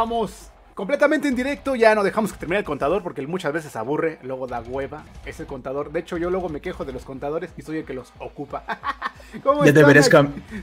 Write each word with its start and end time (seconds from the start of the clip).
estamos 0.00 0.50
completamente 0.72 1.28
en 1.28 1.36
directo. 1.36 1.74
Ya 1.74 1.94
no 1.94 2.02
dejamos 2.02 2.32
que 2.32 2.38
termine 2.38 2.60
el 2.60 2.64
contador 2.64 3.02
porque 3.02 3.26
muchas 3.26 3.52
veces 3.52 3.76
aburre, 3.76 4.18
luego 4.22 4.46
da 4.46 4.62
hueva. 4.62 5.04
Es 5.26 5.38
el 5.40 5.46
contador. 5.46 5.92
De 5.92 6.00
hecho, 6.00 6.16
yo 6.16 6.30
luego 6.30 6.48
me 6.48 6.62
quejo 6.62 6.86
de 6.86 6.92
los 6.94 7.04
contadores 7.04 7.50
y 7.58 7.62
soy 7.62 7.78
el 7.78 7.84
que 7.84 7.92
los 7.92 8.14
ocupa. 8.18 8.64
¿Cómo 9.42 9.62
ya 9.62 9.72
deberías, 9.72 10.10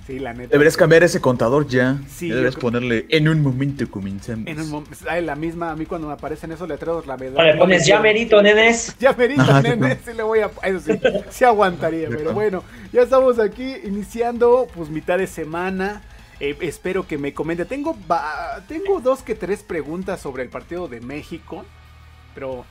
sí, 0.08 0.18
la 0.18 0.34
neta, 0.34 0.50
deberías 0.50 0.76
cambiar 0.76 1.04
ese 1.04 1.22
contador 1.22 1.68
ya. 1.68 2.00
Sí, 2.08 2.30
deberías 2.30 2.56
ponerle 2.56 3.06
en 3.10 3.30
un 3.30 3.44
momento 3.44 3.90
comenzamos. 3.92 4.48
En 4.48 4.60
un 4.60 4.72
momento. 4.72 4.98
La 5.22 5.36
misma, 5.36 5.72
a 5.72 5.76
mí 5.76 5.86
cuando 5.86 6.08
me 6.08 6.14
aparecen 6.14 6.52
esos 6.52 6.68
letreros, 6.68 7.06
la 7.06 7.16
verdad. 7.16 7.46
Le 7.46 7.58
pones 7.58 7.86
ya 7.86 8.00
merito, 8.00 8.42
nenes. 8.42 8.98
Ya 9.00 9.14
merito, 9.14 9.62
nenes. 9.62 10.00
Sí, 10.04 10.14
le 10.16 10.24
voy 10.24 10.40
a. 10.40 10.50
Eso 10.64 10.80
sí, 10.80 11.00
sí 11.30 11.46
aguantaría. 11.46 12.10
pero 12.10 12.34
bueno, 12.34 12.64
ya 12.92 13.04
estamos 13.04 13.38
aquí 13.38 13.76
iniciando, 13.84 14.68
pues 14.74 14.90
mitad 14.90 15.20
de 15.20 15.28
semana. 15.28 16.02
Eh, 16.40 16.58
espero 16.62 17.08
que 17.08 17.18
me 17.18 17.34
comente. 17.34 17.66
Tengo, 17.66 17.98
tengo 18.68 19.00
dos 19.02 19.24
que 19.24 19.36
tres 19.36 19.64
preguntas 19.64 20.22
sobre 20.22 20.44
el 20.44 20.50
partido 20.50 20.88
de 20.88 21.02
México. 21.02 21.66
Pero 22.34 22.66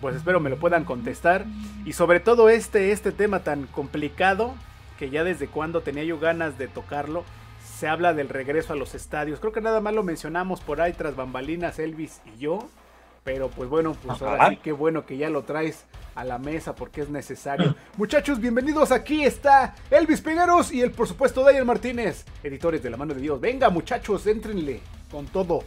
pues 0.00 0.16
espero 0.16 0.40
me 0.40 0.50
lo 0.50 0.58
puedan 0.58 0.84
contestar. 0.84 1.44
Y 1.84 1.92
sobre 1.92 2.20
todo 2.20 2.48
este, 2.48 2.92
este 2.92 3.12
tema 3.12 3.40
tan 3.40 3.66
complicado. 3.66 4.54
Que 4.98 5.10
ya 5.10 5.24
desde 5.24 5.48
cuando 5.48 5.80
tenía 5.80 6.04
yo 6.04 6.18
ganas 6.18 6.58
de 6.58 6.68
tocarlo. 6.68 7.24
Se 7.78 7.88
habla 7.88 8.14
del 8.14 8.28
regreso 8.28 8.72
a 8.72 8.76
los 8.76 8.94
estadios. 8.94 9.40
Creo 9.40 9.52
que 9.52 9.60
nada 9.60 9.80
más 9.80 9.94
lo 9.94 10.02
mencionamos 10.02 10.60
por 10.60 10.80
ahí 10.80 10.92
tras 10.92 11.16
bambalinas 11.16 11.78
Elvis 11.78 12.20
y 12.34 12.38
yo. 12.38 12.68
Pero 13.24 13.48
pues 13.48 13.68
bueno, 13.68 13.96
pues 14.04 14.20
ahora 14.20 14.48
sí 14.48 14.56
que 14.56 14.72
bueno 14.72 15.06
que 15.06 15.16
ya 15.16 15.30
lo 15.30 15.42
traes 15.42 15.84
a 16.16 16.24
la 16.24 16.38
mesa 16.38 16.74
porque 16.74 17.02
es 17.02 17.08
necesario. 17.08 17.74
Muchachos, 17.96 18.40
bienvenidos. 18.40 18.90
Aquí 18.90 19.24
está 19.24 19.74
Elvis 19.90 20.20
Pegueros 20.20 20.72
y 20.72 20.80
el 20.80 20.90
por 20.90 21.06
supuesto 21.06 21.44
Daniel 21.44 21.64
Martínez, 21.64 22.24
editores 22.42 22.82
de 22.82 22.90
La 22.90 22.96
Mano 22.96 23.14
de 23.14 23.20
Dios. 23.20 23.40
Venga, 23.40 23.70
muchachos, 23.70 24.26
éntrenle 24.26 24.80
con 25.10 25.26
todo. 25.26 25.62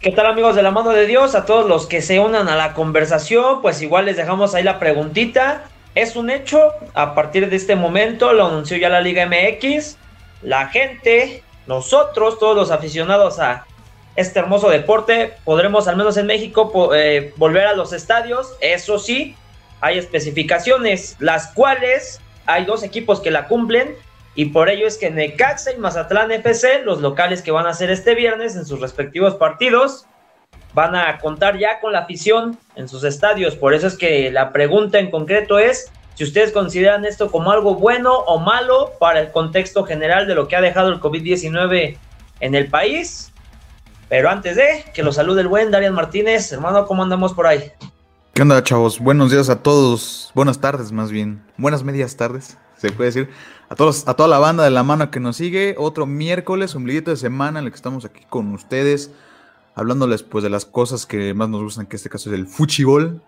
¿Qué 0.00 0.12
tal 0.12 0.26
amigos 0.26 0.56
de 0.56 0.62
La 0.62 0.70
Mano 0.70 0.90
de 0.90 1.06
Dios? 1.06 1.34
A 1.34 1.44
todos 1.44 1.68
los 1.68 1.86
que 1.86 2.00
se 2.00 2.18
unan 2.18 2.48
a 2.48 2.56
la 2.56 2.72
conversación, 2.72 3.60
pues 3.60 3.82
igual 3.82 4.06
les 4.06 4.16
dejamos 4.16 4.54
ahí 4.54 4.62
la 4.62 4.78
preguntita. 4.78 5.64
Es 5.94 6.16
un 6.16 6.30
hecho, 6.30 6.72
a 6.94 7.14
partir 7.14 7.50
de 7.50 7.56
este 7.56 7.76
momento 7.76 8.32
lo 8.32 8.46
anunció 8.46 8.76
ya 8.78 8.88
la 8.88 9.00
Liga 9.02 9.26
MX. 9.26 9.98
La 10.42 10.68
gente, 10.68 11.42
nosotros, 11.66 12.38
todos 12.38 12.56
los 12.56 12.70
aficionados 12.70 13.38
a 13.38 13.66
este 14.18 14.40
hermoso 14.40 14.68
deporte. 14.68 15.34
Podremos, 15.44 15.86
al 15.86 15.96
menos 15.96 16.16
en 16.16 16.26
México, 16.26 16.92
eh, 16.92 17.32
volver 17.36 17.68
a 17.68 17.74
los 17.74 17.92
estadios. 17.92 18.56
Eso 18.60 18.98
sí, 18.98 19.36
hay 19.80 19.96
especificaciones, 19.96 21.14
las 21.20 21.52
cuales 21.54 22.20
hay 22.44 22.64
dos 22.64 22.82
equipos 22.82 23.20
que 23.20 23.30
la 23.30 23.46
cumplen. 23.46 23.94
Y 24.34 24.46
por 24.46 24.70
ello 24.70 24.88
es 24.88 24.98
que 24.98 25.10
Necaxa 25.10 25.72
y 25.72 25.76
Mazatlán 25.76 26.32
FC, 26.32 26.82
los 26.82 27.00
locales 27.00 27.42
que 27.42 27.52
van 27.52 27.66
a 27.66 27.70
hacer 27.70 27.90
este 27.90 28.16
viernes 28.16 28.56
en 28.56 28.66
sus 28.66 28.80
respectivos 28.80 29.36
partidos, 29.36 30.06
van 30.74 30.96
a 30.96 31.18
contar 31.18 31.56
ya 31.56 31.78
con 31.78 31.92
la 31.92 32.00
afición 32.00 32.58
en 32.74 32.88
sus 32.88 33.04
estadios. 33.04 33.54
Por 33.54 33.72
eso 33.72 33.86
es 33.86 33.96
que 33.96 34.32
la 34.32 34.52
pregunta 34.52 34.98
en 34.98 35.12
concreto 35.12 35.60
es 35.60 35.92
si 36.14 36.24
ustedes 36.24 36.50
consideran 36.50 37.04
esto 37.04 37.30
como 37.30 37.52
algo 37.52 37.76
bueno 37.76 38.14
o 38.14 38.40
malo 38.40 38.94
para 38.98 39.20
el 39.20 39.30
contexto 39.30 39.84
general 39.84 40.26
de 40.26 40.34
lo 40.34 40.48
que 40.48 40.56
ha 40.56 40.60
dejado 40.60 40.88
el 40.88 40.98
COVID-19 40.98 41.96
en 42.40 42.54
el 42.56 42.66
país 42.68 43.32
pero 44.08 44.30
antes 44.30 44.56
de 44.56 44.84
que 44.94 45.02
lo 45.02 45.12
salude 45.12 45.42
el 45.42 45.48
buen 45.48 45.70
Darian 45.70 45.94
Martínez, 45.94 46.50
hermano, 46.52 46.86
¿cómo 46.86 47.02
andamos 47.02 47.34
por 47.34 47.46
ahí? 47.46 47.72
¿Qué 48.32 48.42
onda, 48.42 48.62
chavos? 48.62 49.00
Buenos 49.00 49.30
días 49.30 49.50
a 49.50 49.62
todos. 49.62 50.30
Buenas 50.34 50.60
tardes, 50.60 50.92
más 50.92 51.10
bien. 51.10 51.42
Buenas 51.56 51.82
medias 51.82 52.16
tardes, 52.16 52.56
se 52.76 52.92
puede 52.92 53.08
decir. 53.10 53.30
A 53.68 53.74
todos, 53.74 54.08
a 54.08 54.14
toda 54.14 54.28
la 54.28 54.38
banda 54.38 54.64
de 54.64 54.70
la 54.70 54.82
mano 54.82 55.10
que 55.10 55.20
nos 55.20 55.36
sigue. 55.36 55.74
Otro 55.76 56.06
miércoles, 56.06 56.74
un 56.74 56.86
de 56.86 57.16
semana 57.16 57.58
en 57.58 57.66
el 57.66 57.70
que 57.70 57.76
estamos 57.76 58.04
aquí 58.04 58.24
con 58.30 58.52
ustedes. 58.54 59.10
Hablándoles 59.74 60.22
pues 60.22 60.42
de 60.42 60.50
las 60.50 60.64
cosas 60.64 61.04
que 61.04 61.34
más 61.34 61.48
nos 61.48 61.62
gustan, 61.62 61.86
que 61.86 61.96
en 61.96 61.98
este 61.98 62.08
caso 62.08 62.30
es 62.30 62.38
el 62.38 62.46
fuchibol. 62.46 63.22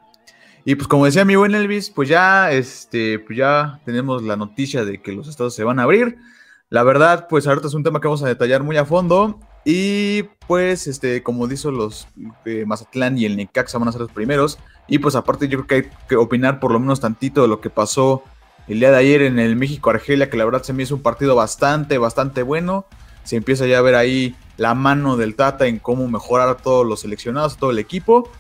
Y 0.65 0.77
pues 0.77 0.89
como 0.89 1.05
decía 1.05 1.25
mi 1.25 1.37
buen 1.37 1.55
Elvis, 1.55 1.91
pues 1.91 2.09
ya, 2.09 2.53
este, 2.53 3.19
pues 3.19 3.37
ya 3.37 3.81
tenemos 3.85 4.23
la 4.23 4.37
noticia 4.37 4.85
de 4.85 5.03
que 5.03 5.13
los 5.13 5.29
estados 5.29 5.55
se 5.55 5.65
van 5.65 5.79
a 5.79 5.83
abrir. 5.83 6.19
La 6.69 6.85
verdad, 6.85 7.27
pues 7.29 7.47
ahorita 7.47 7.67
es 7.67 7.75
un 7.75 7.83
tema 7.83 8.01
que 8.01 8.09
vamos 8.09 8.23
a 8.23 8.29
detallar 8.29 8.63
muy 8.63 8.77
a 8.77 8.85
fondo. 8.85 9.41
Y 9.65 10.25
pues, 10.47 10.87
este, 10.87 11.22
como 11.22 11.47
dijo 11.47 11.71
los 11.71 12.09
Mazatlán 12.66 13.19
y 13.19 13.26
el 13.26 13.37
Necaxa 13.37 13.78
van 13.78 13.88
a 13.88 13.93
ser 13.93 14.03
los 14.03 14.12
primeros. 14.12 14.59
Y 14.88 14.98
pues 14.98 15.15
aparte 15.15 15.48
yo 15.48 15.59
creo 15.59 15.66
que 15.66 15.75
hay 15.75 15.97
que 16.09 16.16
opinar 16.16 16.60
por 16.60 16.72
lo 16.72 16.81
menos 16.81 17.00
tantito 17.00 17.43
de 17.43 17.48
lo 17.48 17.60
que 17.60 17.71
pasó 17.71 18.25
el 18.66 18.81
día 18.81 18.91
de 18.91 18.98
ayer 18.98 19.22
en 19.22 19.38
el 19.38 19.56
México-Argelia, 19.56 20.31
que 20.31 20.37
la 20.37 20.44
verdad 20.44 20.62
se 20.62 20.72
me 20.72 20.82
hizo 20.82 20.94
un 20.94 21.03
partido 21.03 21.34
bastante, 21.34 21.98
bastante 21.98 22.43
bueno. 22.43 22.87
Se 23.25 23.37
empieza 23.37 23.66
ya 23.66 23.78
a 23.78 23.82
ver 23.82 23.94
ahí 23.94 24.34
la 24.56 24.75
mano 24.75 25.16
del 25.16 25.34
Tata 25.34 25.66
en 25.66 25.78
cómo 25.78 26.09
mejorar 26.09 26.48
a 26.48 26.56
todos 26.56 26.87
los 26.87 27.00
seleccionados, 27.00 27.54
a 27.54 27.59
todo 27.59 27.71
el 27.71 27.78
equipo. 27.78 28.31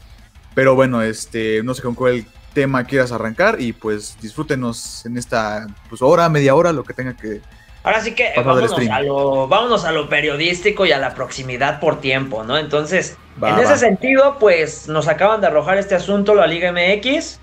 Pero 0.54 0.74
bueno, 0.74 1.02
este, 1.02 1.62
no 1.62 1.74
sé 1.74 1.82
con 1.82 1.94
cuál 1.94 2.26
tema 2.52 2.84
quieras 2.84 3.12
arrancar 3.12 3.60
y 3.60 3.72
pues 3.72 4.16
disfrútenos 4.20 5.06
en 5.06 5.16
esta 5.16 5.66
pues, 5.88 6.02
hora, 6.02 6.28
media 6.28 6.54
hora, 6.54 6.72
lo 6.72 6.84
que 6.84 6.94
tenga 6.94 7.16
que, 7.16 7.40
Ahora 7.82 8.00
sí 8.00 8.14
que 8.14 8.32
vámonos 8.36 8.74
a, 8.90 9.00
lo, 9.00 9.48
vámonos 9.48 9.84
a 9.84 9.92
lo 9.92 10.08
periodístico 10.08 10.84
y 10.84 10.92
a 10.92 10.98
la 10.98 11.14
proximidad 11.14 11.80
por 11.80 12.00
tiempo, 12.00 12.44
¿no? 12.44 12.58
Entonces, 12.58 13.16
en 13.40 13.58
ese 13.58 13.78
sentido, 13.78 14.36
pues 14.38 14.86
nos 14.86 15.08
acaban 15.08 15.40
de 15.40 15.46
arrojar 15.46 15.78
este 15.78 15.94
asunto 15.94 16.34
la 16.34 16.46
Liga 16.46 16.72
MX, 16.72 17.40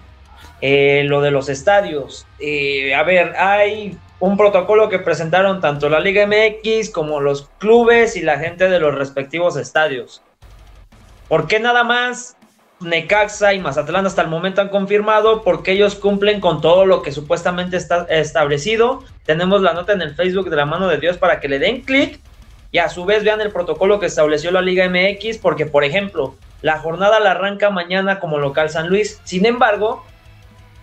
eh, 0.62 1.04
lo 1.06 1.22
de 1.22 1.32
los 1.32 1.50
estadios. 1.50 2.28
Eh, 2.40 2.94
a 2.94 3.02
ver, 3.02 3.36
hay 3.36 3.98
un 4.20 4.38
protocolo 4.38 4.90
que 4.90 5.00
presentaron 5.00 5.60
tanto 5.60 5.90
la 5.90 6.00
Liga 6.00 6.28
MX 6.28 6.92
como 6.92 7.20
los 7.20 7.50
clubes 7.58 8.16
y 8.16 8.22
la 8.22 8.38
gente 8.38 8.70
de 8.70 8.80
los 8.80 8.94
respectivos 8.94 9.58
estadios. 9.58 10.22
¿Por 11.28 11.48
qué 11.48 11.60
nada 11.60 11.84
más 11.84 12.37
Necaxa 12.80 13.54
y 13.54 13.60
Mazatlán 13.60 14.06
hasta 14.06 14.22
el 14.22 14.28
momento 14.28 14.62
han 14.62 14.70
confirmado 14.70 15.44
porque 15.44 15.72
ellos 15.72 15.96
cumplen 15.96 16.40
con 16.40 16.62
todo 16.62 16.86
lo 16.86 17.02
que 17.02 17.12
supuestamente 17.12 17.78
está 17.78 18.06
establecido. 18.10 19.04
Tenemos 19.26 19.62
la 19.62 19.74
nota 19.74 19.94
en 19.94 20.02
el 20.02 20.16
Facebook 20.16 20.50
de 20.50 20.56
la 20.56 20.66
mano 20.66 20.88
de 20.88 20.98
Dios 20.98 21.18
para 21.18 21.40
que 21.40 21.48
le 21.48 21.60
den 21.60 21.82
clic 21.82 22.20
y 22.72 22.78
a 22.78 22.90
su 22.90 23.06
vez 23.06 23.24
vean 23.24 23.42
el 23.42 23.52
protocolo 23.52 24.00
que 24.00 24.06
estableció 24.06 24.52
la 24.52 24.62
Liga 24.62 24.88
MX 24.88 25.40
porque, 25.40 25.66
por 25.66 25.84
ejemplo, 25.84 26.36
la 26.62 26.80
jornada 26.80 27.20
la 27.20 27.32
arranca 27.32 27.70
mañana 27.72 28.20
como 28.20 28.38
local 28.38 28.70
San 28.70 28.90
Luis. 28.90 29.20
Sin 29.24 29.46
embargo, 29.46 30.06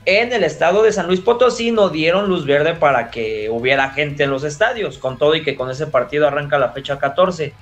en 0.05 0.32
el 0.32 0.43
estado 0.43 0.82
de 0.82 0.93
San 0.93 1.06
Luis 1.06 1.21
Potosí 1.21 1.71
no 1.71 1.91
dieron 1.91 2.28
luz 2.28 2.44
verde 2.44 2.75
para 2.75 3.11
que 3.11 3.49
hubiera 3.50 3.91
gente 3.91 4.25
en 4.25 4.31
los 4.31 4.43
estadios, 4.43 4.99
con 4.99 5.16
todo 5.16 5.34
y 5.37 5.43
que 5.43 5.56
con 5.56 5.71
ese 5.71 5.87
partido 5.87 6.26
arranca 6.26 6.59
la 6.59 6.72
fecha 6.72 6.99
14. 6.99 7.55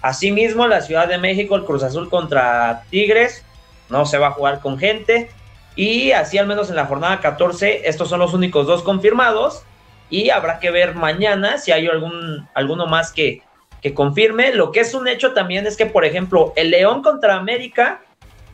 Asimismo, 0.00 0.66
la 0.66 0.80
Ciudad 0.80 1.08
de 1.08 1.18
México, 1.18 1.56
el 1.56 1.64
Cruz 1.64 1.82
Azul 1.82 2.08
contra 2.08 2.84
Tigres, 2.88 3.44
no 3.90 4.06
se 4.06 4.18
va 4.18 4.28
a 4.28 4.32
jugar 4.32 4.60
con 4.60 4.78
gente. 4.78 5.30
Y 5.76 6.12
así 6.12 6.38
al 6.38 6.46
menos 6.46 6.70
en 6.70 6.76
la 6.76 6.86
jornada 6.86 7.20
14, 7.20 7.88
estos 7.88 8.08
son 8.08 8.20
los 8.20 8.34
únicos 8.34 8.66
dos 8.66 8.82
confirmados. 8.82 9.64
Y 10.08 10.30
habrá 10.30 10.58
que 10.58 10.70
ver 10.70 10.94
mañana 10.94 11.58
si 11.58 11.72
hay 11.72 11.86
algún, 11.86 12.48
alguno 12.54 12.86
más 12.86 13.12
que, 13.12 13.42
que 13.80 13.94
confirme. 13.94 14.52
Lo 14.52 14.72
que 14.72 14.80
es 14.80 14.94
un 14.94 15.06
hecho 15.06 15.32
también 15.32 15.66
es 15.66 15.76
que, 15.76 15.86
por 15.86 16.04
ejemplo, 16.04 16.52
el 16.56 16.70
León 16.70 17.02
contra 17.02 17.36
América, 17.36 18.00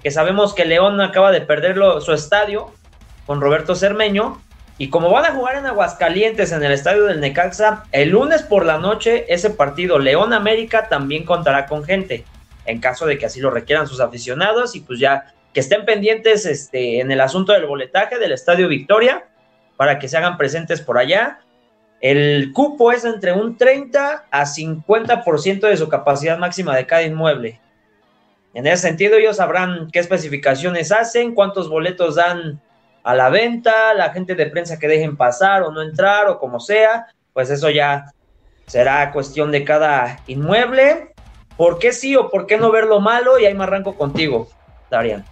que 0.03 0.11
sabemos 0.11 0.55
que 0.55 0.65
León 0.65 1.01
acaba 1.01 1.31
de 1.31 1.41
perder 1.41 1.77
su 2.01 2.13
estadio 2.13 2.71
con 3.27 3.41
Roberto 3.41 3.75
Cermeño. 3.75 4.41
Y 4.79 4.91
como 4.91 5.11
van 5.11 5.25
a 5.25 5.33
jugar 5.33 5.57
en 5.57 5.65
Aguascalientes 5.65 6.53
en 6.53 6.63
el 6.63 6.73
estadio 6.73 7.05
del 7.05 7.21
Necaxa, 7.21 7.85
el 7.93 8.11
lunes 8.11 8.43
por 8.43 8.67
la 8.67 8.77
noche 8.77 9.25
ese 9.33 9.49
partido 9.49 9.99
León 9.99 10.35
América 10.35 10.91
también 10.91 11.25
contará 11.25 11.65
con 11.65 11.83
gente 11.83 12.27
en 12.67 12.81
caso 12.81 13.07
de 13.07 13.19
que 13.19 13.27
así 13.27 13.41
lo 13.41 13.51
requieran 13.51 13.87
sus 13.87 14.01
aficionados 14.01 14.75
y 14.77 14.81
pues 14.81 14.99
ya 14.99 15.33
que 15.53 15.61
estén 15.61 15.85
pendientes 15.85 16.45
este, 16.47 17.01
en 17.01 17.11
el 17.11 17.21
asunto 17.21 17.53
del 17.53 17.67
boletaje 17.67 18.19
del 18.19 18.33
Estadio 18.33 18.69
Victoria 18.69 19.27
para 19.77 19.99
que 19.99 20.09
se 20.09 20.17
hagan 20.17 20.37
presentes 20.37 20.81
por 20.81 20.99
allá. 20.99 21.41
El 22.01 22.53
cupo 22.53 22.93
es 22.93 23.05
entre 23.05 23.33
un 23.33 23.57
30 23.57 24.27
a 24.31 24.43
50% 24.43 25.61
de 25.61 25.77
su 25.77 25.89
capacidad 25.89 26.39
máxima 26.39 26.77
de 26.77 26.87
cada 26.87 27.03
inmueble. 27.03 27.61
En 28.53 28.67
ese 28.67 28.89
sentido, 28.89 29.17
ellos 29.17 29.37
sabrán 29.37 29.91
qué 29.91 29.99
especificaciones 29.99 30.93
hacen, 30.93 31.35
cuántos 31.35 31.69
boletos 31.69 32.15
dan 32.17 32.61
a 33.03 33.15
la 33.15 33.29
venta, 33.29 33.95
la 33.95 34.11
gente 34.11 34.35
de 34.35 34.47
prensa 34.47 34.79
que 34.79 34.89
dejen 34.89 35.17
pasar 35.17 35.63
o 35.63 35.71
no 35.71 35.81
entrar 35.81 36.29
o 36.29 36.39
como 36.39 36.59
sea, 36.59 37.07
pues 37.33 37.51
eso 37.51 37.71
ya 37.71 38.13
será 38.67 39.13
cuestión 39.13 39.53
de 39.53 39.65
cada 39.65 40.21
inmueble. 40.27 41.15
¿Por 41.57 41.79
qué 41.79 41.93
sí 41.93 42.17
o 42.17 42.31
por 42.31 42.47
qué 42.47 42.59
no 42.59 42.71
ver 42.71 42.85
lo 42.85 43.01
malo? 43.01 43.39
Y 43.39 43.47
ahí 43.47 43.55
me 43.55 43.65
arranco 43.65 43.97
contigo, 43.97 44.49
Darian. 44.91 45.25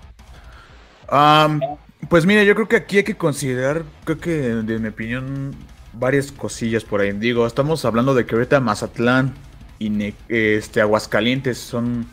pues 2.08 2.26
mira, 2.26 2.42
yo 2.44 2.54
creo 2.54 2.68
que 2.68 2.76
aquí 2.76 2.98
hay 2.98 3.04
que 3.04 3.16
considerar, 3.16 3.82
creo 4.04 4.18
que 4.18 4.30
de 4.30 4.78
mi 4.78 4.88
opinión, 4.88 5.54
varias 5.92 6.32
cosillas 6.32 6.84
por 6.84 7.00
ahí. 7.00 7.12
Digo, 7.12 7.46
estamos 7.46 7.84
hablando 7.84 8.14
de 8.14 8.26
que 8.26 8.34
ahorita 8.34 8.60
Mazatlán 8.60 9.34
y 9.78 10.14
este, 10.28 10.80
Aguascalientes 10.80 11.58
son, 11.58 12.06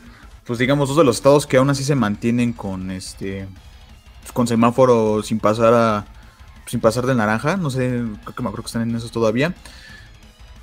pues 0.45 0.59
digamos, 0.59 0.89
dos 0.89 0.97
de 0.97 1.03
los 1.03 1.17
estados 1.17 1.47
que 1.47 1.57
aún 1.57 1.69
así 1.69 1.83
se 1.83 1.95
mantienen 1.95 2.53
con 2.53 2.91
este 2.91 3.47
con 4.33 4.47
semáforo 4.47 5.23
sin 5.23 5.39
pasar 5.39 5.73
a 5.73 6.05
sin 6.67 6.79
pasar 6.79 7.05
de 7.05 7.15
naranja, 7.15 7.57
no 7.57 7.69
sé, 7.69 8.03
creo 8.23 8.35
que 8.35 8.43
me 8.43 8.49
acuerdo 8.49 8.63
que 8.63 8.67
están 8.67 8.83
en 8.83 8.95
esos 8.95 9.11
todavía. 9.11 9.53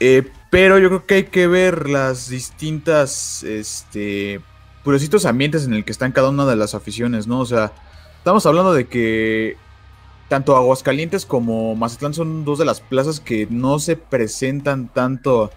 Eh, 0.00 0.30
pero 0.50 0.78
yo 0.78 0.88
creo 0.88 1.06
que 1.06 1.14
hay 1.14 1.24
que 1.24 1.46
ver 1.46 1.88
las 1.88 2.28
distintas, 2.28 3.42
este, 3.42 4.40
pues, 4.84 5.24
ambientes 5.26 5.64
en 5.64 5.74
el 5.74 5.84
que 5.84 5.92
están 5.92 6.12
cada 6.12 6.30
una 6.30 6.46
de 6.46 6.56
las 6.56 6.74
aficiones, 6.74 7.26
¿no? 7.26 7.40
O 7.40 7.46
sea, 7.46 7.72
estamos 8.18 8.46
hablando 8.46 8.72
de 8.72 8.86
que 8.86 9.56
tanto 10.28 10.56
Aguascalientes 10.56 11.26
como 11.26 11.74
Mazatlán 11.74 12.14
son 12.14 12.44
dos 12.44 12.58
de 12.58 12.64
las 12.64 12.80
plazas 12.80 13.20
que 13.20 13.46
no 13.50 13.78
se 13.78 13.96
presentan 13.96 14.88
tanto, 14.88 15.50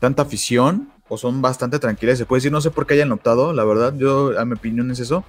tanta 0.00 0.22
afición 0.22 0.90
o 1.08 1.18
son 1.18 1.42
bastante 1.42 1.78
tranquilas, 1.78 2.18
se 2.18 2.26
puede 2.26 2.38
decir, 2.38 2.52
no 2.52 2.60
sé 2.60 2.70
por 2.70 2.86
qué 2.86 2.94
hayan 2.94 3.12
optado, 3.12 3.52
la 3.52 3.64
verdad, 3.64 3.94
yo 3.96 4.38
a 4.38 4.44
mi 4.44 4.54
opinión 4.54 4.90
es 4.90 5.00
eso. 5.00 5.24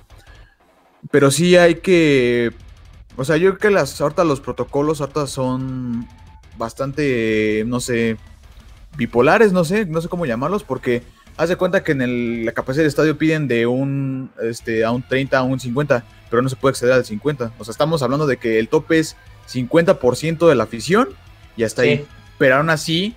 Pero 1.12 1.29
sí 1.31 1.56
hay 1.56 1.75
que, 1.75 2.51
o 3.17 3.25
sea, 3.25 3.38
yo 3.38 3.51
creo 3.51 3.59
que 3.59 3.69
las, 3.69 4.00
ahorita 4.01 4.23
los 4.23 4.39
protocolos 4.39 5.01
ahorita 5.01 5.27
son 5.27 6.07
bastante, 6.57 7.63
no 7.67 7.79
sé, 7.79 8.17
bipolares, 8.95 9.53
no 9.53 9.63
sé, 9.63 9.86
no 9.86 10.01
sé 10.01 10.07
cómo 10.07 10.25
llamarlos, 10.25 10.63
porque 10.63 11.03
haz 11.38 11.50
de 11.50 11.56
cuenta 11.56 11.83
que 11.83 11.92
en 11.92 12.45
la 12.45 12.51
capacidad 12.53 12.83
del 12.83 12.89
estadio 12.89 13.18
piden 13.18 13.47
de 13.47 13.68
un, 13.68 14.31
este, 14.42 14.83
a 14.83 14.92
un 14.92 15.03
30, 15.03 15.38
a 15.38 15.44
un 15.44 15.59
50, 15.59 16.03
pero 16.30 16.42
no 16.42 16.50
se 16.50 16.56
puede 16.56 16.71
acceder 16.71 16.94
al 16.94 17.06
50. 17.06 17.53
O 17.57 17.63
sea, 17.63 17.71
estamos 17.71 18.01
hablando 18.01 18.27
de 18.27 18.38
que 18.38 18.59
el 18.59 18.69
tope 18.69 19.00
es 19.00 19.15
50% 19.51 20.47
de 20.47 20.56
la 20.56 20.63
afición 20.63 21.09
y 21.57 21.63
hasta 21.63 21.83
ahí. 21.83 22.06
Pero 22.38 22.56
aún 22.56 22.69
así, 22.69 23.15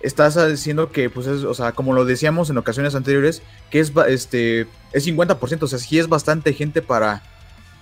estás 0.00 0.36
diciendo 0.48 0.90
que, 0.90 1.10
pues, 1.10 1.26
es, 1.26 1.44
o 1.44 1.54
sea, 1.54 1.72
como 1.72 1.92
lo 1.92 2.04
decíamos 2.04 2.50
en 2.50 2.58
ocasiones 2.58 2.94
anteriores, 2.94 3.42
que 3.70 3.80
es, 3.80 3.92
este, 4.08 4.66
es 4.92 5.06
50%, 5.06 5.62
o 5.62 5.66
sea, 5.66 5.78
sí 5.78 5.98
es 5.98 6.08
bastante 6.08 6.52
gente 6.52 6.82
para, 6.82 7.22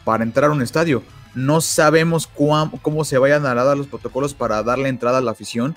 para 0.04 0.24
entrar 0.24 0.50
a 0.50 0.54
un 0.54 0.62
estadio. 0.62 1.02
No 1.34 1.60
sabemos 1.60 2.28
cómo 2.28 3.04
se 3.04 3.18
vayan 3.18 3.44
a 3.44 3.54
dar 3.54 3.76
los 3.76 3.88
protocolos 3.88 4.34
para 4.34 4.62
darle 4.62 4.88
entrada 4.88 5.18
a 5.18 5.20
la 5.20 5.32
afición. 5.32 5.74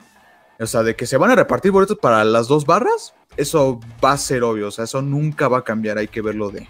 O 0.60 0.66
sea, 0.66 0.84
de 0.84 0.96
que 0.96 1.06
se 1.06 1.18
van 1.18 1.32
a 1.32 1.36
repartir 1.36 1.72
boletos 1.72 1.98
para 2.00 2.24
las 2.26 2.48
dos 2.48 2.66
barras, 2.66 3.14
eso 3.36 3.80
va 4.04 4.14
a 4.14 4.18
ser 4.18 4.44
obvio. 4.44 4.68
O 4.68 4.72
sea, 4.72 4.86
eso 4.86 5.02
nunca 5.02 5.48
va 5.48 5.60
a 5.60 5.64
cambiar. 5.64 5.98
Hay 5.98 6.08
que 6.08 6.22
verlo 6.22 6.50
de. 6.50 6.68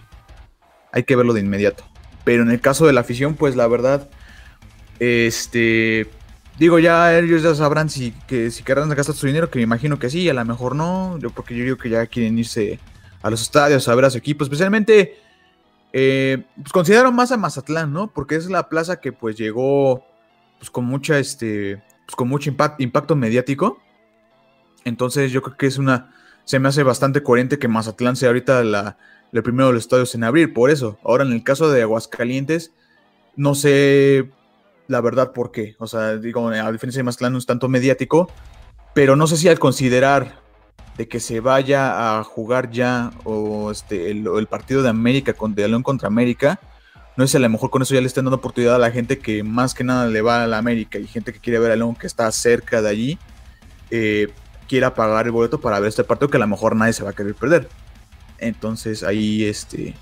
Hay 0.92 1.04
que 1.04 1.16
verlo 1.16 1.34
de 1.34 1.40
inmediato. 1.40 1.84
Pero 2.24 2.44
en 2.44 2.52
el 2.52 2.60
caso 2.60 2.86
de 2.86 2.94
la 2.94 3.02
afición, 3.02 3.36
pues 3.36 3.56
la 3.56 3.68
verdad. 3.68 4.10
Este. 5.00 6.10
Digo, 6.60 6.80
ya 6.80 7.18
ellos 7.18 7.44
ya 7.44 7.54
sabrán 7.54 7.90
si, 7.90 8.12
que, 8.28 8.50
si 8.50 8.64
querrán 8.64 8.90
gastar 8.90 9.16
su 9.16 9.28
dinero, 9.28 9.52
que 9.52 9.60
me 9.60 9.64
imagino 9.64 10.00
que 10.00 10.10
sí, 10.10 10.28
a 10.28 10.34
lo 10.34 10.44
mejor 10.44 10.76
no. 10.76 11.18
Yo, 11.20 11.30
porque 11.30 11.56
yo 11.56 11.64
digo 11.64 11.78
que 11.78 11.90
ya 11.90 12.06
quieren 12.08 12.38
irse 12.38 12.80
a 13.22 13.30
los 13.30 13.42
estadios 13.42 13.88
a 13.88 13.96
ver 13.96 14.06
a 14.06 14.10
su 14.10 14.18
equipo. 14.18 14.44
Especialmente. 14.44 15.20
Eh, 15.94 16.44
pues 16.58 16.74
consideraron 16.74 17.16
más 17.16 17.32
a 17.32 17.38
Mazatlán, 17.38 17.94
¿no? 17.94 18.12
Porque 18.12 18.36
es 18.36 18.50
la 18.50 18.68
plaza 18.68 19.00
que 19.00 19.14
pues 19.14 19.38
llegó 19.38 20.04
pues 20.60 20.70
con 20.70 20.86
mucha 20.86 21.18
este 21.18 21.82
pues, 22.08 22.16
con 22.16 22.28
mucho 22.28 22.50
impacto 22.80 23.16
mediático. 23.16 23.80
Entonces 24.86 25.32
yo 25.32 25.42
creo 25.42 25.58
que 25.58 25.68
es 25.68 25.78
una, 25.78 26.16
se 26.46 26.60
me 26.60 26.70
hace 26.70 26.82
bastante 26.82 27.22
coherente 27.22 27.60
que 27.60 27.68
Mazatlán 27.68 28.16
sea 28.16 28.30
ahorita 28.30 28.64
la, 28.64 28.98
el 29.34 29.44
primero 29.44 29.68
de 29.68 29.74
los 29.74 29.84
estadios 29.84 30.16
en 30.16 30.24
abrir, 30.24 30.54
por 30.54 30.72
eso. 30.72 30.98
Ahora 31.04 31.26
en 31.26 31.34
el 31.34 31.44
caso 31.44 31.70
de 31.70 31.82
Aguascalientes, 31.82 32.74
no 33.36 33.54
sé 33.54 34.32
la 34.88 35.02
verdad 35.02 35.34
por 35.34 35.52
qué. 35.52 35.76
O 35.80 35.88
sea, 35.88 36.16
digo, 36.16 36.48
a 36.48 36.72
diferencia 36.72 37.00
de 37.00 37.04
Mazatlán 37.04 37.34
no 37.34 37.40
es 37.40 37.46
tanto 37.46 37.68
mediático, 37.68 38.32
pero 38.94 39.18
no 39.18 39.28
sé 39.28 39.36
si 39.36 39.50
al 39.50 39.60
considerar 39.60 40.42
de 40.98 41.08
que 41.08 41.20
se 41.20 41.42
vaya 41.42 42.20
a 42.20 42.24
jugar 42.24 42.72
ya 42.72 43.12
o 43.26 43.70
este, 43.70 44.10
el, 44.10 44.48
partido 44.48 44.82
de 44.82 44.90
América 44.90 45.36
de 45.50 45.68
León 45.68 45.84
contra 45.84 46.08
América, 46.08 46.60
no 47.18 47.26
sé 47.26 47.32
si 47.32 47.38
a 47.38 47.40
lo 47.40 47.50
mejor 47.50 47.72
con 47.72 47.82
eso 47.82 47.96
ya 47.96 48.02
le 48.02 48.06
están 48.06 48.26
dando 48.26 48.38
oportunidad 48.38 48.76
a 48.76 48.80
la 48.80 48.92
gente 48.92 49.18
que 49.18 49.44
más 49.44 49.74
que 49.74 49.84
nada 49.84 50.06
le 50.06 50.22
va 50.22 50.44
a 50.44 50.48
la 50.48 50.60
América 50.60 51.00
y 51.00 51.08
gente 51.08 51.34
que 51.34 51.40
quiere 51.40 51.58
ver 51.58 51.72
a 51.72 51.76
León 51.76 51.96
que 51.96 52.06
está 52.06 52.32
cerca 52.32 52.80
de 52.84 52.90
allí, 52.90 53.20
eh, 53.90 54.28
quiera 54.68 54.94
pagar 54.94 55.26
el 55.26 55.32
boleto 55.32 55.60
para 55.60 55.80
ver 55.80 55.90
este 55.90 56.04
partido 56.04 56.30
que 56.30 56.38
a 56.38 56.40
lo 56.40 56.48
mejor 56.48 56.76
nadie 56.76 56.94
se 56.94 57.04
va 57.04 57.10
a 57.10 57.14
querer 57.14 57.34
perder. 57.34 57.70
Entonces 58.38 59.02
ahí 59.02 59.46
este 59.46 59.96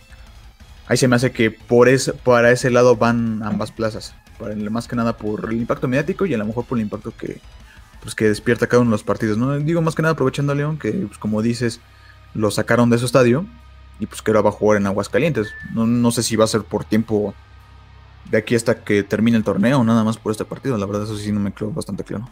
ahí 0.87 0.97
se 0.97 1.07
me 1.07 1.15
hace 1.15 1.31
que 1.31 1.51
por 1.51 1.87
ese, 1.87 2.11
para 2.11 2.51
ese 2.51 2.69
lado 2.69 2.97
van 2.97 3.41
ambas 3.43 3.71
plazas. 3.71 4.13
Para 4.37 4.53
más 4.69 4.89
que 4.89 4.97
nada 4.97 5.15
por 5.15 5.45
el 5.45 5.57
impacto 5.57 5.87
mediático 5.87 6.25
y 6.25 6.33
a 6.33 6.37
lo 6.37 6.45
mejor 6.45 6.65
por 6.65 6.77
el 6.77 6.83
impacto 6.83 7.13
que, 7.15 7.39
pues, 8.01 8.13
que 8.13 8.25
despierta 8.25 8.67
cada 8.67 8.81
uno 8.81 8.89
de 8.89 8.95
los 8.95 9.03
partidos. 9.03 9.37
¿no? 9.37 9.57
Digo 9.57 9.81
más 9.81 9.95
que 9.95 10.01
nada 10.01 10.15
aprovechando 10.15 10.51
a 10.51 10.55
León, 10.55 10.77
que 10.77 10.91
pues, 10.91 11.17
como 11.17 11.41
dices, 11.41 11.79
lo 12.33 12.51
sacaron 12.51 12.89
de 12.89 12.97
su 12.97 13.05
estadio 13.05 13.45
y 13.99 14.05
pues 14.05 14.21
que 14.21 14.31
ahora 14.31 14.41
va 14.41 14.49
a 14.49 14.53
jugar 14.53 14.77
en 14.77 14.87
Aguascalientes. 14.87 15.53
No, 15.73 15.85
no 15.85 16.11
sé 16.11 16.23
si 16.23 16.35
va 16.35 16.45
a 16.45 16.47
ser 16.47 16.61
por 16.61 16.85
tiempo 16.85 17.33
de 18.29 18.37
aquí 18.37 18.55
hasta 18.55 18.83
que 18.83 19.03
termine 19.03 19.37
el 19.37 19.43
torneo, 19.43 19.83
nada 19.83 20.03
más 20.03 20.17
por 20.17 20.31
este 20.31 20.45
partido. 20.45 20.77
La 20.77 20.85
verdad, 20.85 21.03
eso 21.03 21.17
sí 21.17 21.31
no 21.31 21.39
me 21.39 21.53
quedó 21.53 21.71
bastante 21.71 22.03
claro. 22.03 22.29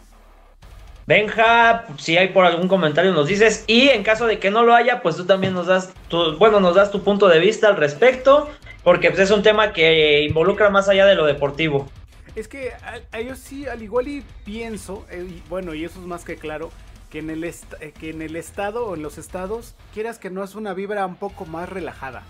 Benja, 1.06 1.84
si 1.98 2.16
hay 2.16 2.28
por 2.28 2.46
algún 2.46 2.66
comentario 2.66 3.12
nos 3.12 3.28
dices 3.28 3.64
y 3.66 3.90
en 3.90 4.02
caso 4.02 4.26
de 4.26 4.38
que 4.38 4.50
no 4.50 4.62
lo 4.62 4.74
haya, 4.74 5.02
pues 5.02 5.16
tú 5.16 5.26
también 5.26 5.52
nos 5.52 5.66
das 5.66 5.92
tu, 6.08 6.38
bueno, 6.38 6.60
nos 6.60 6.74
das 6.74 6.90
tu 6.90 7.02
punto 7.02 7.28
de 7.28 7.40
vista 7.40 7.68
al 7.68 7.76
respecto, 7.76 8.48
porque 8.82 9.10
pues, 9.10 9.20
es 9.20 9.30
un 9.30 9.42
tema 9.42 9.74
que 9.74 10.22
involucra 10.22 10.70
más 10.70 10.88
allá 10.88 11.04
de 11.04 11.14
lo 11.14 11.26
deportivo. 11.26 11.90
Es 12.34 12.48
que 12.48 12.72
a, 13.12 13.20
yo 13.20 13.36
sí, 13.36 13.66
al 13.66 13.82
igual 13.82 14.08
y 14.08 14.24
pienso, 14.44 15.04
eh, 15.10 15.42
bueno, 15.50 15.74
y 15.74 15.84
eso 15.84 16.00
es 16.00 16.06
más 16.06 16.24
que 16.24 16.36
claro, 16.36 16.70
que 17.14 17.20
en, 17.20 17.30
el 17.30 17.44
eh, 17.44 17.92
que 17.96 18.10
en 18.10 18.22
el 18.22 18.34
estado 18.34 18.86
o 18.86 18.96
en 18.96 19.02
los 19.02 19.18
estados, 19.18 19.76
quieras 19.92 20.18
que 20.18 20.30
no 20.30 20.42
es 20.42 20.56
una 20.56 20.74
vibra 20.74 21.06
un 21.06 21.14
poco 21.14 21.46
más 21.46 21.68
relajada. 21.68 22.24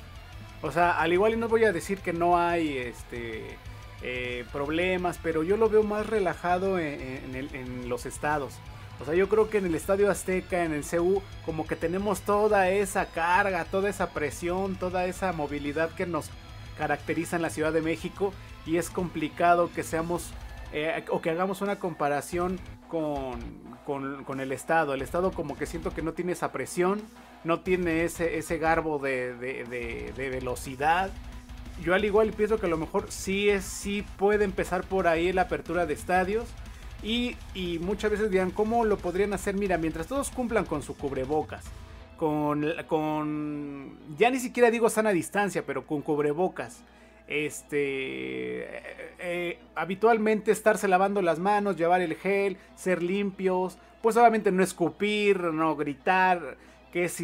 O 0.60 0.72
sea, 0.72 1.00
al 1.00 1.10
igual 1.14 1.32
y 1.32 1.36
no 1.36 1.48
voy 1.48 1.64
a 1.64 1.72
decir 1.72 2.00
que 2.00 2.12
no 2.12 2.38
hay 2.38 2.76
este 2.76 3.56
eh, 4.02 4.44
problemas, 4.52 5.19
pero 5.22 5.42
yo 5.42 5.56
lo 5.56 5.70
veo 5.70 5.84
más 5.84 6.06
relajado 6.06 6.78
en, 6.78 7.88
los 7.88 8.04
estados. 8.04 8.52
O 9.00 9.06
sea, 9.06 9.14
yo 9.14 9.31
creo 9.31 9.48
que 9.48 9.56
en 9.56 9.64
el 9.64 9.75
Estadio 9.75 10.10
Azteca, 10.10 10.64
en 10.64 10.75
el 10.75 10.84
CU, 10.84 11.22
como 11.46 11.66
que 11.66 11.76
tenemos 11.76 12.20
toda 12.20 12.69
esa 12.69 13.06
carga, 13.06 13.64
toda 13.64 13.88
esa 13.88 14.10
presión, 14.10 14.76
toda 14.76 15.06
esa 15.06 15.32
movilidad 15.32 15.94
que 15.94 16.04
nos 16.04 16.28
caracteriza 16.76 17.37
en 17.37 17.42
la 17.42 17.48
Ciudad 17.48 17.72
de 17.72 17.80
México 17.80 18.34
y 18.66 18.76
es 18.76 18.90
complicado 18.90 19.70
que 19.75 19.82
seamos 19.82 20.34
eh, 20.75 21.06
o 21.08 21.22
que 21.22 21.30
hagamos 21.30 21.62
una 21.62 21.78
comparación 21.78 22.60
con, 22.94 24.41
el 24.41 24.52
Estado. 24.52 24.94
El 24.94 25.02
Estado 25.02 25.32
como 25.32 25.56
que 25.56 25.67
siento 25.67 25.93
que 25.93 26.02
no 26.02 26.12
tiene 26.12 26.32
esa 26.32 26.52
presión, 26.52 27.02
no 27.44 27.61
tiene 27.61 28.05
ese, 28.05 28.38
ese 28.38 28.58
garbo 28.58 28.99
de, 28.99 30.12
velocidad. 30.17 31.11
Yo 31.83 31.95
al 31.95 32.04
igual 32.04 32.33
pienso 32.33 32.59
que 32.59 32.66
a 32.66 32.68
lo 32.68 32.76
mejor 32.76 33.07
sí, 33.11 33.50
es, 33.50 33.64
sí 33.64 34.04
puede 34.16 34.45
empezar 34.45 34.85
por 34.85 35.09
ahí 35.09 35.33
la 35.33 35.42
apertura 35.42 35.87
de 35.87 35.95
estadios. 35.95 36.47
Y, 37.02 37.37
y, 37.54 37.78
muchas 37.80 38.11
veces 38.11 38.30
dirán, 38.30 38.50
¿cómo 38.50 38.85
lo 38.85 38.97
podrían 38.97 39.35
hacer? 39.35 39.54
Mira, 39.57 39.76
mientras 39.76 40.07
todos 40.07 40.30
cumplan 40.30 40.64
con 40.64 40.83
su 40.83 40.97
cubrebocas, 40.97 41.64
con, 42.16 42.64
con 42.87 43.99
ya 44.16 44.30
ni 44.30 44.38
siquiera 44.38 44.71
digo 44.71 44.88
sana 44.88 45.11
distancia, 45.11 45.66
pero 45.66 45.87
con 45.87 46.00
cubrebocas 46.00 46.83
este 47.26 48.64
eh, 48.64 49.14
eh, 49.19 49.59
habitualmente 49.75 50.52
estarse 50.52 50.88
lavando 50.88 51.23
las 51.23 51.38
manos, 51.38 51.76
llevar 51.76 52.00
el 52.00 52.14
gel, 52.14 52.59
ser 52.75 53.02
limpios, 53.02 53.78
pues 54.02 54.16
obviamente 54.16 54.52
no 54.52 54.62
escupir, 54.62 55.40
no 55.40 55.76
gritar, 55.76 56.57
que 56.93 57.04
es, 57.07 57.16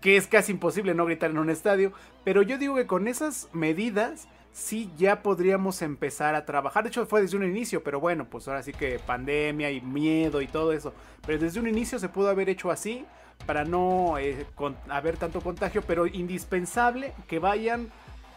que 0.00 0.16
es, 0.16 0.26
casi 0.28 0.52
imposible 0.52 0.94
no 0.94 1.06
gritar 1.06 1.30
en 1.30 1.38
un 1.38 1.50
estadio, 1.50 1.92
pero 2.24 2.42
yo 2.42 2.56
digo 2.58 2.76
que 2.76 2.86
con 2.86 3.08
esas 3.08 3.48
medidas 3.52 4.28
sí 4.52 4.90
ya 4.96 5.22
podríamos 5.22 5.82
empezar 5.82 6.34
a 6.34 6.44
trabajar. 6.44 6.84
De 6.84 6.90
hecho, 6.90 7.06
fue 7.06 7.22
desde 7.22 7.36
un 7.36 7.44
inicio, 7.44 7.82
pero 7.82 7.98
bueno, 7.98 8.26
pues 8.26 8.46
ahora 8.46 8.62
sí 8.62 8.72
que 8.72 8.98
pandemia 8.98 9.70
y 9.70 9.80
miedo 9.80 10.40
y 10.40 10.46
todo 10.46 10.72
eso. 10.72 10.92
Pero 11.26 11.38
desde 11.38 11.58
un 11.58 11.66
inicio 11.66 11.98
se 11.98 12.08
pudo 12.08 12.28
haber 12.28 12.48
hecho 12.48 12.70
así 12.70 13.04
para 13.46 13.64
no 13.64 14.18
eh, 14.18 14.46
haber 14.88 15.16
tanto 15.16 15.40
contagio, 15.40 15.82
pero 15.82 16.06
indispensable 16.06 17.12
que 17.26 17.38
vayan 17.38 17.90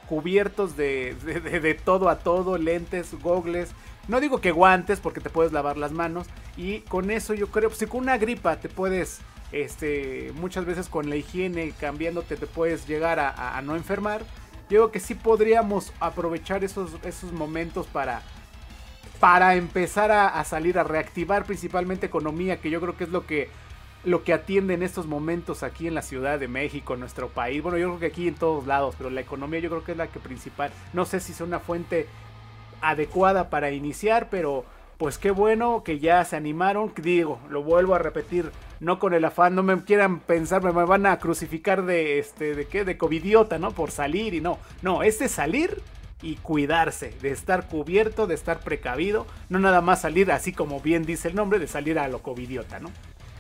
cubiertos 0.08 0.78
de, 0.78 1.16
de, 1.16 1.74
todo 1.74 2.10
a 2.10 2.20
todo, 2.20 2.58
lentes, 2.58 3.14
gogles. 3.22 3.72
No 4.08 4.20
digo 4.20 4.40
que 4.40 4.52
guantes 4.52 5.00
porque 5.00 5.20
te 5.20 5.30
puedes 5.30 5.52
lavar 5.52 5.78
las 5.78 5.92
manos. 5.92 6.28
Y 6.58 6.82
con 6.82 7.12
eso 7.12 7.34
yo 7.34 7.48
creo, 7.48 7.70
si 7.72 7.86
con 7.86 8.02
una 8.02 8.18
gripa 8.18 8.58
te 8.58 8.70
puedes, 8.70 9.20
este, 9.52 10.32
muchas 10.36 10.66
veces 10.66 10.90
con 10.90 11.10
la 11.10 11.16
higiene 11.16 11.74
cambiándote 11.80 12.38
te 12.38 12.48
puedes 12.48 12.88
llegar 12.88 13.20
a, 13.20 13.62
no 13.64 13.76
enfermar. 13.76 14.22
Yo 14.70 14.80
creo 14.80 14.92
que 14.92 15.00
sí 15.00 15.16
podríamos 15.16 15.94
aprovechar 16.00 16.64
esos, 16.64 16.92
esos 17.04 17.32
momentos 17.32 17.86
para, 17.88 18.22
para 19.20 19.56
empezar 19.56 20.12
a, 20.12 20.44
salir, 20.44 20.78
a 20.80 20.84
reactivar 20.84 21.46
principalmente 21.46 22.06
economía, 22.06 22.60
que 22.60 22.70
yo 22.70 22.82
creo 22.82 22.98
que 22.98 23.06
es 23.06 23.10
lo 23.10 23.26
que 23.26 23.50
lo 24.06 24.24
que 24.24 24.34
atiende 24.34 24.76
en 24.76 24.84
estos 24.84 25.08
momentos 25.08 25.64
aquí 25.64 25.88
en 25.88 25.96
la 25.96 26.04
Ciudad 26.04 26.40
de 26.40 26.48
México, 26.48 26.96
nuestro 26.96 27.28
país. 27.30 27.62
Bueno, 27.62 27.78
yo 27.78 27.88
creo 27.88 28.00
que 28.00 28.06
aquí 28.06 28.28
en 28.28 28.36
todos 28.36 28.68
lados, 28.68 28.96
pero 28.98 29.10
la 29.10 29.22
economía 29.22 29.60
yo 29.60 29.70
creo 29.70 29.84
que 29.84 29.94
es 29.94 29.98
la 29.98 30.08
que 30.08 30.20
principal. 30.20 30.72
No 30.94 31.06
sé 31.06 31.20
si 31.20 31.32
es 31.32 31.42
una 31.42 31.60
fuente 31.60 32.08
adecuada 32.82 33.50
para 33.50 33.72
iniciar, 33.72 34.30
pero 34.30 34.64
pues 35.00 35.18
qué 35.18 35.32
bueno 35.32 35.84
que 35.84 36.00
ya 36.00 36.24
se 36.24 36.36
animaron. 36.36 36.94
Digo, 36.96 37.40
lo 37.50 37.64
vuelvo 37.64 37.96
a 37.96 38.00
repetir, 38.00 38.52
no 38.80 39.00
con 39.00 39.14
el 39.16 39.26
afán, 39.26 39.56
no 39.56 39.64
me 39.64 39.84
quieran 39.84 40.20
pensar, 40.20 40.62
me 40.62 40.72
van 40.72 41.08
a 41.08 41.18
crucificar 41.18 41.84
de 41.84 42.20
este, 42.20 42.54
de 42.54 42.68
qué, 42.68 42.86
de 42.86 42.98
covidiota, 42.98 43.58
¿no? 43.58 43.72
Por 43.72 43.90
salir 43.90 44.36
y 44.36 44.42
no. 44.42 44.60
No, 44.84 45.02
este 45.02 45.28
salir 45.28 45.82
y 46.22 46.36
cuidarse, 46.36 47.14
de 47.22 47.32
estar 47.32 47.68
cubierto, 47.68 48.28
de 48.28 48.36
estar 48.36 48.60
precavido, 48.60 49.26
no 49.50 49.60
nada 49.60 49.82
más 49.82 50.02
salir 50.02 50.32
así 50.32 50.54
como 50.54 50.80
bien 50.80 51.06
dice 51.06 51.28
el 51.28 51.36
nombre, 51.36 51.60
de 51.60 51.68
salir 51.68 52.00
a 52.00 52.08
lo 52.08 52.20
covidiota, 52.20 52.80
¿no? 52.80 52.90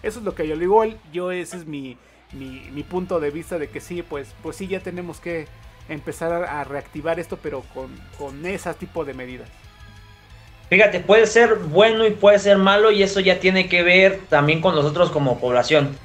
Eso 0.05 0.19
es 0.19 0.25
lo 0.25 0.35
que 0.35 0.47
yo 0.47 0.55
digo, 0.55 0.83
yo 1.11 1.31
ese 1.31 1.57
es 1.57 1.65
mi, 1.65 1.97
mi, 2.31 2.83
punto 2.83 3.19
de 3.19 3.31
vista 3.31 3.57
de 3.57 3.69
que 3.69 3.81
sí, 3.81 4.03
pues, 4.03 4.35
pues 4.43 4.55
sí, 4.55 4.67
ya 4.67 4.79
tenemos 4.79 5.19
que 5.19 5.47
empezar 5.89 6.31
a, 6.31 6.63
reactivar 6.63 7.19
esto, 7.19 7.39
pero 7.41 7.63
con, 7.73 7.89
con 8.19 8.45
ese 8.45 8.71
tipo 8.75 9.03
de 9.03 9.15
medidas. 9.15 9.49
Fíjate, 10.69 10.99
puede 10.99 11.25
ser 11.25 11.55
bueno 11.55 12.05
y 12.05 12.11
puede 12.11 12.37
ser 12.37 12.59
malo 12.59 12.91
y 12.91 13.01
eso 13.01 13.19
ya 13.19 13.39
tiene 13.39 13.67
que 13.67 13.81
ver 13.81 14.19
también 14.29 14.61
con 14.61 14.75
nosotros 14.75 15.09
como 15.09 15.39
población. 15.39 15.97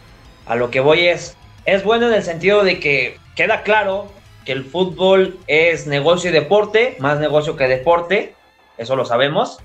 A 0.47 0.57
lo 0.57 0.71
que 0.71 0.80
voy 0.80 1.07
es, 1.07 1.37
es 1.66 1.85
bueno 1.85 2.09
en 2.09 2.14
el 2.14 2.23
sentido 2.23 2.64
de 2.64 2.80
que 2.80 3.19
queda 3.37 3.62
claro 3.62 4.11
que 4.47 4.52
el 4.52 4.64
fútbol 4.64 5.38
es 5.47 5.87
negocio 5.87 6.30
y 6.30 6.33
deporte, 6.33 6.97
más 7.00 7.21
negocio 7.21 7.54
que 7.54 7.69
deporte, 7.69 8.35
eso 8.78 8.97
lo 8.97 9.04
sabemos. 9.04 9.59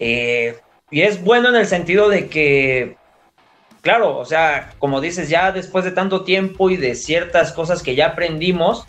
Eh, 0.00 0.56
y 0.90 1.02
es 1.02 1.22
bueno 1.22 1.48
en 1.48 1.56
el 1.56 1.66
sentido 1.66 2.08
de 2.08 2.28
que, 2.28 2.96
claro, 3.86 4.18
o 4.18 4.24
sea, 4.24 4.72
como 4.80 5.00
dices, 5.00 5.28
ya 5.28 5.52
después 5.52 5.84
de 5.84 5.92
tanto 5.92 6.24
tiempo 6.24 6.70
y 6.70 6.76
de 6.76 6.96
ciertas 6.96 7.52
cosas 7.52 7.84
que 7.84 7.94
ya 7.94 8.06
aprendimos, 8.06 8.84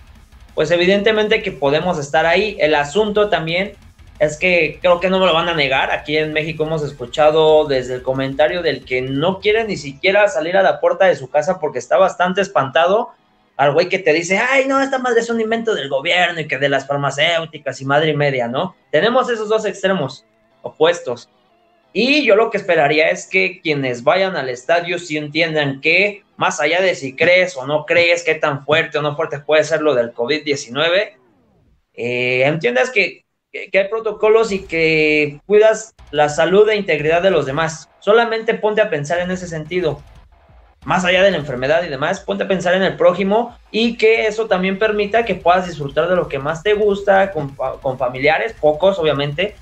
pues 0.56 0.72
evidentemente 0.72 1.44
que 1.44 1.52
podemos 1.52 2.00
estar 2.00 2.26
ahí. 2.26 2.58
El 2.60 2.74
asunto 2.74 3.30
también 3.30 3.74
es 4.18 4.38
que 4.38 4.80
creo 4.82 5.00
que 5.00 5.12
no 5.12 5.20
me 5.20 5.28
lo 5.28 5.36
van 5.36 5.50
a 5.50 5.54
negar. 5.54 5.92
Aquí 5.92 6.18
en 6.18 6.34
México 6.34 6.64
hemos 6.64 6.82
escuchado 6.82 7.66
desde 7.66 7.94
el 7.94 8.02
comentario 8.02 8.64
del 8.64 8.86
que 8.86 9.04
no 9.04 9.40
quiere 9.40 9.66
ni 9.66 9.78
siquiera 9.78 10.28
salir 10.30 10.58
a 10.58 10.64
la 10.64 10.80
puerta 10.80 11.06
de 11.06 11.16
su 11.16 11.30
casa 11.30 11.60
porque 11.60 11.78
está 11.78 11.98
bastante 11.98 12.42
espantado 12.42 13.12
al 13.56 13.74
güey 13.74 13.90
que 13.90 14.00
te 14.00 14.14
dice, 14.14 14.40
ay, 14.40 14.66
no, 14.68 14.82
esta 14.82 14.98
madre 14.98 15.20
es 15.20 15.30
un 15.30 15.40
invento 15.40 15.76
del 15.76 15.90
gobierno 15.90 16.42
y 16.42 16.48
que 16.48 16.58
de 16.58 16.70
las 16.70 16.88
farmacéuticas 16.88 17.80
y 17.82 17.86
madre 17.86 18.10
y 18.10 18.18
media, 18.18 18.48
¿no? 18.48 18.76
Tenemos 18.90 19.30
esos 19.30 19.48
dos 19.48 19.64
extremos 19.64 20.26
opuestos. 20.64 21.30
Y 22.00 22.24
yo 22.24 22.36
lo 22.36 22.52
que 22.52 22.58
esperaría 22.58 23.10
es 23.10 23.26
que 23.26 23.60
quienes 23.60 24.04
vayan 24.04 24.36
al 24.36 24.50
estadio 24.50 25.00
sí 25.00 25.18
entiendan 25.18 25.82
que, 25.82 26.24
más 26.36 26.60
allá 26.60 26.80
de 26.80 26.94
si 26.94 27.16
crees 27.16 27.58
o 27.58 27.66
no 27.66 27.88
crees, 27.88 28.22
qué 28.22 28.36
tan 28.36 28.64
fuerte 28.64 29.00
o 29.00 29.02
no 29.02 29.16
fuerte 29.16 29.40
puede 29.40 29.64
ser 29.64 29.82
lo 29.82 29.96
del 29.96 30.14
COVID-19, 30.14 31.14
eh, 31.96 32.44
entiendas 32.46 32.92
que, 32.92 33.26
que, 33.52 33.80
hay 33.80 33.88
protocolos 33.88 34.52
y 34.52 34.60
que 34.60 35.42
cuidas 35.48 35.96
la 36.12 36.30
salud 36.30 36.70
e 36.70 36.76
integridad 36.76 37.24
de 37.24 37.32
los 37.32 37.48
demás. 37.48 37.90
Solamente 37.98 38.54
ponte 38.54 38.82
a 38.82 38.92
pensar 38.92 39.18
en 39.18 39.32
ese 39.32 39.48
sentido 39.48 40.04
más 40.86 41.04
allá 41.04 41.24
de 41.24 41.32
la 41.32 41.38
enfermedad 41.38 41.84
y 41.84 41.90
demás, 41.90 42.20
ponte 42.20 42.44
a 42.44 42.48
pensar 42.48 42.76
en 42.76 42.84
el 42.84 42.96
prójimo 42.96 43.58
y 43.72 43.98
que 43.98 44.28
eso 44.28 44.46
también 44.46 44.78
permita 44.78 45.26
que 45.26 45.34
puedas 45.34 45.66
disfrutar 45.66 46.08
de 46.08 46.16
lo 46.16 46.28
que 46.28 46.38
más 46.38 46.62
te 46.62 46.76
gusta, 46.76 47.32
con, 47.32 47.98
familiares, 47.98 48.54
pocos 48.54 49.00
obviamente, 49.00 49.56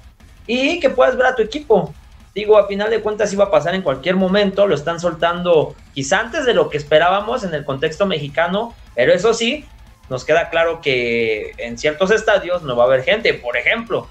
y 0.46 0.82
que 0.82 0.90
puedas 0.90 1.16
ver 1.16 1.28
a 1.28 1.36
tu 1.36 1.42
equipo. 1.42 1.94
Digo, 2.36 2.58
a 2.58 2.68
final 2.68 2.92
de 2.92 3.02
cuentas 3.02 3.34
iba 3.34 3.46
a 3.46 3.52
pasar 3.52 3.74
en 3.74 3.82
cualquier 3.82 4.16
momento, 4.16 4.68
lo 4.68 4.76
están 4.76 5.00
soltando 5.00 5.74
quizá 5.94 6.20
antes 6.20 6.46
de 6.46 6.54
lo 6.54 6.70
que 6.70 6.78
esperábamos 6.78 7.44
en 7.44 7.54
el 7.56 7.66
contexto 7.66 8.06
mexicano, 8.06 8.76
pero 8.94 9.14
eso 9.14 9.34
sí, 9.34 9.66
nos 10.10 10.26
queda 10.26 10.50
claro 10.50 10.82
que 10.82 11.54
en 11.58 11.78
ciertos 11.78 12.12
estadios 12.12 12.62
no 12.62 12.76
va 12.76 12.84
a 12.84 12.88
haber 12.88 13.04
gente. 13.04 13.34
Por 13.34 13.58
ejemplo, 13.58 14.08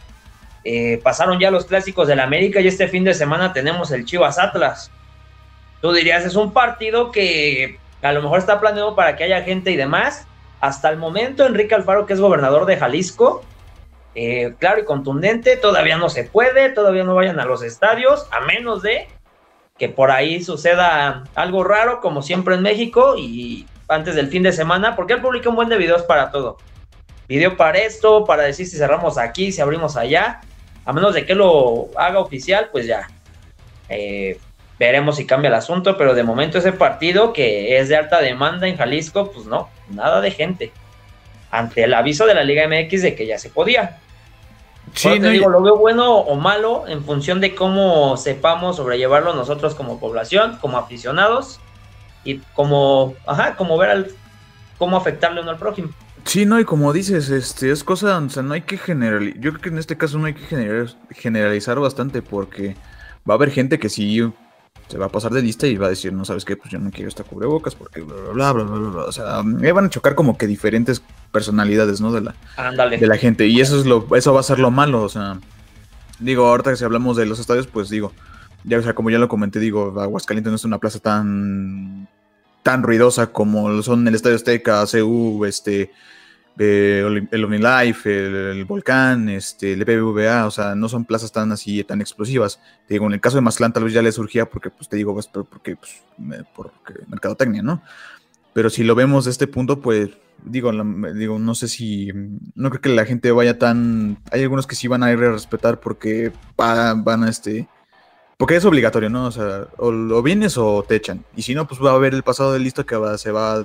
eh, 0.64 0.98
pasaron 1.04 1.38
ya 1.38 1.52
los 1.52 1.66
clásicos 1.66 2.08
del 2.08 2.18
América 2.18 2.60
y 2.60 2.66
este 2.66 2.88
fin 2.88 3.04
de 3.04 3.14
semana 3.14 3.52
tenemos 3.52 3.92
el 3.92 4.04
Chivas 4.04 4.38
Atlas 4.38 4.90
tú 5.84 5.92
dirías, 5.92 6.24
es 6.24 6.34
un 6.34 6.54
partido 6.54 7.12
que 7.12 7.78
a 8.00 8.12
lo 8.12 8.22
mejor 8.22 8.38
está 8.38 8.58
planeado 8.58 8.94
para 8.94 9.16
que 9.16 9.24
haya 9.24 9.42
gente 9.42 9.70
y 9.70 9.76
demás. 9.76 10.26
Hasta 10.62 10.88
el 10.88 10.96
momento, 10.96 11.44
Enrique 11.44 11.74
Alfaro, 11.74 12.06
que 12.06 12.14
es 12.14 12.20
gobernador 12.20 12.64
de 12.64 12.78
Jalisco, 12.78 13.44
eh, 14.14 14.54
claro 14.58 14.80
y 14.80 14.84
contundente, 14.84 15.56
todavía 15.56 15.96
no 15.96 16.08
se 16.08 16.24
puede, 16.24 16.70
todavía 16.70 17.04
no 17.04 17.14
vayan 17.14 17.40
a 17.40 17.44
los 17.44 17.62
estadios, 17.62 18.26
a 18.30 18.40
menos 18.40 18.82
de 18.82 19.08
que 19.78 19.88
por 19.88 20.10
ahí 20.10 20.42
suceda 20.42 21.24
algo 21.34 21.64
raro, 21.64 22.00
como 22.00 22.22
siempre 22.22 22.54
en 22.54 22.62
México, 22.62 23.16
y 23.18 23.66
antes 23.88 24.14
del 24.14 24.28
fin 24.28 24.42
de 24.42 24.52
semana, 24.52 24.94
porque 24.94 25.14
él 25.14 25.20
publica 25.20 25.48
un 25.48 25.56
buen 25.56 25.68
de 25.68 25.78
videos 25.78 26.02
para 26.02 26.30
todo. 26.30 26.58
Video 27.28 27.56
para 27.56 27.78
esto, 27.78 28.24
para 28.24 28.42
decir 28.44 28.66
si 28.66 28.76
cerramos 28.76 29.18
aquí, 29.18 29.50
si 29.50 29.60
abrimos 29.60 29.96
allá, 29.96 30.40
a 30.84 30.92
menos 30.92 31.14
de 31.14 31.26
que 31.26 31.34
lo 31.34 31.88
haga 31.96 32.20
oficial, 32.20 32.68
pues 32.70 32.86
ya. 32.86 33.08
Eh, 33.88 34.38
Veremos 34.78 35.16
si 35.16 35.26
cambia 35.26 35.48
el 35.48 35.54
asunto, 35.54 35.96
pero 35.96 36.14
de 36.14 36.24
momento 36.24 36.58
ese 36.58 36.72
partido 36.72 37.32
que 37.32 37.78
es 37.78 37.88
de 37.88 37.96
alta 37.96 38.20
demanda 38.20 38.66
en 38.66 38.76
Jalisco, 38.76 39.30
pues 39.30 39.46
no, 39.46 39.68
nada 39.88 40.20
de 40.20 40.30
gente. 40.32 40.72
Ante 41.50 41.84
el 41.84 41.94
aviso 41.94 42.26
de 42.26 42.34
la 42.34 42.42
Liga 42.42 42.66
MX 42.66 43.02
de 43.02 43.14
que 43.14 43.26
ya 43.26 43.38
se 43.38 43.50
podía. 43.50 44.00
Sí, 44.94 45.18
no, 45.18 45.28
digo, 45.28 45.48
lo 45.48 45.60
veo 45.60 45.76
bueno 45.76 46.18
o 46.18 46.36
malo 46.36 46.84
en 46.86 47.04
función 47.04 47.40
de 47.40 47.54
cómo 47.54 48.16
sepamos 48.16 48.76
sobrellevarlo 48.76 49.34
nosotros 49.34 49.74
como 49.74 49.98
población, 49.98 50.58
como 50.60 50.78
aficionados 50.78 51.60
y 52.22 52.38
como, 52.54 53.14
ajá, 53.26 53.56
como 53.56 53.76
ver 53.76 53.90
al, 53.90 54.10
cómo 54.78 54.96
afectarle 54.96 55.40
uno 55.40 55.50
al 55.50 55.58
prójimo. 55.58 55.90
Sí, 56.24 56.46
no, 56.46 56.58
y 56.58 56.64
como 56.64 56.92
dices, 56.92 57.28
este, 57.28 57.70
es 57.70 57.84
cosa, 57.84 58.16
o 58.16 58.30
sea, 58.30 58.42
no 58.42 58.54
hay 58.54 58.62
que 58.62 58.78
generalizar, 58.78 59.40
yo 59.40 59.50
creo 59.50 59.62
que 59.62 59.68
en 59.68 59.78
este 59.78 59.98
caso 59.98 60.18
no 60.18 60.26
hay 60.26 60.34
que 60.34 60.86
generalizar 61.10 61.78
bastante 61.80 62.22
porque 62.22 62.76
va 63.28 63.34
a 63.34 63.36
haber 63.36 63.50
gente 63.50 63.78
que 63.78 63.88
sí 63.88 64.22
se 64.88 64.98
va 64.98 65.06
a 65.06 65.10
pasar 65.10 65.32
de 65.32 65.42
lista 65.42 65.66
y 65.66 65.76
va 65.76 65.86
a 65.86 65.90
decir, 65.90 66.12
no 66.12 66.24
sabes 66.24 66.44
qué, 66.44 66.56
pues 66.56 66.70
yo 66.70 66.78
no 66.78 66.90
quiero 66.90 67.08
esta 67.08 67.24
cubrebocas 67.24 67.74
porque 67.74 68.00
bla, 68.00 68.14
bla, 68.32 68.52
bla, 68.52 68.64
bla, 68.64 68.90
bla, 68.90 69.04
O 69.04 69.12
sea, 69.12 69.42
me 69.42 69.72
van 69.72 69.86
a 69.86 69.90
chocar 69.90 70.14
como 70.14 70.38
que 70.38 70.46
diferentes 70.46 71.02
personalidades, 71.34 72.00
¿no? 72.00 72.12
De 72.12 72.20
la, 72.20 72.34
de 72.88 73.06
la 73.06 73.16
gente. 73.18 73.48
Y 73.48 73.60
eso 73.60 73.78
es 73.78 73.84
lo, 73.84 74.06
eso 74.16 74.32
va 74.32 74.40
a 74.40 74.44
ser 74.44 74.60
lo 74.60 74.70
malo, 74.70 75.02
o 75.02 75.08
sea. 75.08 75.40
Digo, 76.20 76.46
ahorita 76.46 76.70
que 76.70 76.76
si 76.76 76.84
hablamos 76.84 77.16
de 77.16 77.26
los 77.26 77.40
estadios, 77.40 77.66
pues 77.66 77.90
digo, 77.90 78.12
ya, 78.62 78.78
o 78.78 78.82
sea, 78.82 78.94
como 78.94 79.10
ya 79.10 79.18
lo 79.18 79.28
comenté, 79.28 79.58
digo, 79.58 80.00
Aguascalientes 80.00 80.50
no 80.52 80.56
es 80.56 80.64
una 80.64 80.78
plaza 80.78 81.00
tan, 81.00 82.08
tan 82.62 82.84
ruidosa 82.84 83.32
como 83.32 83.82
son 83.82 84.06
el 84.06 84.14
Estadio 84.14 84.36
Azteca, 84.36 84.84
CU, 84.86 85.44
este, 85.44 85.90
el 86.56 87.44
OmniLife, 87.44 88.50
el, 88.52 88.64
Volcán, 88.64 89.28
este, 89.28 89.72
el 89.72 89.82
EPBVA, 89.82 90.46
o 90.46 90.52
sea, 90.52 90.76
no 90.76 90.88
son 90.88 91.04
plazas 91.04 91.32
tan 91.32 91.50
así, 91.50 91.82
tan 91.82 92.00
explosivas. 92.00 92.60
Te 92.86 92.94
digo, 92.94 93.06
en 93.06 93.14
el 93.14 93.20
caso 93.20 93.36
de 93.36 93.40
Mazatlán 93.40 93.72
tal 93.72 93.84
vez 93.84 93.92
ya 93.92 94.02
le 94.02 94.12
surgía 94.12 94.48
porque, 94.48 94.70
pues 94.70 94.88
te 94.88 94.96
digo, 94.96 95.12
pues, 95.14 95.26
porque, 95.26 95.76
pues, 95.76 96.02
porque 96.54 96.94
mercadotecnia, 97.08 97.62
¿no? 97.62 97.82
Pero 98.52 98.70
si 98.70 98.84
lo 98.84 98.94
vemos 98.94 99.24
de 99.24 99.32
este 99.32 99.48
punto, 99.48 99.80
pues, 99.80 100.10
digo, 100.42 100.72
digo, 101.14 101.38
no 101.38 101.54
sé 101.54 101.68
si, 101.68 102.10
no 102.54 102.70
creo 102.70 102.80
que 102.80 102.88
la 102.88 103.04
gente 103.04 103.30
vaya 103.32 103.58
tan, 103.58 104.18
hay 104.30 104.42
algunos 104.42 104.66
que 104.66 104.76
sí 104.76 104.88
van 104.88 105.02
a 105.02 105.12
ir 105.12 105.18
a 105.18 105.32
respetar 105.32 105.80
porque 105.80 106.32
van, 106.56 107.24
a 107.24 107.30
este, 107.30 107.68
porque 108.36 108.56
es 108.56 108.64
obligatorio, 108.64 109.10
¿no? 109.10 109.26
O 109.26 109.30
sea, 109.30 109.68
o, 109.78 110.22
vienes 110.22 110.58
o 110.58 110.84
te 110.86 110.96
echan. 110.96 111.24
Y 111.36 111.42
si 111.42 111.54
no, 111.54 111.66
pues 111.66 111.82
va 111.82 111.92
a 111.92 111.94
haber 111.94 112.14
el 112.14 112.22
pasado 112.22 112.52
de 112.52 112.60
listo 112.60 112.84
que 112.84 112.96
se 113.18 113.30
va 113.30 113.64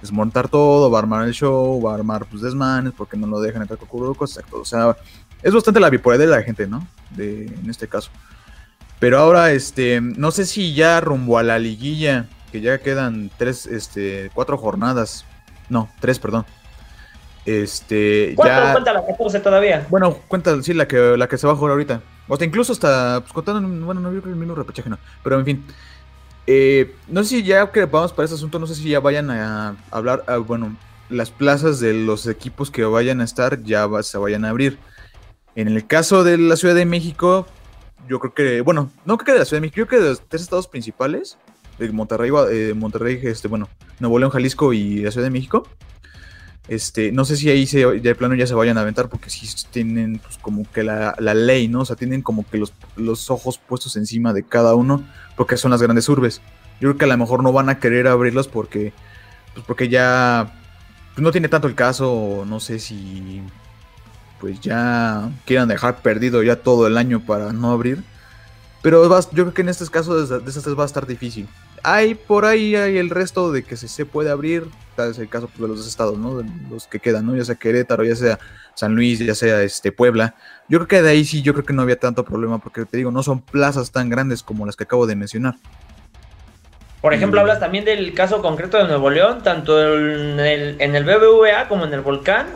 desmontar 0.00 0.48
todo, 0.48 0.90
va 0.90 0.98
a 0.98 1.02
armar 1.02 1.26
el 1.26 1.34
show, 1.34 1.80
va 1.82 1.92
a 1.92 1.94
armar 1.94 2.26
pues, 2.26 2.42
desmanes 2.42 2.92
porque 2.96 3.16
no 3.16 3.26
lo 3.26 3.40
dejan 3.40 3.62
entrar 3.62 3.78
con 3.78 3.88
cubrebocas, 3.88 4.30
exacto. 4.30 4.60
O 4.60 4.64
sea, 4.64 4.96
es 5.42 5.52
bastante 5.52 5.80
la 5.80 5.90
bipolaridad 5.90 6.30
de 6.30 6.36
la 6.36 6.42
gente, 6.42 6.66
¿no? 6.66 6.86
De, 7.10 7.46
en 7.46 7.68
este 7.68 7.88
caso. 7.88 8.10
Pero 8.98 9.18
ahora, 9.18 9.52
este, 9.52 10.00
no 10.00 10.30
sé 10.30 10.46
si 10.46 10.74
ya 10.74 11.00
rumbo 11.00 11.38
a 11.38 11.42
la 11.42 11.58
liguilla, 11.58 12.26
que 12.50 12.60
ya 12.60 12.78
quedan 12.78 13.30
tres, 13.36 13.66
este, 13.66 14.30
cuatro 14.34 14.56
jornadas. 14.56 15.25
No, 15.68 15.88
tres, 16.00 16.18
perdón. 16.18 16.44
Este, 17.44 18.34
ya... 18.44 18.72
cuenta 18.72 18.92
la 18.92 19.06
14 19.06 19.40
todavía? 19.40 19.86
Bueno, 19.88 20.18
cuenta, 20.26 20.60
sí, 20.62 20.74
la 20.74 20.88
que, 20.88 21.16
la 21.16 21.28
que 21.28 21.38
se 21.38 21.46
va 21.46 21.52
a 21.52 21.56
jugar 21.56 21.72
ahorita. 21.72 22.00
O 22.28 22.36
sea, 22.36 22.46
incluso 22.46 22.72
hasta, 22.72 23.20
pues 23.20 23.32
contando, 23.32 23.60
bueno, 23.84 24.00
no, 24.00 24.10
veo 24.10 24.22
que 24.22 24.28
el 24.28 24.36
mismo 24.36 24.54
repechaje 24.54 24.90
no. 24.90 24.98
Pero 25.22 25.38
en 25.38 25.44
fin, 25.44 25.64
eh, 26.46 26.94
no 27.06 27.22
sé 27.22 27.28
si 27.28 27.42
ya 27.44 27.70
que 27.70 27.84
vamos 27.84 28.12
para 28.12 28.26
ese 28.26 28.34
asunto, 28.34 28.58
no 28.58 28.66
sé 28.66 28.74
si 28.74 28.88
ya 28.88 29.00
vayan 29.00 29.30
a 29.30 29.76
hablar, 29.92 30.24
ah, 30.26 30.38
bueno, 30.38 30.76
las 31.08 31.30
plazas 31.30 31.78
de 31.78 31.94
los 31.94 32.26
equipos 32.26 32.70
que 32.70 32.84
vayan 32.84 33.20
a 33.20 33.24
estar 33.24 33.62
ya 33.62 33.88
se 34.02 34.18
vayan 34.18 34.44
a 34.44 34.50
abrir. 34.50 34.78
En 35.54 35.68
el 35.68 35.86
caso 35.86 36.24
de 36.24 36.38
la 36.38 36.56
Ciudad 36.56 36.74
de 36.74 36.84
México, 36.84 37.46
yo 38.08 38.18
creo 38.18 38.34
que, 38.34 38.60
bueno, 38.60 38.90
no 39.04 39.16
creo 39.16 39.26
que 39.26 39.32
de 39.32 39.38
la 39.38 39.44
Ciudad 39.44 39.58
de 39.58 39.68
México, 39.68 39.86
creo 39.86 40.00
que 40.00 40.04
de 40.04 40.10
los 40.10 40.20
tres 40.28 40.42
estados 40.42 40.66
principales, 40.68 41.38
de 41.78 41.90
Monterrey, 41.92 42.30
eh, 42.50 42.74
Monterrey, 42.74 43.20
este, 43.22 43.48
bueno, 43.48 43.68
Nuevo 44.00 44.18
León, 44.18 44.30
Jalisco 44.30 44.72
y 44.72 45.02
la 45.02 45.10
Ciudad 45.10 45.26
de 45.26 45.30
México, 45.30 45.68
este, 46.68 47.12
no 47.12 47.24
sé 47.24 47.36
si 47.36 47.48
ahí 47.48 47.66
se, 47.66 47.86
de 47.86 48.14
plano 48.16 48.34
ya 48.34 48.46
se 48.46 48.54
vayan 48.54 48.76
a 48.76 48.80
aventar 48.80 49.08
porque 49.08 49.30
sí 49.30 49.46
tienen 49.70 50.18
pues, 50.18 50.36
como 50.38 50.64
que 50.72 50.82
la, 50.82 51.14
ley, 51.18 51.68
¿no? 51.68 51.80
O 51.80 51.84
sea, 51.84 51.94
tienen 51.94 52.22
como 52.22 52.44
que 52.48 52.58
los, 52.58 52.72
los, 52.96 53.30
ojos 53.30 53.58
puestos 53.58 53.96
encima 53.96 54.32
de 54.32 54.42
cada 54.42 54.74
uno 54.74 55.04
porque 55.36 55.56
son 55.56 55.70
las 55.70 55.80
grandes 55.80 56.08
urbes. 56.08 56.40
Yo 56.80 56.88
creo 56.88 56.96
que 56.98 57.04
a 57.04 57.08
lo 57.08 57.16
mejor 57.16 57.42
no 57.44 57.52
van 57.52 57.68
a 57.68 57.78
querer 57.78 58.08
abrirlos 58.08 58.48
porque, 58.48 58.92
pues 59.54 59.64
porque 59.64 59.88
ya 59.88 60.60
pues, 61.14 61.22
no 61.22 61.30
tiene 61.30 61.48
tanto 61.48 61.68
el 61.68 61.76
caso, 61.76 62.44
no 62.46 62.58
sé 62.58 62.80
si 62.80 63.42
pues 64.40 64.60
ya 64.60 65.30
quieran 65.44 65.68
dejar 65.68 66.02
perdido 66.02 66.42
ya 66.42 66.56
todo 66.56 66.86
el 66.86 66.98
año 66.98 67.20
para 67.20 67.52
no 67.52 67.70
abrir. 67.70 68.02
Pero 68.82 69.08
yo 69.08 69.44
creo 69.44 69.54
que 69.54 69.62
en 69.62 69.68
estos 69.68 69.88
casos 69.88 70.28
de, 70.28 70.50
esas 70.50 70.64
tres 70.64 70.78
va 70.78 70.82
a 70.82 70.86
estar 70.86 71.06
difícil. 71.06 71.48
Hay 71.88 72.14
por 72.16 72.44
ahí 72.44 72.74
hay 72.74 72.98
el 72.98 73.10
resto 73.10 73.52
de 73.52 73.62
que 73.62 73.76
se, 73.76 73.86
se 73.86 74.04
puede 74.04 74.30
abrir, 74.30 74.64
tal 74.96 75.12
es 75.12 75.18
el 75.18 75.28
caso 75.28 75.48
pues, 75.48 75.60
de 75.60 75.68
los 75.76 75.86
estados, 75.86 76.18
¿no? 76.18 76.38
De 76.38 76.50
los 76.68 76.86
que 76.86 76.98
quedan, 76.98 77.26
¿no? 77.26 77.36
Ya 77.36 77.44
sea 77.44 77.54
Querétaro, 77.54 78.02
ya 78.02 78.16
sea 78.16 78.38
San 78.74 78.94
Luis, 78.94 79.20
ya 79.20 79.34
sea 79.34 79.62
este 79.62 79.92
Puebla. 79.92 80.34
Yo 80.68 80.78
creo 80.78 80.88
que 80.88 81.02
de 81.02 81.10
ahí 81.10 81.24
sí, 81.24 81.42
yo 81.42 81.52
creo 81.52 81.64
que 81.64 81.72
no 81.72 81.82
había 81.82 81.98
tanto 81.98 82.24
problema, 82.24 82.58
porque 82.58 82.84
te 82.84 82.96
digo, 82.96 83.12
no 83.12 83.22
son 83.22 83.40
plazas 83.40 83.92
tan 83.92 84.10
grandes 84.10 84.42
como 84.42 84.66
las 84.66 84.74
que 84.74 84.84
acabo 84.84 85.06
de 85.06 85.14
mencionar. 85.14 85.54
Por 87.00 87.14
ejemplo, 87.14 87.40
hablas 87.40 87.60
también 87.60 87.84
del 87.84 88.14
caso 88.14 88.42
concreto 88.42 88.78
de 88.78 88.88
Nuevo 88.88 89.10
León, 89.10 89.42
tanto 89.44 89.80
en 89.80 90.40
el, 90.40 90.76
en 90.80 90.96
el 90.96 91.04
BBVA 91.04 91.68
como 91.68 91.84
en 91.84 91.94
el 91.94 92.00
Volcán. 92.00 92.46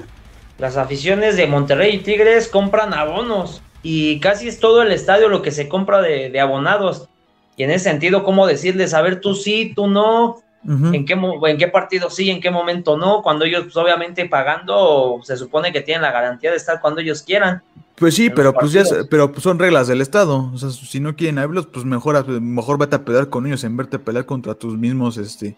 Las 0.58 0.76
aficiones 0.76 1.36
de 1.36 1.46
Monterrey 1.46 1.94
y 1.94 1.98
Tigres 2.00 2.48
compran 2.48 2.92
abonos 2.92 3.62
y 3.82 4.20
casi 4.20 4.48
es 4.48 4.60
todo 4.60 4.82
el 4.82 4.92
estadio 4.92 5.28
lo 5.28 5.40
que 5.40 5.52
se 5.52 5.68
compra 5.68 6.02
de, 6.02 6.38
abonados. 6.40 7.08
Y 7.56 7.64
en 7.64 7.70
ese 7.70 7.84
sentido, 7.84 8.24
¿cómo 8.24 8.46
decirles, 8.46 8.94
a 8.94 9.02
ver, 9.02 9.20
tú 9.20 9.34
sí, 9.34 9.72
tú 9.74 9.86
no? 9.86 10.42
¿En, 10.62 11.06
qué, 11.06 11.18
¿En 11.46 11.56
qué 11.56 11.68
partido 11.68 12.10
sí, 12.10 12.28
en 12.28 12.40
qué 12.40 12.50
momento 12.50 12.96
no? 12.96 13.22
Cuando 13.22 13.46
ellos, 13.46 13.64
pues, 13.64 13.76
obviamente, 13.76 14.26
pagando, 14.26 15.18
se 15.22 15.36
supone 15.36 15.72
que 15.72 15.80
tienen 15.80 16.02
la 16.02 16.12
garantía 16.12 16.50
de 16.50 16.58
estar 16.58 16.80
cuando 16.80 17.00
ellos 17.00 17.22
quieran. 17.22 17.62
Pues 17.96 18.14
sí, 18.14 18.30
pero 18.30 18.54
pues 18.54 18.72
ya 18.72 18.82
pero 19.10 19.30
pues 19.30 19.42
son 19.42 19.58
reglas 19.58 19.86
del 19.86 20.00
Estado. 20.00 20.50
O 20.54 20.58
sea, 20.58 20.70
si 20.70 21.00
no 21.00 21.16
quieren 21.16 21.38
abrirlos, 21.38 21.66
pues 21.66 21.84
mejor, 21.84 22.26
mejor 22.40 22.78
vete 22.78 22.96
a 22.96 23.04
pelear 23.04 23.28
con 23.28 23.46
ellos 23.46 23.62
en 23.62 23.76
verte 23.76 23.96
a 23.96 24.00
pelear 24.00 24.24
contra 24.24 24.54
tus 24.54 24.76
mismos, 24.78 25.18
este, 25.18 25.54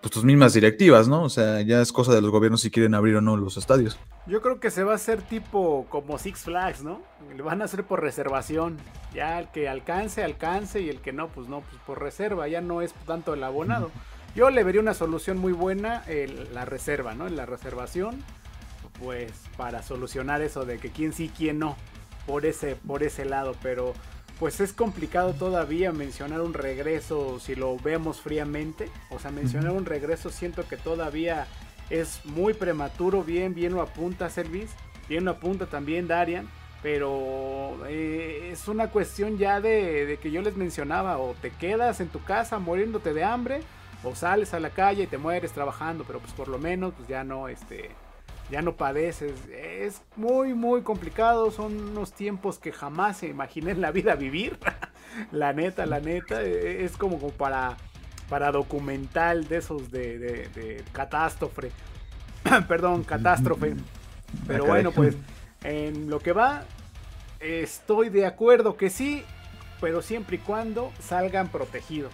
pues 0.00 0.12
tus 0.12 0.24
mismas 0.24 0.54
directivas, 0.54 1.08
¿no? 1.08 1.22
O 1.22 1.28
sea, 1.28 1.60
ya 1.60 1.80
es 1.80 1.92
cosa 1.92 2.14
de 2.14 2.22
los 2.22 2.30
gobiernos 2.30 2.62
si 2.62 2.70
quieren 2.70 2.94
abrir 2.94 3.16
o 3.16 3.20
no 3.20 3.36
los 3.36 3.56
estadios. 3.56 3.98
Yo 4.26 4.40
creo 4.40 4.60
que 4.60 4.70
se 4.70 4.84
va 4.84 4.92
a 4.92 4.96
hacer 4.96 5.22
tipo 5.22 5.86
como 5.90 6.18
Six 6.18 6.40
Flags, 6.40 6.82
¿no? 6.82 7.02
Le 7.34 7.42
van 7.42 7.62
a 7.62 7.66
hacer 7.66 7.84
por 7.84 8.00
reservación. 8.00 8.78
Ya 9.12 9.38
el 9.38 9.48
que 9.48 9.68
alcance, 9.68 10.22
alcance 10.22 10.80
y 10.80 10.88
el 10.88 11.00
que 11.00 11.12
no, 11.12 11.28
pues 11.28 11.48
no, 11.48 11.60
pues 11.60 11.82
por 11.86 12.00
reserva. 12.00 12.48
Ya 12.48 12.60
no 12.60 12.80
es 12.80 12.94
tanto 13.06 13.34
el 13.34 13.44
abonado. 13.44 13.90
Yo 14.34 14.50
le 14.50 14.62
vería 14.62 14.80
una 14.80 14.94
solución 14.94 15.38
muy 15.38 15.52
buena 15.52 16.02
en 16.06 16.54
la 16.54 16.64
reserva, 16.64 17.14
¿no? 17.14 17.26
En 17.26 17.36
la 17.36 17.46
reservación, 17.46 18.22
pues 19.00 19.32
para 19.56 19.82
solucionar 19.82 20.40
eso 20.42 20.64
de 20.64 20.78
que 20.78 20.90
quién 20.90 21.12
sí, 21.12 21.30
quién 21.36 21.58
no. 21.58 21.76
Por 22.26 22.46
ese, 22.46 22.76
por 22.76 23.02
ese 23.02 23.24
lado, 23.24 23.56
pero 23.62 23.92
pues 24.40 24.58
es 24.60 24.72
complicado 24.72 25.34
todavía 25.34 25.92
mencionar 25.92 26.40
un 26.40 26.54
regreso 26.54 27.38
si 27.38 27.54
lo 27.54 27.76
vemos 27.76 28.22
fríamente. 28.22 28.88
O 29.10 29.18
sea, 29.18 29.30
mencionar 29.30 29.72
un 29.72 29.84
regreso 29.84 30.30
siento 30.30 30.66
que 30.66 30.78
todavía 30.78 31.46
es 31.90 32.24
muy 32.24 32.54
prematuro. 32.54 33.22
Bien, 33.22 33.54
bien 33.54 33.74
lo 33.74 33.82
apunta 33.82 34.30
Servis, 34.30 34.70
bien 35.10 35.26
lo 35.26 35.32
apunta 35.32 35.66
también 35.66 36.08
Darian. 36.08 36.48
Pero 36.82 37.86
eh, 37.86 38.48
es 38.50 38.66
una 38.66 38.88
cuestión 38.88 39.36
ya 39.36 39.60
de, 39.60 40.06
de, 40.06 40.16
que 40.16 40.30
yo 40.30 40.40
les 40.40 40.56
mencionaba, 40.56 41.18
o 41.18 41.34
te 41.34 41.50
quedas 41.50 42.00
en 42.00 42.08
tu 42.08 42.24
casa 42.24 42.58
muriéndote 42.58 43.12
de 43.12 43.22
hambre, 43.22 43.60
o 44.02 44.14
sales 44.14 44.54
a 44.54 44.60
la 44.60 44.70
calle 44.70 45.02
y 45.02 45.06
te 45.06 45.18
mueres 45.18 45.52
trabajando, 45.52 46.04
pero 46.06 46.20
pues 46.20 46.32
por 46.32 46.48
lo 46.48 46.58
menos 46.58 46.94
pues 46.96 47.06
ya 47.06 47.22
no, 47.22 47.48
este, 47.48 47.90
ya 48.50 48.62
no 48.62 48.74
padeces. 48.74 49.32
Es 49.50 50.02
muy, 50.16 50.54
muy 50.54 50.82
complicado. 50.82 51.50
Son 51.50 51.90
unos 51.90 52.12
tiempos 52.12 52.58
que 52.58 52.72
jamás 52.72 53.18
se 53.18 53.28
imaginé 53.28 53.72
en 53.72 53.80
la 53.80 53.92
vida 53.92 54.14
vivir. 54.14 54.58
la 55.32 55.52
neta, 55.52 55.86
la 55.86 56.00
neta. 56.00 56.42
E, 56.42 56.84
es 56.84 56.96
como, 56.96 57.18
para, 57.30 57.76
para 58.28 58.50
documental 58.50 59.48
de 59.48 59.58
esos 59.58 59.90
de, 59.90 60.18
de, 60.18 60.84
catástrofe. 60.92 61.70
Perdón, 62.68 63.04
catástrofe. 63.04 63.74
Pero 64.46 64.64
bueno, 64.66 64.92
pues 64.92 65.16
en 65.64 66.08
lo 66.08 66.20
que 66.20 66.32
va, 66.32 66.64
estoy 67.40 68.08
de 68.08 68.26
acuerdo 68.26 68.76
que 68.76 68.90
sí, 68.90 69.24
pero 69.80 70.02
siempre 70.02 70.36
y 70.36 70.38
cuando 70.38 70.92
salgan 71.00 71.48
protegidos. 71.48 72.12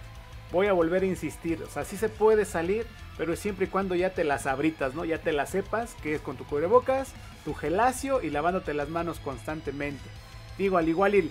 Voy 0.51 0.67
a 0.67 0.73
volver 0.73 1.03
a 1.03 1.07
insistir, 1.07 1.61
o 1.61 1.69
sea, 1.69 1.83
sí 1.83 1.97
se 1.97 2.07
puede 2.07 2.45
salir, 2.45 2.87
pero 3.17 3.35
siempre 3.35 3.65
y 3.65 3.69
cuando 3.69 3.95
ya 3.95 4.11
te 4.13 4.23
las 4.23 4.45
abritas, 4.45 4.95
¿no? 4.95 5.03
Ya 5.03 5.17
te 5.17 5.33
las 5.33 5.49
sepas, 5.49 5.95
que 5.95 6.15
es 6.15 6.21
con 6.21 6.37
tu 6.37 6.45
cubrebocas, 6.45 7.11
tu 7.43 7.53
gelacio 7.53 8.21
y 8.21 8.29
lavándote 8.29 8.73
las 8.73 8.87
manos 8.87 9.19
constantemente. 9.19 10.09
Digo, 10.57 10.77
al 10.77 10.87
igual 10.87 11.29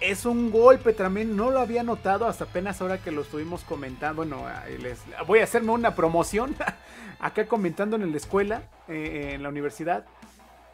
es 0.00 0.26
un 0.26 0.50
golpe 0.50 0.92
también, 0.92 1.36
no 1.36 1.50
lo 1.50 1.60
había 1.60 1.82
notado 1.82 2.26
hasta 2.26 2.44
apenas 2.44 2.80
ahora 2.80 2.98
que 2.98 3.10
lo 3.10 3.22
estuvimos 3.22 3.62
comentando. 3.62 4.16
Bueno, 4.16 4.44
les, 4.80 5.00
voy 5.26 5.40
a 5.40 5.44
hacerme 5.44 5.72
una 5.72 5.94
promoción 5.94 6.54
acá 7.20 7.46
comentando 7.46 7.96
en 7.96 8.10
la 8.10 8.16
escuela, 8.16 8.62
eh, 8.88 9.32
en 9.34 9.42
la 9.42 9.48
universidad, 9.48 10.04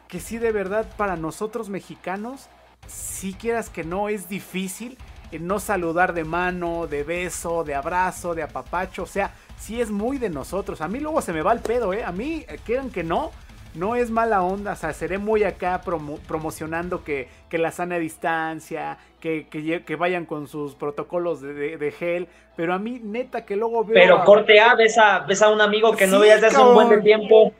que 0.07 0.19
sí 0.19 0.37
de 0.37 0.51
verdad 0.51 0.85
para 0.97 1.15
nosotros 1.15 1.69
mexicanos, 1.69 2.47
si 2.87 3.33
quieras 3.33 3.69
que 3.69 3.83
no 3.83 4.09
es 4.09 4.27
difícil 4.27 4.97
no 5.39 5.59
saludar 5.59 6.13
de 6.13 6.23
mano, 6.23 6.87
de 6.87 7.03
beso, 7.03 7.63
de 7.63 7.75
abrazo, 7.75 8.35
de 8.35 8.43
apapacho, 8.43 9.03
o 9.03 9.07
sea, 9.07 9.31
sí 9.57 9.79
es 9.79 9.91
muy 9.91 10.17
de 10.17 10.29
nosotros. 10.29 10.81
A 10.81 10.87
mí 10.87 10.99
luego 10.99 11.21
se 11.21 11.33
me 11.33 11.41
va 11.41 11.53
el 11.53 11.59
pedo, 11.59 11.93
¿eh? 11.93 12.03
A 12.03 12.11
mí, 12.11 12.45
eh, 12.47 12.59
quieran 12.65 12.89
que 12.89 13.03
no, 13.03 13.31
no 13.73 13.95
es 13.95 14.09
mala 14.11 14.41
onda, 14.41 14.73
o 14.73 14.75
sea, 14.75 14.93
seré 14.93 15.17
muy 15.17 15.43
acá 15.43 15.81
promocionando 15.81 17.03
que, 17.03 17.29
que, 17.49 17.57
la 17.57 17.71
sana 17.71 17.97
distancia, 17.97 18.97
que, 19.19 19.47
que, 19.47 19.95
vayan 19.95 20.25
con 20.25 20.47
sus 20.47 20.75
protocolos 20.75 21.41
de, 21.41 21.93
gel, 21.97 22.27
pero 22.55 22.73
a 22.73 22.79
mí 22.79 22.99
neta 23.01 23.45
que 23.45 23.55
luego 23.55 23.85
veo... 23.85 23.93
Pero 23.93 24.23
corte 24.25 24.59
A, 24.59 24.75
ves 24.75 24.97
a, 24.97 25.19
ves 25.19 25.41
a 25.41 25.49
un 25.49 25.61
amigo 25.61 25.95
que 25.95 26.07
no 26.07 26.19
veías 26.19 26.41
desde 26.41 26.55
hace 26.57 26.65
un 26.65 26.73
buen 26.73 26.89
de 26.89 27.01
tiempo. 27.01 27.53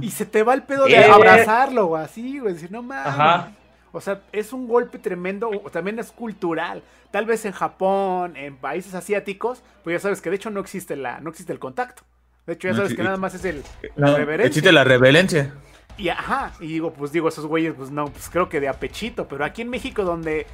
Y 0.00 0.10
se 0.10 0.26
te 0.26 0.42
va 0.42 0.54
el 0.54 0.62
pedo 0.62 0.86
de 0.86 0.94
eh. 0.94 1.04
abrazarlo, 1.04 1.86
o 1.86 1.96
así, 1.96 2.38
güey, 2.38 2.54
decir, 2.54 2.72
no 2.72 2.82
mames. 2.82 3.54
O 3.92 4.00
sea, 4.00 4.22
es 4.32 4.52
un 4.52 4.68
golpe 4.68 4.98
tremendo, 4.98 5.50
también 5.72 5.98
es 5.98 6.12
cultural. 6.12 6.82
Tal 7.10 7.24
vez 7.26 7.44
en 7.44 7.52
Japón, 7.52 8.36
en 8.36 8.56
países 8.56 8.94
asiáticos, 8.94 9.62
pues 9.84 9.94
ya 9.94 10.00
sabes 10.00 10.20
que 10.20 10.30
de 10.30 10.36
hecho 10.36 10.50
no 10.50 10.60
existe 10.60 10.96
la, 10.96 11.20
no 11.20 11.30
existe 11.30 11.52
el 11.52 11.58
contacto. 11.58 12.02
De 12.46 12.54
hecho, 12.54 12.68
ya 12.68 12.74
sabes 12.74 12.94
que 12.94 13.02
nada 13.02 13.18
más 13.18 13.34
es 13.34 13.44
el 13.44 13.62
la 13.96 14.16
reverencia. 14.16 14.46
Existe 14.46 14.72
la 14.72 14.84
reverencia. 14.84 15.54
Y 15.98 16.08
ajá, 16.08 16.52
y 16.60 16.68
digo, 16.68 16.92
pues 16.92 17.12
digo, 17.12 17.28
esos 17.28 17.44
güeyes, 17.44 17.74
pues 17.76 17.90
no, 17.90 18.06
pues 18.06 18.30
creo 18.30 18.48
que 18.48 18.60
de 18.60 18.68
apechito, 18.68 19.26
pero 19.28 19.44
aquí 19.44 19.62
en 19.62 19.68
México 19.68 20.04
donde 20.04 20.46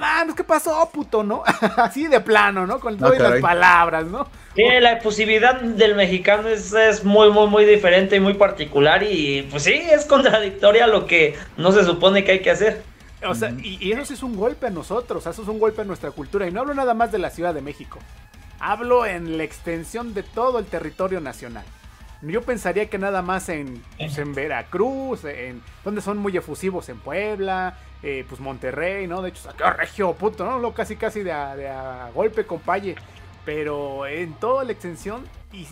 nada 0.00 0.24
más, 0.24 0.34
¿qué 0.34 0.44
pasó, 0.44 0.88
puto, 0.92 1.22
no? 1.22 1.42
Así 1.76 2.06
de 2.06 2.20
plano, 2.20 2.66
¿no? 2.66 2.80
Con 2.80 2.96
todas 2.96 3.18
las 3.18 3.40
palabras, 3.40 4.06
¿no? 4.06 4.26
Sí, 4.54 4.64
la 4.80 4.92
efusividad 4.92 5.60
del 5.60 5.94
mexicano 5.94 6.48
es, 6.48 6.72
es, 6.72 7.04
muy, 7.04 7.30
muy, 7.30 7.46
muy 7.46 7.64
diferente 7.64 8.16
y 8.16 8.20
muy 8.20 8.34
particular 8.34 9.02
y 9.02 9.42
pues 9.50 9.64
sí, 9.64 9.74
es 9.74 10.06
contradictoria 10.06 10.86
lo 10.86 11.06
que 11.06 11.36
no 11.56 11.72
se 11.72 11.84
supone 11.84 12.24
que 12.24 12.32
hay 12.32 12.40
que 12.40 12.50
hacer. 12.50 12.82
O 13.24 13.34
sea, 13.34 13.54
y, 13.62 13.92
eso 13.92 14.04
sí 14.04 14.14
es 14.14 14.22
un 14.22 14.34
golpe 14.34 14.66
a 14.66 14.70
nosotros, 14.70 15.26
eso 15.26 15.42
es 15.42 15.48
un 15.48 15.60
golpe 15.60 15.82
a 15.82 15.84
nuestra 15.84 16.10
cultura. 16.10 16.46
Y 16.46 16.50
no 16.50 16.60
hablo 16.60 16.74
nada 16.74 16.94
más 16.94 17.12
de 17.12 17.18
la 17.18 17.30
Ciudad 17.30 17.54
de 17.54 17.62
México, 17.62 17.98
hablo 18.58 19.06
en 19.06 19.36
la 19.38 19.44
extensión 19.44 20.12
de 20.12 20.22
todo 20.22 20.58
el 20.58 20.66
territorio 20.66 21.20
nacional. 21.20 21.64
Yo 22.22 22.42
pensaría 22.42 22.88
que 22.88 22.98
nada 22.98 23.20
más 23.20 23.48
en, 23.48 23.82
pues, 23.98 24.16
en 24.18 24.32
Veracruz, 24.32 25.24
en 25.24 25.60
donde 25.84 26.00
son 26.00 26.18
muy 26.18 26.36
efusivos 26.36 26.88
en 26.88 26.98
Puebla, 26.98 27.76
eh, 28.02 28.24
pues 28.28 28.40
Monterrey, 28.40 29.06
¿no? 29.06 29.22
De 29.22 29.30
hecho, 29.30 29.42
saqueo 29.42 29.70
regio, 29.70 30.12
puto, 30.14 30.44
¿no? 30.44 30.58
Lo 30.58 30.74
casi 30.74 30.96
casi 30.96 31.22
de 31.22 31.32
a, 31.32 32.10
golpe 32.14 32.44
con 32.46 32.60
paye. 32.60 32.96
Pero 33.44 34.06
en 34.06 34.34
toda 34.34 34.64
la 34.64 34.72
extensión, 34.72 35.24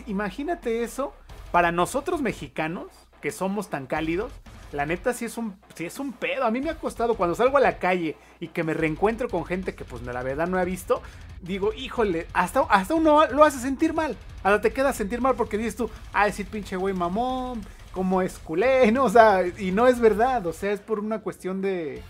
imagínate 0.05 0.83
eso 0.83 1.13
para 1.51 1.71
nosotros 1.71 2.21
mexicanos, 2.21 2.87
que 3.21 3.31
somos 3.31 3.69
tan 3.69 3.85
cálidos, 3.85 4.31
la 4.71 4.85
neta 4.85 5.13
sí 5.13 5.25
es 5.25 5.37
un 5.37 5.57
sí 5.75 5.85
es 5.85 5.99
un 5.99 6.13
pedo. 6.13 6.45
A 6.45 6.51
mí 6.51 6.61
me 6.61 6.69
ha 6.69 6.75
costado 6.77 7.15
cuando 7.15 7.35
salgo 7.35 7.57
a 7.57 7.61
la 7.61 7.77
calle 7.77 8.17
y 8.39 8.47
que 8.47 8.63
me 8.63 8.73
reencuentro 8.73 9.29
con 9.29 9.45
gente 9.45 9.75
que 9.75 9.83
pues 9.83 10.01
la 10.03 10.23
verdad 10.23 10.47
no 10.47 10.57
ha 10.57 10.63
visto, 10.63 11.01
digo, 11.41 11.73
híjole, 11.73 12.27
hasta, 12.33 12.61
hasta 12.61 12.93
uno 12.95 13.25
lo 13.27 13.43
hace 13.43 13.59
sentir 13.59 13.93
mal. 13.93 14.15
Hasta 14.43 14.61
te 14.61 14.73
queda 14.73 14.93
sentir 14.93 15.21
mal 15.21 15.35
porque 15.35 15.57
dices 15.57 15.75
tú, 15.75 15.89
ah, 16.13 16.25
decir 16.25 16.47
pinche 16.47 16.77
güey 16.77 16.93
mamón, 16.93 17.61
como 17.91 18.21
es 18.21 18.39
culé, 18.39 18.91
¿no? 18.93 19.05
O 19.05 19.09
sea, 19.09 19.45
y 19.45 19.71
no 19.71 19.87
es 19.87 19.99
verdad, 19.99 20.45
o 20.47 20.53
sea, 20.53 20.71
es 20.71 20.79
por 20.79 20.99
una 20.99 21.19
cuestión 21.19 21.61
de, 21.61 22.01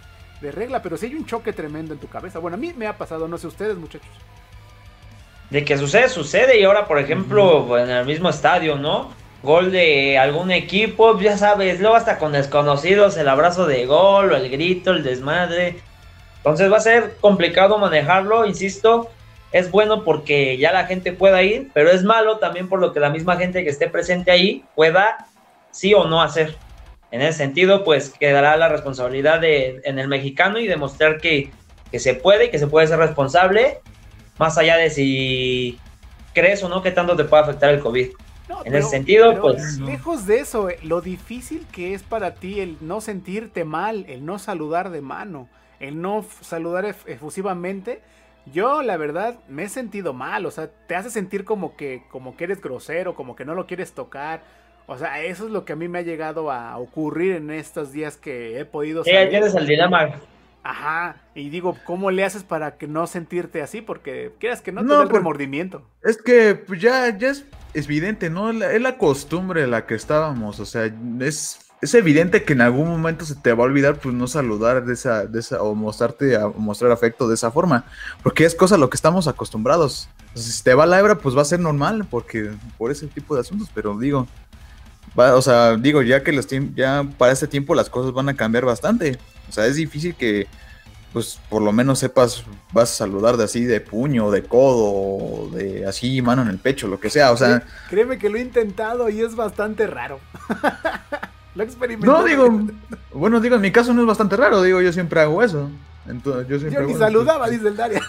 de 0.41 0.51
regla, 0.51 0.81
pero 0.81 0.97
sí 0.97 1.07
hay 1.07 1.15
un 1.15 1.25
choque 1.25 1.53
tremendo 1.53 1.93
en 1.93 1.99
tu 1.99 2.07
cabeza. 2.07 2.39
Bueno, 2.39 2.55
a 2.55 2.59
mí 2.59 2.73
me 2.75 2.87
ha 2.87 2.97
pasado, 2.97 3.27
no 3.27 3.37
sé 3.37 3.47
ustedes, 3.47 3.77
muchachos. 3.77 4.09
De 5.49 5.63
que 5.65 5.77
sucede, 5.77 6.09
sucede, 6.09 6.59
y 6.59 6.63
ahora, 6.63 6.87
por 6.87 6.97
ejemplo, 6.97 7.77
en 7.77 7.89
el 7.89 8.05
mismo 8.05 8.29
estadio, 8.29 8.77
¿no? 8.77 9.09
gol 9.43 9.71
de 9.71 10.17
algún 10.17 10.51
equipo, 10.51 11.19
ya 11.19 11.37
sabes, 11.37 11.79
luego 11.79 11.95
hasta 11.95 12.19
con 12.19 12.31
desconocidos, 12.31 13.17
el 13.17 13.27
abrazo 13.27 13.65
de 13.65 13.85
gol 13.85 14.31
o 14.31 14.35
el 14.35 14.49
grito, 14.49 14.91
el 14.91 15.03
desmadre. 15.03 15.79
Entonces 16.37 16.71
va 16.71 16.77
a 16.77 16.81
ser 16.81 17.15
complicado 17.19 17.77
manejarlo, 17.77 18.45
insisto, 18.45 19.09
es 19.51 19.69
bueno 19.69 20.03
porque 20.03 20.57
ya 20.57 20.71
la 20.71 20.85
gente 20.85 21.11
pueda 21.11 21.41
ir, 21.43 21.69
pero 21.73 21.91
es 21.91 22.03
malo 22.03 22.37
también 22.37 22.69
por 22.69 22.79
lo 22.79 22.93
que 22.93 22.99
la 22.99 23.09
misma 23.09 23.37
gente 23.37 23.63
que 23.63 23.69
esté 23.69 23.89
presente 23.89 24.31
ahí 24.31 24.63
pueda 24.75 25.27
sí 25.71 25.93
o 25.93 26.05
no 26.05 26.21
hacer. 26.21 26.55
En 27.11 27.21
ese 27.21 27.37
sentido, 27.37 27.83
pues 27.83 28.09
quedará 28.09 28.55
la 28.57 28.69
responsabilidad 28.69 29.41
de, 29.41 29.81
en 29.83 29.99
el 29.99 30.07
mexicano 30.07 30.59
y 30.59 30.67
demostrar 30.67 31.19
que, 31.19 31.51
que 31.91 31.99
se 31.99 32.13
puede, 32.13 32.49
que 32.49 32.57
se 32.57 32.67
puede 32.67 32.87
ser 32.87 32.99
responsable, 32.99 33.79
más 34.39 34.57
allá 34.57 34.77
de 34.77 34.89
si 34.89 35.77
crees 36.33 36.63
o 36.63 36.69
no 36.69 36.81
que 36.81 36.91
tanto 36.91 37.15
te 37.15 37.25
puede 37.25 37.43
afectar 37.43 37.73
el 37.73 37.81
COVID 37.81 38.09
en 38.65 38.75
ese 38.75 38.89
sentido, 38.89 39.39
pues. 39.41 39.79
Lejos 39.79 40.25
de 40.25 40.39
eso, 40.39 40.69
eh, 40.69 40.79
lo 40.83 41.01
difícil 41.01 41.65
que 41.71 41.93
es 41.93 42.03
para 42.03 42.35
ti 42.35 42.59
el 42.59 42.77
no 42.81 43.01
sentirte 43.01 43.63
mal, 43.65 44.05
el 44.07 44.25
no 44.25 44.39
saludar 44.39 44.89
de 44.91 45.01
mano, 45.01 45.49
el 45.79 46.01
no 46.01 46.25
saludar 46.41 46.85
efusivamente. 46.85 48.01
Yo, 48.51 48.81
la 48.81 48.97
verdad, 48.97 49.39
me 49.47 49.63
he 49.63 49.69
sentido 49.69 50.13
mal. 50.13 50.45
O 50.45 50.51
sea, 50.51 50.69
te 50.87 50.95
hace 50.95 51.09
sentir 51.09 51.45
como 51.45 51.75
que, 51.75 52.03
como 52.09 52.35
que 52.35 52.45
eres 52.45 52.61
grosero, 52.61 53.15
como 53.15 53.35
que 53.35 53.45
no 53.45 53.55
lo 53.55 53.67
quieres 53.67 53.93
tocar. 53.93 54.43
O 54.91 54.97
sea, 54.97 55.23
eso 55.23 55.45
es 55.45 55.51
lo 55.51 55.63
que 55.63 55.71
a 55.71 55.77
mí 55.77 55.87
me 55.87 55.99
ha 55.99 56.01
llegado 56.01 56.51
a 56.51 56.77
ocurrir 56.77 57.37
en 57.37 57.49
estos 57.49 57.93
días 57.93 58.17
que 58.17 58.59
he 58.59 58.65
podido 58.65 59.05
salir. 59.05 59.29
Tienes 59.29 59.55
el 59.55 59.65
dilema. 59.65 60.15
Ajá, 60.63 61.15
y 61.33 61.49
digo, 61.49 61.77
¿cómo 61.85 62.11
le 62.11 62.25
haces 62.25 62.43
para 62.43 62.75
que 62.75 62.87
no 62.87 63.07
sentirte 63.07 63.61
así? 63.61 63.79
Porque 63.79 64.33
quieras 64.37 64.59
que 64.59 64.73
no 64.73 64.81
te 64.81 64.87
no, 64.87 65.01
el 65.01 65.07
pues, 65.07 65.13
remordimiento. 65.13 65.81
Es 66.03 66.21
que 66.21 66.55
pues, 66.55 66.81
ya, 66.81 67.17
ya 67.17 67.29
es, 67.29 67.45
evidente, 67.73 68.29
¿no? 68.29 68.51
es 68.51 68.81
la 68.81 68.97
costumbre 68.97 69.65
la 69.65 69.85
que 69.85 69.95
estábamos, 69.95 70.59
o 70.59 70.65
sea, 70.65 70.91
es, 71.21 71.59
es 71.81 71.93
evidente 71.93 72.43
que 72.43 72.51
en 72.51 72.59
algún 72.59 72.89
momento 72.89 73.23
se 73.23 73.35
te 73.35 73.53
va 73.53 73.63
a 73.63 73.67
olvidar, 73.67 73.95
pues, 73.95 74.13
no 74.13 74.27
saludar 74.27 74.83
de 74.83 74.93
esa, 74.93 75.25
de 75.25 75.39
esa, 75.39 75.63
o 75.63 75.73
mostrarte, 75.73 76.35
o 76.35 76.51
mostrar 76.55 76.91
afecto 76.91 77.29
de 77.29 77.35
esa 77.35 77.49
forma, 77.49 77.85
porque 78.23 78.43
es 78.43 78.55
cosa 78.55 78.75
a 78.75 78.77
lo 78.77 78.89
que 78.89 78.97
estamos 78.97 79.29
acostumbrados. 79.29 80.09
si 80.35 80.63
te 80.63 80.73
va 80.73 80.85
la 80.85 80.99
hebra, 80.99 81.15
pues 81.15 81.35
va 81.35 81.43
a 81.43 81.45
ser 81.45 81.61
normal, 81.61 82.05
porque 82.09 82.51
por 82.77 82.91
ese 82.91 83.07
tipo 83.07 83.35
de 83.35 83.41
asuntos, 83.41 83.71
pero 83.73 83.97
digo, 83.97 84.27
o 85.15 85.41
sea, 85.41 85.75
digo, 85.75 86.01
ya 86.01 86.23
que 86.23 86.31
los 86.31 86.47
ya 86.75 87.05
para 87.17 87.33
este 87.33 87.47
tiempo 87.47 87.75
las 87.75 87.89
cosas 87.89 88.13
van 88.13 88.29
a 88.29 88.35
cambiar 88.35 88.65
bastante. 88.65 89.17
O 89.49 89.51
sea, 89.51 89.65
es 89.65 89.75
difícil 89.75 90.15
que, 90.15 90.47
pues, 91.11 91.39
por 91.49 91.61
lo 91.61 91.71
menos 91.71 91.99
sepas, 91.99 92.45
vas 92.71 92.91
a 92.91 92.95
saludar 92.95 93.35
de 93.35 93.43
así, 93.43 93.65
de 93.65 93.81
puño, 93.81 94.31
de 94.31 94.43
codo, 94.43 95.49
de 95.49 95.85
así, 95.85 96.21
mano 96.21 96.41
en 96.41 96.47
el 96.47 96.57
pecho, 96.57 96.87
lo 96.87 96.99
que 96.99 97.09
sea. 97.09 97.31
O 97.31 97.37
sea. 97.37 97.63
Créeme 97.89 98.17
que 98.17 98.29
lo 98.29 98.37
he 98.37 98.41
intentado 98.41 99.09
y 99.09 99.21
es 99.21 99.35
bastante 99.35 99.87
raro. 99.87 100.19
lo 101.55 101.63
he 101.63 101.65
experimentado. 101.65 102.19
No, 102.19 102.25
digo, 102.25 102.67
bueno, 103.13 103.41
digo, 103.41 103.55
en 103.55 103.61
mi 103.61 103.71
caso 103.71 103.93
no 103.93 104.01
es 104.01 104.07
bastante 104.07 104.37
raro, 104.37 104.61
digo, 104.61 104.81
yo 104.81 104.93
siempre 104.93 105.19
hago 105.19 105.43
eso. 105.43 105.69
Entonces, 106.07 106.47
yo 106.47 106.59
siempre 106.59 106.85
ni 106.85 106.95
saludaba, 106.95 107.49
dice 107.49 107.67
el 107.67 107.75
Daria. 107.75 108.01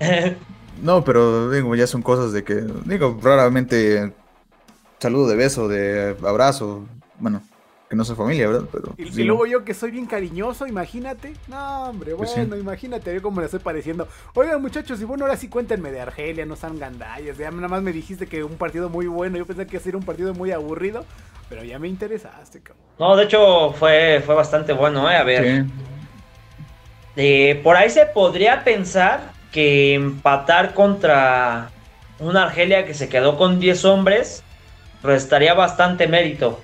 no, 0.82 1.04
pero 1.04 1.50
digo, 1.50 1.74
ya 1.76 1.86
son 1.86 2.02
cosas 2.02 2.32
de 2.32 2.42
que, 2.42 2.64
digo, 2.86 3.20
raramente 3.22 4.12
saludo 5.00 5.28
de 5.28 5.36
beso, 5.36 5.68
de 5.68 6.16
abrazo. 6.24 6.86
Bueno, 7.18 7.42
que 7.88 7.96
no 7.96 8.04
soy 8.04 8.14
familia, 8.14 8.46
¿verdad? 8.46 8.68
Pero, 8.70 8.94
y, 8.96 9.24
luego 9.24 9.46
yo 9.46 9.64
que 9.64 9.74
soy 9.74 9.90
bien 9.90 10.06
cariñoso, 10.06 10.66
imagínate. 10.66 11.32
No, 11.48 11.84
hombre, 11.86 12.14
pues 12.14 12.34
bueno, 12.36 12.56
imagínate 12.56 13.12
yo 13.12 13.20
cómo 13.20 13.40
le 13.40 13.46
estoy 13.46 13.60
pareciendo. 13.60 14.06
Oigan, 14.34 14.62
muchachos, 14.62 15.00
y 15.00 15.04
bueno, 15.04 15.24
ahora 15.24 15.36
sí 15.36 15.48
cuéntenme 15.48 15.90
de 15.90 16.00
Argelia, 16.00 16.46
no 16.46 16.54
sean 16.54 16.78
gandallas. 16.78 17.36
Ya 17.36 17.50
nada 17.50 17.68
más 17.68 17.82
me 17.82 17.92
dijiste 17.92 18.26
que 18.26 18.44
un 18.44 18.56
partido 18.56 18.88
muy 18.88 19.06
bueno. 19.06 19.38
Yo 19.38 19.46
pensé 19.46 19.66
que 19.66 19.72
iba 19.72 19.80
a 19.80 19.84
ser 19.84 19.96
un 19.96 20.04
partido 20.04 20.34
muy 20.34 20.52
aburrido, 20.52 21.04
pero 21.48 21.64
ya 21.64 21.78
me 21.78 21.88
interesaste, 21.88 22.60
cabrón. 22.60 22.84
No, 22.98 23.16
de 23.16 23.24
hecho, 23.24 23.72
fue, 23.72 24.22
fue 24.24 24.34
bastante 24.34 24.72
bueno, 24.72 25.10
¿eh? 25.10 25.16
A 25.16 25.24
ver. 25.24 25.64
Eh, 27.16 27.60
por 27.64 27.76
ahí 27.76 27.90
se 27.90 28.06
podría 28.06 28.62
pensar 28.62 29.32
que 29.50 29.94
empatar 29.94 30.74
contra 30.74 31.70
una 32.20 32.44
Argelia 32.44 32.86
que 32.86 32.94
se 32.94 33.08
quedó 33.08 33.36
con 33.36 33.58
10 33.58 33.84
hombres 33.84 34.44
restaría 35.02 35.54
bastante 35.54 36.06
mérito. 36.06 36.60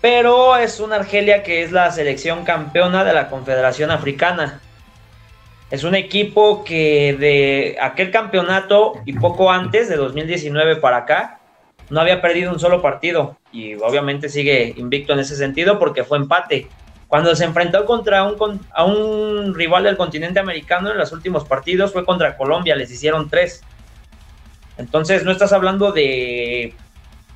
Pero 0.00 0.56
es 0.56 0.80
una 0.80 0.96
Argelia 0.96 1.42
que 1.42 1.62
es 1.62 1.72
la 1.72 1.90
selección 1.90 2.44
campeona 2.44 3.04
de 3.04 3.14
la 3.14 3.28
Confederación 3.30 3.90
Africana. 3.90 4.60
Es 5.70 5.82
un 5.82 5.94
equipo 5.94 6.62
que 6.62 7.16
de 7.18 7.78
aquel 7.80 8.10
campeonato 8.10 9.00
y 9.06 9.14
poco 9.14 9.50
antes, 9.50 9.88
de 9.88 9.96
2019 9.96 10.76
para 10.76 10.98
acá, 10.98 11.40
no 11.88 12.00
había 12.00 12.20
perdido 12.20 12.52
un 12.52 12.60
solo 12.60 12.82
partido. 12.82 13.38
Y 13.50 13.74
obviamente 13.76 14.28
sigue 14.28 14.74
invicto 14.76 15.14
en 15.14 15.20
ese 15.20 15.36
sentido 15.36 15.78
porque 15.78 16.04
fue 16.04 16.18
empate. 16.18 16.68
Cuando 17.08 17.34
se 17.34 17.44
enfrentó 17.44 17.84
contra 17.86 18.24
un, 18.24 18.60
a 18.72 18.84
un 18.84 19.54
rival 19.54 19.84
del 19.84 19.96
continente 19.96 20.40
americano 20.40 20.90
en 20.90 20.98
los 20.98 21.12
últimos 21.12 21.44
partidos 21.44 21.92
fue 21.92 22.04
contra 22.04 22.36
Colombia, 22.36 22.76
les 22.76 22.90
hicieron 22.90 23.30
tres. 23.30 23.62
Entonces 24.76 25.24
no 25.24 25.30
estás 25.30 25.52
hablando 25.52 25.92
de 25.92 26.74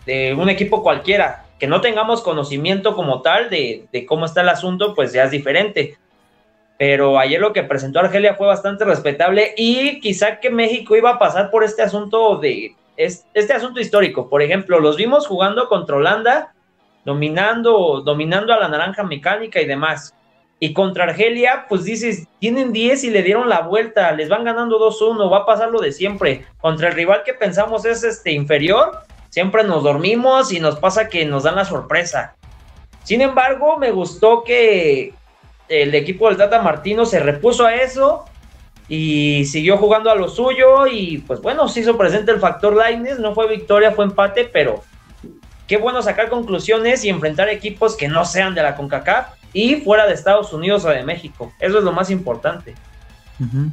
de 0.08 0.32
un 0.32 0.48
equipo 0.48 0.82
cualquiera. 0.82 1.44
Que 1.58 1.66
no 1.66 1.82
tengamos 1.82 2.22
conocimiento 2.22 2.94
como 2.94 3.20
tal 3.20 3.50
de, 3.50 4.06
cómo 4.08 4.24
está 4.24 4.40
el 4.40 4.48
asunto, 4.48 4.94
pues 4.94 5.12
ya 5.12 5.24
es 5.24 5.30
diferente. 5.30 5.98
Pero 6.78 7.18
ayer 7.18 7.38
lo 7.38 7.52
que 7.52 7.62
presentó 7.62 7.98
Argelia 7.98 8.34
fue 8.34 8.46
bastante 8.46 8.86
respetable 8.86 9.52
y 9.56 10.00
quizá 10.00 10.40
que 10.40 10.48
México 10.48 10.96
iba 10.96 11.10
a 11.10 11.18
pasar 11.18 11.50
por 11.50 11.62
este 11.62 11.82
asunto 11.82 12.36
de 12.36 12.74
este 12.96 13.52
asunto 13.52 13.80
histórico. 13.80 14.30
Por 14.30 14.40
ejemplo, 14.40 14.80
los 14.80 14.96
vimos 14.96 15.26
jugando 15.26 15.68
contra 15.68 15.96
Holanda, 15.96 16.54
dominando, 17.04 18.00
dominando 18.00 18.54
a 18.54 18.60
la 18.60 18.68
naranja 18.68 19.02
mecánica 19.02 19.60
y 19.60 19.66
demás. 19.66 20.14
Y 20.58 20.72
contra 20.72 21.04
Argelia, 21.04 21.66
pues 21.68 21.84
dices, 21.84 22.26
tienen 22.38 22.72
10 22.72 23.04
y 23.04 23.10
le 23.10 23.22
dieron 23.22 23.48
la 23.48 23.60
vuelta, 23.60 24.10
les 24.12 24.28
van 24.28 24.44
ganando 24.44 24.78
2-1, 24.80 25.30
va 25.30 25.38
a 25.38 25.46
pasar 25.46 25.70
lo 25.70 25.80
de 25.80 25.92
siempre. 25.92 26.46
Contra 26.60 26.88
el 26.88 26.94
rival 26.94 27.22
que 27.24 27.34
pensamos 27.34 27.84
es 27.84 28.02
este 28.02 28.32
inferior, 28.32 29.02
Siempre 29.30 29.64
nos 29.64 29.82
dormimos 29.82 30.52
y 30.52 30.60
nos 30.60 30.78
pasa 30.78 31.08
que 31.08 31.24
nos 31.24 31.42
dan 31.42 31.56
la 31.56 31.64
sorpresa. 31.64 32.34
Sin 33.04 33.20
embargo, 33.20 33.78
me 33.78 33.90
gustó 33.90 34.44
que 34.44 35.14
el 35.68 35.94
equipo 35.94 36.28
del 36.28 36.36
Tata 36.36 36.62
Martino 36.62 37.06
se 37.06 37.20
repuso 37.20 37.64
a 37.64 37.74
eso 37.74 38.24
y 38.88 39.44
siguió 39.44 39.76
jugando 39.76 40.10
a 40.10 40.14
lo 40.14 40.28
suyo 40.28 40.86
y 40.86 41.18
pues 41.18 41.40
bueno, 41.42 41.68
se 41.68 41.80
hizo 41.80 41.96
presente 41.98 42.32
el 42.32 42.40
factor 42.40 42.74
Lightness, 42.74 43.18
no 43.18 43.34
fue 43.34 43.46
victoria, 43.48 43.92
fue 43.92 44.06
empate, 44.06 44.48
pero 44.50 44.82
qué 45.66 45.76
bueno 45.76 46.00
sacar 46.02 46.30
conclusiones 46.30 47.04
y 47.04 47.10
enfrentar 47.10 47.50
equipos 47.50 47.96
que 47.96 48.08
no 48.08 48.24
sean 48.24 48.54
de 48.54 48.62
la 48.62 48.74
CONCACAF 48.74 49.34
y 49.52 49.76
fuera 49.76 50.06
de 50.06 50.14
Estados 50.14 50.52
Unidos 50.52 50.84
o 50.84 50.88
de 50.88 51.02
México. 51.02 51.52
Eso 51.60 51.78
es 51.78 51.84
lo 51.84 51.92
más 51.92 52.10
importante. 52.10 52.74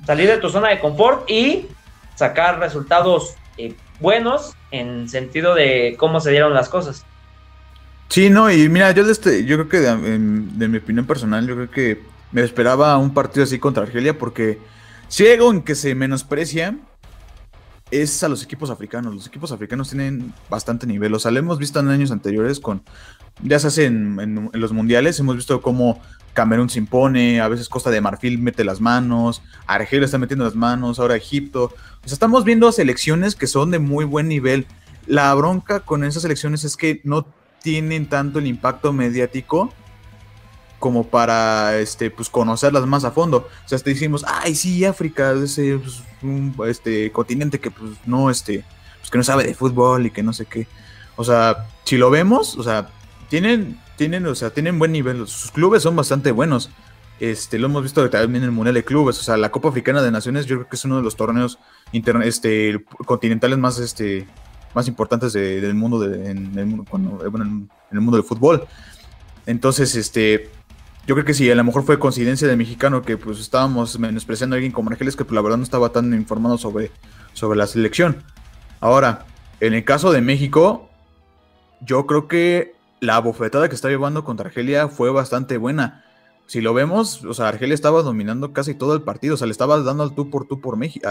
Salir 0.06 0.30
de 0.30 0.38
tu 0.38 0.50
zona 0.50 0.70
de 0.70 0.80
confort 0.80 1.30
y 1.30 1.68
sacar 2.14 2.60
resultados 2.60 3.36
eh, 3.58 3.74
buenos 4.00 4.54
en 4.72 5.10
sentido 5.10 5.56
de 5.56 5.96
cómo 5.98 6.20
se 6.20 6.32
dieron 6.32 6.54
las 6.54 6.70
cosas. 6.70 7.06
Sí, 8.10 8.30
no, 8.30 8.52
y 8.52 8.70
mira, 8.70 8.92
yo, 8.92 9.10
este, 9.10 9.46
yo 9.46 9.58
creo 9.58 9.70
que 9.70 9.80
de, 9.80 10.68
mi 10.68 10.78
opinión 10.78 11.06
personal, 11.06 11.48
yo 11.48 11.56
creo 11.56 11.72
que 11.72 12.04
me 12.32 12.42
esperaba 12.42 12.98
un 12.98 13.14
partido 13.14 13.44
así 13.44 13.60
contra 13.60 13.84
Argelia 13.84 14.18
porque 14.18 14.60
si 15.08 15.28
algo 15.28 15.52
en 15.52 15.62
que 15.62 15.76
se 15.76 15.96
menosprecia 15.96 16.78
es 17.92 18.24
a 18.24 18.30
los 18.30 18.44
equipos 18.44 18.70
africanos. 18.70 19.14
Los 19.14 19.28
equipos 19.28 19.52
africanos 19.52 19.90
tienen 19.90 20.34
bastante 20.50 20.88
nivel. 20.88 21.14
O 21.14 21.20
sea, 21.20 21.32
lo 21.32 21.40
hemos 21.40 21.60
visto 21.60 21.80
en 21.80 21.90
años 21.90 22.12
anteriores 22.12 22.60
con, 22.60 22.84
ya 23.44 23.60
se 23.60 23.68
hace 23.68 23.86
en, 23.86 24.52
los 24.54 24.72
mundiales, 24.72 25.20
hemos 25.20 25.36
visto 25.36 25.62
cómo 25.62 26.02
Camerún 26.36 26.70
se 26.70 26.78
impone, 26.80 27.40
a 27.42 27.48
veces 27.48 27.70
Costa 27.70 27.90
de 27.90 28.02
Marfil 28.02 28.38
mete 28.38 28.64
las 28.64 28.82
manos, 28.82 29.42
Argelia 29.66 30.06
está 30.06 30.20
metiendo 30.20 30.44
las 30.44 30.54
manos, 30.54 31.00
ahora 31.00 31.16
Egipto. 31.16 31.64
O 31.64 32.08
sea, 32.08 32.14
estamos 32.14 32.44
viendo 32.44 32.72
selecciones 32.72 33.36
que 33.36 33.48
son 33.48 33.72
de 33.72 33.80
muy 33.80 34.06
buen 34.06 34.28
nivel. 34.28 34.68
La 35.08 35.34
bronca 35.34 35.80
con 35.80 36.04
esas 36.04 36.22
selecciones 36.22 36.64
es 36.66 36.76
que 36.76 37.02
no 37.06 37.26
tienen 37.64 38.08
tanto 38.08 38.40
el 38.40 38.48
impacto 38.48 38.94
mediático 38.94 39.74
como 40.78 41.08
para 41.08 41.80
este 41.80 42.12
pues 42.12 42.30
conocerlas 42.30 42.86
más 42.86 43.06
a 43.06 43.12
fondo. 43.12 43.48
O 43.66 43.68
sea, 43.68 43.80
te 43.80 43.92
decimos, 43.92 44.26
ay 44.28 44.56
sí, 44.56 44.84
África 44.84 45.32
es 45.32 45.56
pues, 45.56 46.04
un 46.22 46.54
este 46.68 47.12
continente 47.14 47.60
que 47.60 47.72
pues 47.72 47.92
no 48.06 48.30
este 48.30 48.66
pues 49.00 49.10
que 49.10 49.18
no 49.18 49.24
sabe 49.24 49.46
de 49.46 49.56
fútbol 49.56 50.06
y 50.06 50.12
que 50.12 50.22
no 50.22 50.34
sé 50.34 50.46
qué. 50.46 50.68
O 51.16 51.24
sea, 51.24 51.66
si 51.86 51.96
lo 51.98 52.10
vemos, 52.10 52.58
o 52.58 52.64
sea, 52.64 52.90
tienen 53.30 53.80
tienen, 53.98 54.26
o 54.26 54.36
sea, 54.36 54.50
tienen 54.52 54.80
buen 54.80 54.92
nivel, 54.92 55.28
sus 55.28 55.52
clubes 55.52 55.84
son 55.84 55.96
bastante 55.96 56.32
buenos. 56.32 56.70
Este, 57.20 57.58
lo 57.60 57.68
hemos 57.68 57.84
visto 57.84 58.10
también 58.10 58.44
en 58.44 58.50
el 58.50 58.52
Mundial 58.52 58.76
de 58.76 58.84
Clubes, 58.84 59.20
o 59.20 59.24
sea, 59.24 59.38
la 59.38 59.50
Copa 59.50 59.70
Africana 59.70 60.02
de 60.02 60.12
Naciones 60.12 60.46
yo 60.46 60.58
creo 60.58 60.70
que 60.70 60.76
es 60.76 60.84
uno 60.84 60.98
de 60.98 61.04
los 61.04 61.16
torneos 61.16 61.60
este, 61.94 62.84
continentales 63.06 63.58
más 63.58 63.80
este 63.80 64.28
más 64.74 64.90
importantes 64.90 65.32
del 65.32 65.74
mundo 65.74 66.04
en 66.04 66.60
el 66.60 66.66
mundo, 66.66 66.86
en 67.24 67.70
el 67.92 68.02
mundo 68.02 68.18
del 68.18 68.26
fútbol. 68.26 68.68
Entonces, 69.46 69.96
este, 69.96 70.50
yo 71.08 71.16
creo 71.16 71.26
que 71.26 71.34
sí, 71.34 71.50
a 71.50 71.56
lo 71.56 71.64
mejor 71.64 71.84
fue 71.84 71.98
coincidencia 71.98 72.48
del 72.48 72.58
mexicano 72.58 73.02
que 73.02 73.16
pues 73.18 73.40
estábamos 73.40 73.98
menospreciando 73.98 74.56
a 74.56 74.58
alguien 74.58 74.74
como 74.74 74.90
Ángeles 74.90 75.16
que 75.16 75.24
pues, 75.24 75.34
la 75.34 75.42
verdad 75.42 75.58
no 75.58 75.64
estaba 75.64 75.90
tan 75.90 76.14
informado 76.14 76.58
sobre, 76.58 76.92
sobre 77.34 77.58
la 77.58 77.68
selección. 77.68 78.24
Ahora, 78.82 79.26
en 79.62 79.74
el 79.74 79.86
caso 79.86 80.12
de 80.12 80.22
México, 80.22 80.90
yo 81.80 82.06
creo 82.06 82.28
que 82.28 82.75
la 83.06 83.20
bofetada 83.20 83.70
que 83.70 83.76
está 83.76 83.90
llevando 83.90 84.24
contra 84.24 84.48
Argelia 84.48 84.88
fue 84.88 85.12
bastante 85.12 85.58
buena. 85.58 86.04
Si 86.48 86.62
lo 86.62 86.74
vemos, 86.74 87.24
o 87.24 87.34
sea, 87.34 87.48
Argelia 87.48 87.74
estaba 87.74 88.02
dominando 88.04 88.54
casi 88.54 88.76
todo 88.76 88.94
el 88.94 89.02
partido, 89.02 89.36
o 89.36 89.38
sea, 89.38 89.48
le 89.48 89.52
estaba 89.52 89.80
dando 89.82 90.04
al 90.04 90.14
tú 90.14 90.30
por 90.30 90.48
tú 90.48 90.62
por 90.62 90.78
México, 90.78 91.10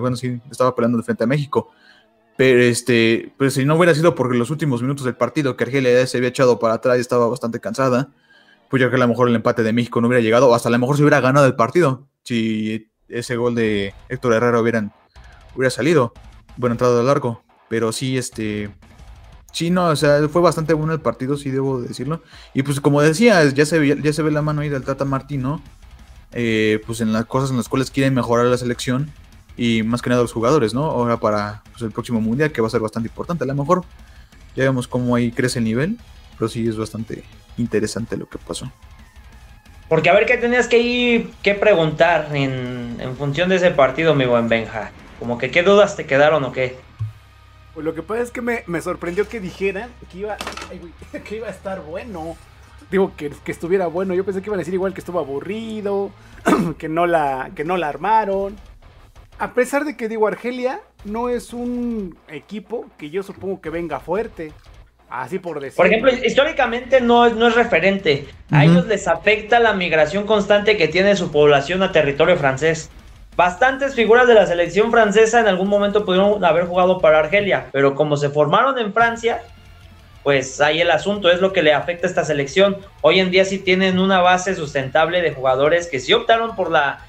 bueno, 0.00 0.16
sí, 0.16 0.40
estaba 0.50 0.74
peleando 0.74 0.98
de 0.98 1.04
frente 1.04 1.24
a 1.24 1.26
México. 1.28 1.70
Pero 2.36 2.60
este, 2.62 3.32
pues 3.38 3.54
si 3.54 3.64
no 3.64 3.76
hubiera 3.76 3.94
sido 3.94 4.14
por 4.16 4.34
los 4.34 4.50
últimos 4.50 4.82
minutos 4.82 5.04
del 5.04 5.14
partido, 5.14 5.56
que 5.56 5.64
Argelia 5.64 6.04
se 6.06 6.16
había 6.16 6.30
echado 6.30 6.58
para 6.58 6.74
atrás 6.74 6.98
y 6.98 7.00
estaba 7.00 7.28
bastante 7.28 7.60
cansada, 7.60 8.08
pues 8.68 8.80
yo 8.80 8.88
creo 8.88 8.90
que 8.90 8.96
a 8.96 9.06
lo 9.06 9.08
mejor 9.08 9.28
el 9.28 9.36
empate 9.36 9.62
de 9.62 9.72
México 9.72 10.00
no 10.00 10.08
hubiera 10.08 10.22
llegado, 10.22 10.48
o 10.48 10.54
hasta 10.54 10.68
a 10.68 10.72
lo 10.72 10.78
mejor 10.78 10.96
se 10.96 11.02
hubiera 11.02 11.20
ganado 11.20 11.46
el 11.46 11.54
partido, 11.54 12.08
si 12.24 12.90
ese 13.08 13.36
gol 13.36 13.54
de 13.54 13.94
Héctor 14.08 14.32
Herrera 14.32 14.60
hubieran, 14.60 14.92
hubiera 15.54 15.70
salido, 15.70 16.12
bueno, 16.56 16.74
entrado 16.74 16.98
de 16.98 17.04
largo. 17.04 17.44
Pero 17.68 17.92
sí, 17.92 18.18
este, 18.18 18.70
sí, 19.54 19.70
no, 19.70 19.86
o 19.86 19.96
sea, 19.96 20.28
fue 20.28 20.42
bastante 20.42 20.74
bueno 20.74 20.92
el 20.92 21.00
partido, 21.00 21.38
sí 21.38 21.50
debo 21.50 21.80
decirlo. 21.80 22.22
Y 22.52 22.62
pues 22.62 22.80
como 22.80 23.00
decía, 23.00 23.42
ya 23.48 23.64
se 23.64 23.78
ve, 23.78 23.98
ya 24.02 24.12
se 24.12 24.22
ve 24.22 24.30
la 24.30 24.42
mano 24.42 24.60
ahí 24.60 24.68
del 24.68 24.84
Tata 24.84 25.06
Martino, 25.06 25.62
eh, 26.32 26.82
pues 26.84 27.00
en 27.00 27.12
las 27.12 27.24
cosas 27.24 27.50
en 27.50 27.56
las 27.56 27.68
cuales 27.68 27.90
quieren 27.90 28.12
mejorar 28.12 28.46
la 28.46 28.58
selección 28.58 29.10
y 29.56 29.84
más 29.84 30.02
que 30.02 30.10
nada 30.10 30.22
los 30.22 30.32
jugadores, 30.32 30.74
¿no? 30.74 30.84
Ahora 30.84 31.18
para 31.18 31.62
pues, 31.70 31.82
el 31.82 31.92
próximo 31.92 32.20
mundial, 32.20 32.52
que 32.52 32.60
va 32.60 32.66
a 32.66 32.70
ser 32.70 32.80
bastante 32.80 33.08
importante. 33.08 33.44
A 33.44 33.46
lo 33.46 33.54
mejor 33.54 33.84
ya 34.56 34.64
vemos 34.64 34.88
cómo 34.88 35.14
ahí 35.14 35.30
crece 35.30 35.60
el 35.60 35.64
nivel, 35.64 35.98
pero 36.38 36.48
sí 36.48 36.66
es 36.66 36.76
bastante 36.76 37.24
interesante 37.56 38.16
lo 38.16 38.28
que 38.28 38.38
pasó. 38.38 38.70
Porque 39.88 40.10
a 40.10 40.12
ver 40.12 40.26
qué 40.26 40.36
tenías 40.36 40.66
que 40.66 40.78
ir, 40.78 41.30
que 41.42 41.54
preguntar 41.54 42.28
en, 42.34 42.96
función 43.16 43.48
de 43.48 43.56
ese 43.56 43.70
partido, 43.70 44.14
mi 44.14 44.26
buen 44.26 44.48
Benja. 44.48 44.90
Como 45.20 45.38
que 45.38 45.50
qué 45.50 45.62
dudas 45.62 45.94
te 45.94 46.06
quedaron 46.06 46.42
o 46.44 46.52
qué. 46.52 46.76
Pues 47.74 47.84
lo 47.84 47.94
que 47.94 48.02
pasa 48.02 48.22
es 48.22 48.30
que 48.30 48.40
me, 48.40 48.80
sorprendió 48.80 49.28
que 49.28 49.40
dijeran 49.40 49.90
que 50.10 50.18
iba, 50.18 50.36
que 51.24 51.36
iba 51.36 51.48
a 51.48 51.50
estar 51.50 51.82
bueno. 51.82 52.36
Digo, 52.90 53.12
que, 53.16 53.30
que, 53.44 53.50
estuviera 53.52 53.88
bueno. 53.88 54.14
Yo 54.14 54.24
pensé 54.24 54.40
que 54.40 54.48
iban 54.48 54.58
a 54.58 54.62
decir 54.62 54.74
igual 54.74 54.94
que 54.94 55.00
estuvo 55.00 55.18
aburrido, 55.18 56.10
que 56.78 56.88
no 56.88 57.06
la, 57.06 57.50
que 57.54 57.64
no 57.64 57.76
la 57.76 57.88
armaron. 57.88 58.56
A 59.38 59.52
pesar 59.52 59.84
de 59.84 59.96
que 59.96 60.08
digo, 60.08 60.28
Argelia 60.28 60.80
no 61.04 61.28
es 61.28 61.52
un 61.52 62.16
equipo 62.28 62.86
que 62.96 63.10
yo 63.10 63.22
supongo 63.22 63.60
que 63.60 63.70
venga 63.70 63.98
fuerte. 63.98 64.52
Así 65.10 65.38
por 65.38 65.60
decirlo. 65.60 65.76
Por 65.76 65.86
ejemplo, 65.86 66.12
históricamente 66.26 67.00
no, 67.00 67.28
no 67.30 67.48
es 67.48 67.54
referente. 67.54 68.26
A 68.50 68.64
ellos 68.64 68.86
les 68.86 69.06
afecta 69.06 69.60
la 69.60 69.72
migración 69.72 70.26
constante 70.26 70.76
que 70.76 70.88
tiene 70.88 71.14
su 71.14 71.30
población 71.30 71.82
a 71.82 71.92
territorio 71.92 72.36
francés. 72.36 72.90
Bastantes 73.36 73.94
figuras 73.94 74.28
de 74.28 74.34
la 74.34 74.46
selección 74.46 74.90
francesa 74.90 75.40
en 75.40 75.48
algún 75.48 75.68
momento 75.68 76.04
pudieron 76.04 76.44
haber 76.44 76.66
jugado 76.66 77.00
para 77.00 77.18
Argelia, 77.18 77.66
pero 77.72 77.94
como 77.94 78.16
se 78.16 78.30
formaron 78.30 78.78
en 78.78 78.92
Francia, 78.92 79.42
pues 80.22 80.60
ahí 80.60 80.80
el 80.80 80.90
asunto 80.90 81.30
es 81.30 81.40
lo 81.40 81.52
que 81.52 81.62
le 81.62 81.74
afecta 81.74 82.06
a 82.06 82.10
esta 82.10 82.24
selección. 82.24 82.78
Hoy 83.00 83.20
en 83.20 83.30
día 83.30 83.44
sí 83.44 83.58
tienen 83.58 83.98
una 83.98 84.20
base 84.20 84.54
sustentable 84.54 85.20
de 85.20 85.32
jugadores 85.32 85.88
que 85.88 86.00
sí 86.00 86.12
optaron 86.12 86.54
por 86.54 86.70
la, 86.70 87.00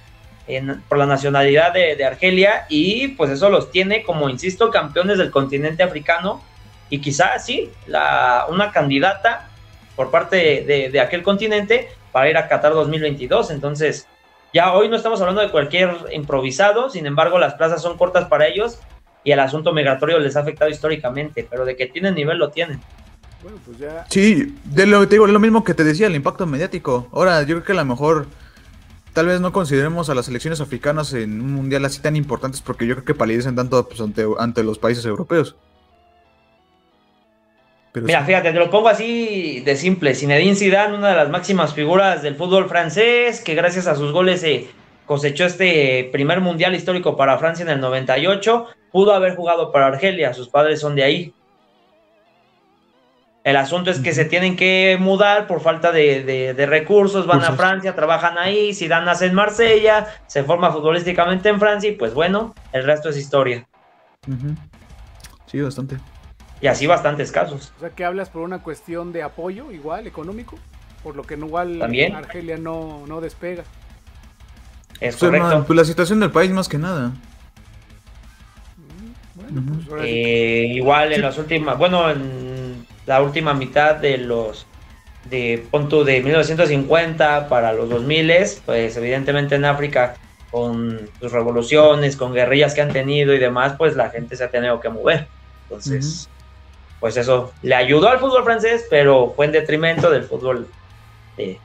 por 0.90 0.98
la 0.98 1.06
nacionalidad 1.06 1.74
de, 1.74 1.96
de 1.96 2.06
Argelia 2.06 2.66
y 2.70 3.10
pues 3.10 3.32
eso 3.32 3.50
los 3.50 3.72
tiene 3.72 4.04
como, 4.04 4.30
insisto, 4.30 4.72
campeones 4.72 5.18
del 5.18 5.32
continente 5.32 5.84
africano 5.84 6.42
y 6.90 7.00
quizás 7.00 7.46
sí, 7.46 7.72
la, 7.88 8.46
una 8.50 8.72
candidata 8.72 9.50
por 9.96 10.12
parte 10.12 10.38
de, 10.92 11.00
aquel 11.00 11.24
continente 11.24 11.90
para 12.12 12.30
ir 12.30 12.38
a 12.38 12.48
Qatar 12.48 12.74
2022. 12.74 13.52
Entonces, 13.52 14.08
ya 14.56 14.72
hoy 14.72 14.88
no 14.88 14.96
estamos 14.96 15.20
hablando 15.20 15.41
de 15.41 15.52
cualquier 15.52 15.94
improvisado, 16.13 16.89
sin 16.89 17.06
embargo, 17.06 17.38
las 17.39 17.56
plazas 17.56 17.82
son 17.82 17.98
cortas 17.98 18.30
para 18.30 18.48
ellos 18.48 18.80
y 19.26 19.34
el 19.34 19.41
asunto 19.41 19.74
migratorio 19.74 20.18
les 20.18 20.38
ha 20.38 20.39
afectado 20.39 20.72
históricamente, 20.72 21.46
pero 21.50 21.65
de 21.65 21.76
que 21.76 21.88
tienen 21.88 22.15
nivel 22.15 22.38
lo 22.38 22.52
tienen. 22.52 22.80
Bueno, 23.44 23.58
pues 23.65 23.78
ya. 23.80 24.06
Sí, 24.10 24.56
de 24.63 24.86
lo, 24.86 25.06
te 25.10 25.15
digo, 25.15 25.28
lo 25.28 25.41
mismo 25.41 25.65
que 25.65 25.74
te 25.74 25.84
decía, 25.84 26.08
el 26.08 26.15
impacto 26.15 26.46
mediático. 26.46 27.10
Ahora, 27.12 27.41
yo 27.41 27.56
creo 27.56 27.63
que 27.65 27.72
a 27.74 27.76
lo 27.76 27.84
mejor 27.84 28.28
tal 29.12 29.26
vez 29.26 29.41
no 29.41 29.52
consideremos 29.52 30.10
a 30.10 30.15
las 30.15 30.30
elecciones 30.30 30.62
africanas 30.62 31.12
en 31.12 31.41
un 31.41 31.52
mundial 31.52 31.84
así 31.84 32.02
tan 32.02 32.15
importantes 32.15 32.62
porque 32.62 32.88
yo 32.88 32.96
creo 32.96 33.06
que 33.06 33.13
palidecen 33.13 33.58
tanto 33.58 33.86
pues, 33.89 34.00
ante, 34.00 34.26
ante 34.39 34.63
los 34.63 34.80
países 34.80 35.04
europeos. 35.06 35.58
Mira, 38.02 38.24
fíjate, 38.24 38.52
te 38.52 38.60
lo 38.60 38.70
pongo 38.70 38.90
así 38.90 39.62
de 39.62 39.76
simple. 39.76 40.14
Zinedine 40.16 40.56
Zidane, 40.56 40.96
una 40.96 41.10
de 41.10 41.16
las 41.16 41.30
máximas 41.30 41.74
figuras 41.74 42.22
del 42.22 42.36
fútbol 42.36 42.68
francés, 42.68 43.42
que 43.42 43.56
gracias 43.56 43.88
a 43.88 43.96
sus 43.96 44.12
goles 44.12 44.42
se 44.42 44.68
cosechó 45.06 45.46
este 45.46 46.10
primer 46.12 46.42
mundial 46.42 46.76
histórico 46.76 47.16
para 47.16 47.38
Francia 47.38 47.64
en 47.64 47.70
el 47.70 47.80
98, 47.80 48.68
pudo 48.92 49.14
haber 49.14 49.36
jugado 49.36 49.72
para 49.72 49.88
Argelia, 49.88 50.34
sus 50.34 50.50
padres 50.50 50.80
son 50.80 50.96
de 50.96 51.04
ahí. 51.04 51.34
El 53.44 53.58
asunto 53.58 53.92
es 53.92 54.00
que 54.00 54.12
se 54.12 54.26
tienen 54.26 54.56
que 54.56 54.98
mudar 55.00 55.46
por 55.46 55.62
falta 55.62 55.92
de, 55.92 56.66
recursos, 56.68 57.28
van 57.28 57.44
a 57.44 57.52
Francia, 57.52 57.94
trabajan 57.94 58.40
ahí, 58.40 58.74
Zidane 58.74 59.06
nace 59.06 59.28
en 59.28 59.36
Marsella, 59.36 60.08
se 60.26 60.44
forma 60.44 60.72
futbolísticamente 60.72 61.50
en 61.50 61.60
Francia 61.60 61.90
y 61.92 61.94
pues 61.94 62.16
bueno, 62.16 62.56
el 62.72 62.84
resto 62.84 63.10
es 63.10 63.18
historia. 63.18 63.68
Sí, 65.46 65.62
bastante. 65.62 65.98
Y 66.62 66.68
así 66.68 66.88
bastantes 66.88 67.32
casos. 67.32 67.74
O 67.78 67.80
sea, 67.82 67.89
que 67.89 68.06
hablas 68.06 68.30
por 68.30 68.41
una 68.41 68.63
cuestión 68.63 69.12
de 69.12 69.24
apoyo, 69.24 69.72
igual, 69.72 70.08
económico, 70.08 70.58
por 71.04 71.15
lo 71.15 71.24
que 71.24 71.36
igual 71.36 71.80
¿También? 71.80 72.15
Argelia 72.15 72.58
no, 72.58 73.04
no 73.08 73.22
despega. 73.22 73.63
Es 75.00 75.18
correcto. 75.18 75.65
pues 75.68 75.78
la 75.78 75.86
situación 75.86 76.20
del 76.20 76.32
país 76.32 76.52
más 76.52 76.70
que 76.70 76.78
nada. 76.78 77.12
Mm, 79.50 79.88
pues, 79.88 80.04
eh, 80.06 80.68
igual 80.74 81.13
en 81.13 81.22
las 81.22 81.38
últimas, 81.38 81.78
bueno, 81.78 82.10
en 82.10 82.86
la 83.06 83.22
última 83.22 83.54
mitad 83.54 83.96
de 83.96 84.18
los 84.18 84.65
de 85.26 85.65
punto 85.72 86.04
de 86.04 86.22
1950 86.22 87.50
para 87.50 87.74
los 87.74 87.89
2000, 87.89 88.32
pues 88.65 88.96
evidentemente 88.96 89.56
en 89.56 89.65
África 89.65 90.15
con 90.52 91.10
sus 91.20 91.32
revoluciones, 91.32 92.15
con 92.15 92.34
guerrillas 92.34 92.74
que 92.74 92.82
han 92.82 92.94
tenido 92.94 93.34
y 93.34 93.39
demás, 93.39 93.74
pues 93.78 93.96
la 93.96 94.10
gente 94.10 94.36
se 94.36 94.44
ha 94.44 94.50
tenido 94.50 94.80
que 94.80 94.89
mover. 94.89 95.28
Entonces, 95.63 96.30
pues 97.06 97.18
eso 97.18 97.54
le 97.62 97.76
ayudó 97.76 98.10
al 98.10 98.18
fútbol 98.18 98.44
francés, 98.44 98.88
pero 98.89 99.32
fue 99.36 99.46
en 99.46 99.52
detrimento 99.52 100.10
del 100.10 100.24
fútbol 100.24 100.68
de 101.38 101.60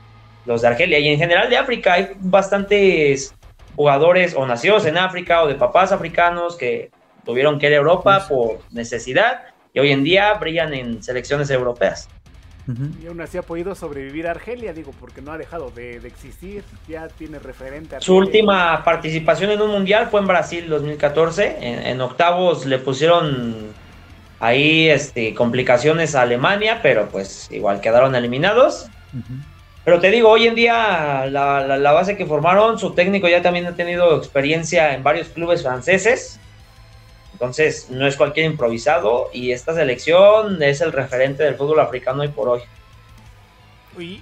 los 0.45 0.61
de 0.61 0.67
Argelia. 0.67 0.99
Y 0.99 1.07
en 1.07 1.17
general 1.17 1.49
de 1.49 1.57
África 1.57 1.93
hay 1.93 2.11
bastantes 2.19 3.33
jugadores 3.75 4.35
o 4.35 4.45
nacidos 4.45 4.85
en 4.85 4.99
África 4.99 5.41
o 5.41 5.47
de 5.47 5.55
papás 5.55 5.91
africanos 5.91 6.55
que 6.55 6.91
tuvieron 7.25 7.57
que 7.57 7.69
ir 7.69 7.73
a 7.73 7.77
Europa 7.77 8.27
por 8.29 8.59
necesidad 8.69 9.41
y 9.73 9.79
hoy 9.79 9.89
en 9.89 10.03
día 10.03 10.31
brillan 10.35 10.75
en 10.75 11.01
selecciones 11.01 11.49
europeas. 11.49 12.07
Y 13.01 13.07
aún 13.07 13.19
así 13.19 13.39
ha 13.39 13.41
podido 13.41 13.73
sobrevivir 13.73 14.27
a 14.27 14.31
Argelia, 14.31 14.73
digo, 14.73 14.91
porque 14.99 15.23
no 15.23 15.31
ha 15.31 15.39
dejado 15.39 15.71
de, 15.71 15.95
existir, 16.05 16.63
ya 16.87 17.07
tiene 17.07 17.39
referente. 17.39 17.99
Su 17.99 18.15
última 18.15 18.83
participación 18.83 19.49
en 19.49 19.59
un 19.63 19.71
mundial 19.71 20.07
fue 20.11 20.19
en 20.19 20.27
Brasil 20.27 20.69
2014, 20.69 21.89
en 21.89 21.99
octavos 21.99 22.67
le 22.67 22.77
pusieron 22.77 23.73
Ahí 24.41 24.89
este, 24.89 25.35
complicaciones 25.35 26.15
a 26.15 26.23
Alemania, 26.23 26.79
pero 26.81 27.07
pues 27.09 27.47
igual 27.51 27.79
quedaron 27.79 28.15
eliminados. 28.15 28.87
Pero 29.85 29.99
te 29.99 30.09
digo, 30.09 30.29
hoy 30.29 30.47
en 30.47 30.55
día 30.55 31.27
la, 31.29 31.91
base 31.91 32.17
que 32.17 32.25
formaron, 32.25 32.79
su 32.79 32.95
técnico 32.95 33.27
ya 33.27 33.43
también 33.43 33.67
ha 33.67 33.75
tenido 33.75 34.17
experiencia 34.17 34.95
en 34.95 35.03
varios 35.03 35.27
clubes 35.27 35.61
franceses. 35.61 36.39
Entonces 37.33 37.91
no 37.91 38.07
es 38.07 38.15
cualquier 38.15 38.47
improvisado 38.47 39.29
y 39.31 39.51
esta 39.51 39.75
selección 39.75 40.63
es 40.63 40.81
el 40.81 40.91
referente 40.91 41.43
del 41.43 41.53
fútbol 41.53 41.79
africano 41.79 42.23
hoy 42.23 42.29
por 42.29 42.49
hoy. 42.49 42.61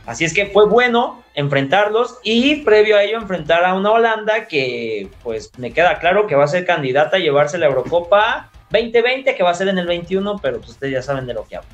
Así 0.05 0.25
es 0.25 0.33
que 0.33 0.47
fue 0.47 0.67
bueno 0.67 1.23
enfrentarlos 1.33 2.17
y 2.23 2.57
previo 2.63 2.97
a 2.97 3.03
ello 3.03 3.19
enfrentar 3.19 3.63
a 3.63 3.73
una 3.73 3.91
Holanda 3.91 4.49
que 4.49 5.07
pues 5.23 5.57
me 5.57 5.71
queda 5.71 5.99
claro 5.99 6.27
que 6.27 6.35
va 6.35 6.43
a 6.43 6.47
ser 6.49 6.65
candidata 6.65 7.15
a 7.15 7.19
llevarse 7.19 7.57
la 7.57 7.67
Eurocopa 7.67 8.51
2020, 8.71 9.35
que 9.35 9.43
va 9.43 9.51
a 9.51 9.55
ser 9.55 9.67
en 9.67 9.77
el 9.77 9.87
21, 9.87 10.39
pero 10.41 10.57
pues 10.57 10.71
ustedes 10.71 10.93
ya 10.93 11.01
saben 11.01 11.25
de 11.25 11.33
lo 11.33 11.45
que 11.45 11.57
hablo. 11.57 11.69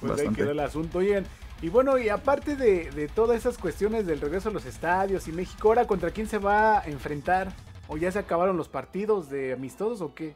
pues 0.00 0.20
ahí 0.20 0.28
quedó 0.34 0.50
el 0.50 0.60
asunto. 0.60 0.98
bien. 0.98 1.26
y 1.62 1.68
bueno, 1.68 1.98
y 1.98 2.08
aparte 2.08 2.56
de, 2.56 3.08
todas 3.14 3.38
esas 3.38 3.56
cuestiones 3.58 4.06
del 4.06 4.20
regreso 4.20 4.48
a 4.48 4.52
los 4.52 4.66
estadios 4.66 5.28
y 5.28 5.32
México, 5.32 5.68
¿ahora 5.68 5.86
contra 5.86 6.10
quién 6.10 6.26
se 6.26 6.38
va 6.38 6.80
a 6.80 6.84
enfrentar? 6.84 7.52
¿O 7.88 7.96
ya 7.96 8.10
se 8.12 8.18
acabaron 8.18 8.56
los 8.56 8.68
partidos 8.68 9.30
de 9.30 9.52
amistosos 9.52 10.00
o 10.00 10.14
qué? 10.14 10.34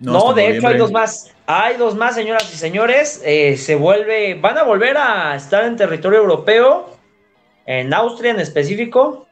No, 0.00 0.32
de 0.32 0.56
hecho 0.56 0.68
hay 0.68 0.78
dos 0.78 0.92
más. 0.92 1.34
Hay 1.46 1.76
dos 1.76 1.96
más, 1.96 2.14
señoras 2.14 2.52
y 2.52 2.56
señores. 2.56 3.20
Eh, 3.24 3.56
se 3.56 3.74
vuelve, 3.74 4.34
van 4.34 4.58
a 4.58 4.62
volver 4.62 4.96
a 4.96 5.34
estar 5.34 5.64
en 5.64 5.76
territorio 5.76 6.20
europeo, 6.20 6.96
en 7.66 7.92
Austria 7.92 8.30
en 8.30 8.40
específico. 8.40 9.27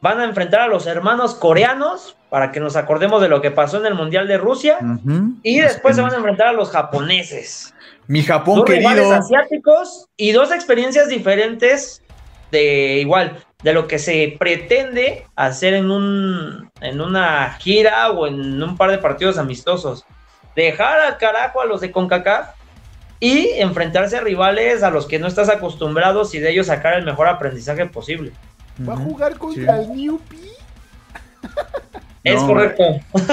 Van 0.00 0.20
a 0.20 0.24
enfrentar 0.24 0.60
a 0.60 0.68
los 0.68 0.86
hermanos 0.86 1.34
coreanos 1.34 2.16
para 2.30 2.52
que 2.52 2.60
nos 2.60 2.76
acordemos 2.76 3.20
de 3.20 3.28
lo 3.28 3.40
que 3.40 3.50
pasó 3.50 3.78
en 3.78 3.86
el 3.86 3.94
Mundial 3.94 4.28
de 4.28 4.38
Rusia. 4.38 4.78
Y 5.42 5.58
después 5.60 5.96
se 5.96 6.02
van 6.02 6.12
a 6.12 6.16
enfrentar 6.16 6.48
a 6.48 6.52
los 6.52 6.70
japoneses. 6.70 7.74
Mi 8.06 8.22
Japón 8.22 8.60
dos 8.60 8.64
querido. 8.64 9.12
asiáticos 9.12 10.06
y 10.16 10.32
dos 10.32 10.52
experiencias 10.52 11.08
diferentes 11.08 12.02
de 12.50 13.00
igual, 13.00 13.44
de 13.62 13.74
lo 13.74 13.86
que 13.86 13.98
se 13.98 14.36
pretende 14.38 15.26
hacer 15.36 15.74
en, 15.74 15.90
un, 15.90 16.70
en 16.80 17.00
una 17.00 17.52
gira 17.58 18.10
o 18.10 18.26
en 18.26 18.62
un 18.62 18.76
par 18.76 18.90
de 18.90 18.98
partidos 18.98 19.36
amistosos. 19.36 20.04
Dejar 20.54 21.00
al 21.00 21.18
carajo 21.18 21.60
a 21.60 21.66
los 21.66 21.80
de 21.80 21.92
CONCACAF 21.92 22.50
y 23.20 23.50
enfrentarse 23.56 24.16
a 24.16 24.20
rivales 24.20 24.82
a 24.82 24.90
los 24.90 25.06
que 25.06 25.18
no 25.18 25.26
estás 25.26 25.48
acostumbrados 25.48 26.34
y 26.34 26.38
de 26.38 26.50
ellos 26.50 26.68
sacar 26.68 26.94
el 26.94 27.04
mejor 27.04 27.26
aprendizaje 27.26 27.86
posible. 27.86 28.32
Va 28.86 28.94
a 28.94 28.96
jugar 28.96 29.38
contra 29.38 29.80
el 29.80 29.94
Newpi. 29.94 30.40
Es 32.24 32.42
correcto. 32.42 32.82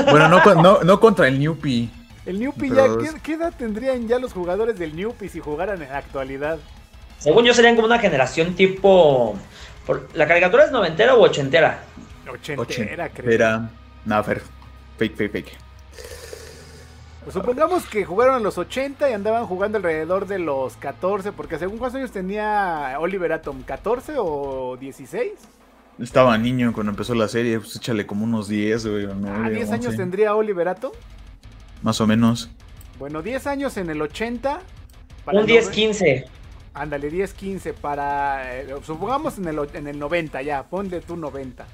Bueno, 0.10 0.30
no, 0.30 0.84
no, 0.84 1.00
contra 1.00 1.28
el 1.28 1.40
Newpi. 1.40 1.90
El 2.26 2.40
Newpi 2.40 2.70
ya, 2.70 2.86
¿qué, 3.22 3.34
edad 3.34 3.54
tendrían 3.58 4.08
ya 4.08 4.20
los 4.20 4.32
jugadores 4.32 4.80
del 4.80 4.96
Newpi 4.96 5.28
si 5.28 5.40
jugaran 5.40 5.82
en 5.82 5.90
la 5.90 5.98
actualidad? 5.98 6.60
Según 7.20 7.44
yo 7.44 7.54
serían 7.54 7.76
como 7.76 7.88
una 7.88 8.00
generación 8.00 8.56
tipo... 8.56 9.36
¿La 10.14 10.28
caricatura 10.28 10.66
es 10.66 10.72
noventera 10.72 11.16
o 11.16 11.22
ochentera? 11.22 11.84
Ochentera, 12.58 13.10
creo. 13.10 13.32
Era... 13.32 13.70
No, 14.06 14.24
fake, 14.24 14.44
fake, 14.98 15.32
fake. 15.32 15.65
Pues 17.26 17.34
supongamos 17.34 17.88
que 17.88 18.06
jugaron 18.06 18.38
en 18.38 18.44
los 18.44 18.60
80 18.60 19.10
y 19.10 19.14
andaban 19.14 19.48
jugando 19.48 19.80
alrededor 19.80 20.28
de 20.28 20.38
los 20.38 20.78
14, 20.78 21.32
porque 21.32 21.58
según 21.58 21.80
cuántos 21.80 21.98
años 21.98 22.12
tenía 22.12 22.98
Oliver 23.00 23.34
Atom, 23.34 23.66
¿14 23.66 24.14
o 24.20 24.78
16? 24.80 25.32
Estaba 26.00 26.38
niño 26.38 26.72
cuando 26.72 26.92
empezó 26.92 27.16
la 27.16 27.28
serie, 27.28 27.58
pues 27.60 27.78
échale 27.78 28.06
como 28.06 28.26
unos 28.26 28.48
10, 28.48 28.86
güey. 28.86 29.06
ah, 29.06 29.50
10 29.50 29.72
años 29.72 29.96
tendría 29.96 30.36
Oliverato. 30.36 30.92
Más 31.82 32.00
o 32.00 32.06
menos. 32.06 32.52
Bueno, 33.00 33.24
10 33.24 33.48
años 33.48 33.76
en 33.78 33.90
el 33.90 34.04
80. 34.04 34.60
Un 35.26 35.48
10-15. 35.48 36.26
Ándale, 36.76 37.10
10, 37.10 37.34
15 37.34 37.74
para... 37.74 38.60
Eh, 38.60 38.68
supongamos 38.84 39.40
en 39.40 39.48
el, 39.48 39.68
en 39.74 39.88
el 39.88 39.98
90 39.98 40.44
ya, 40.44 40.62
ponle 40.62 41.02
tú 41.02 41.18
90. 41.18 41.66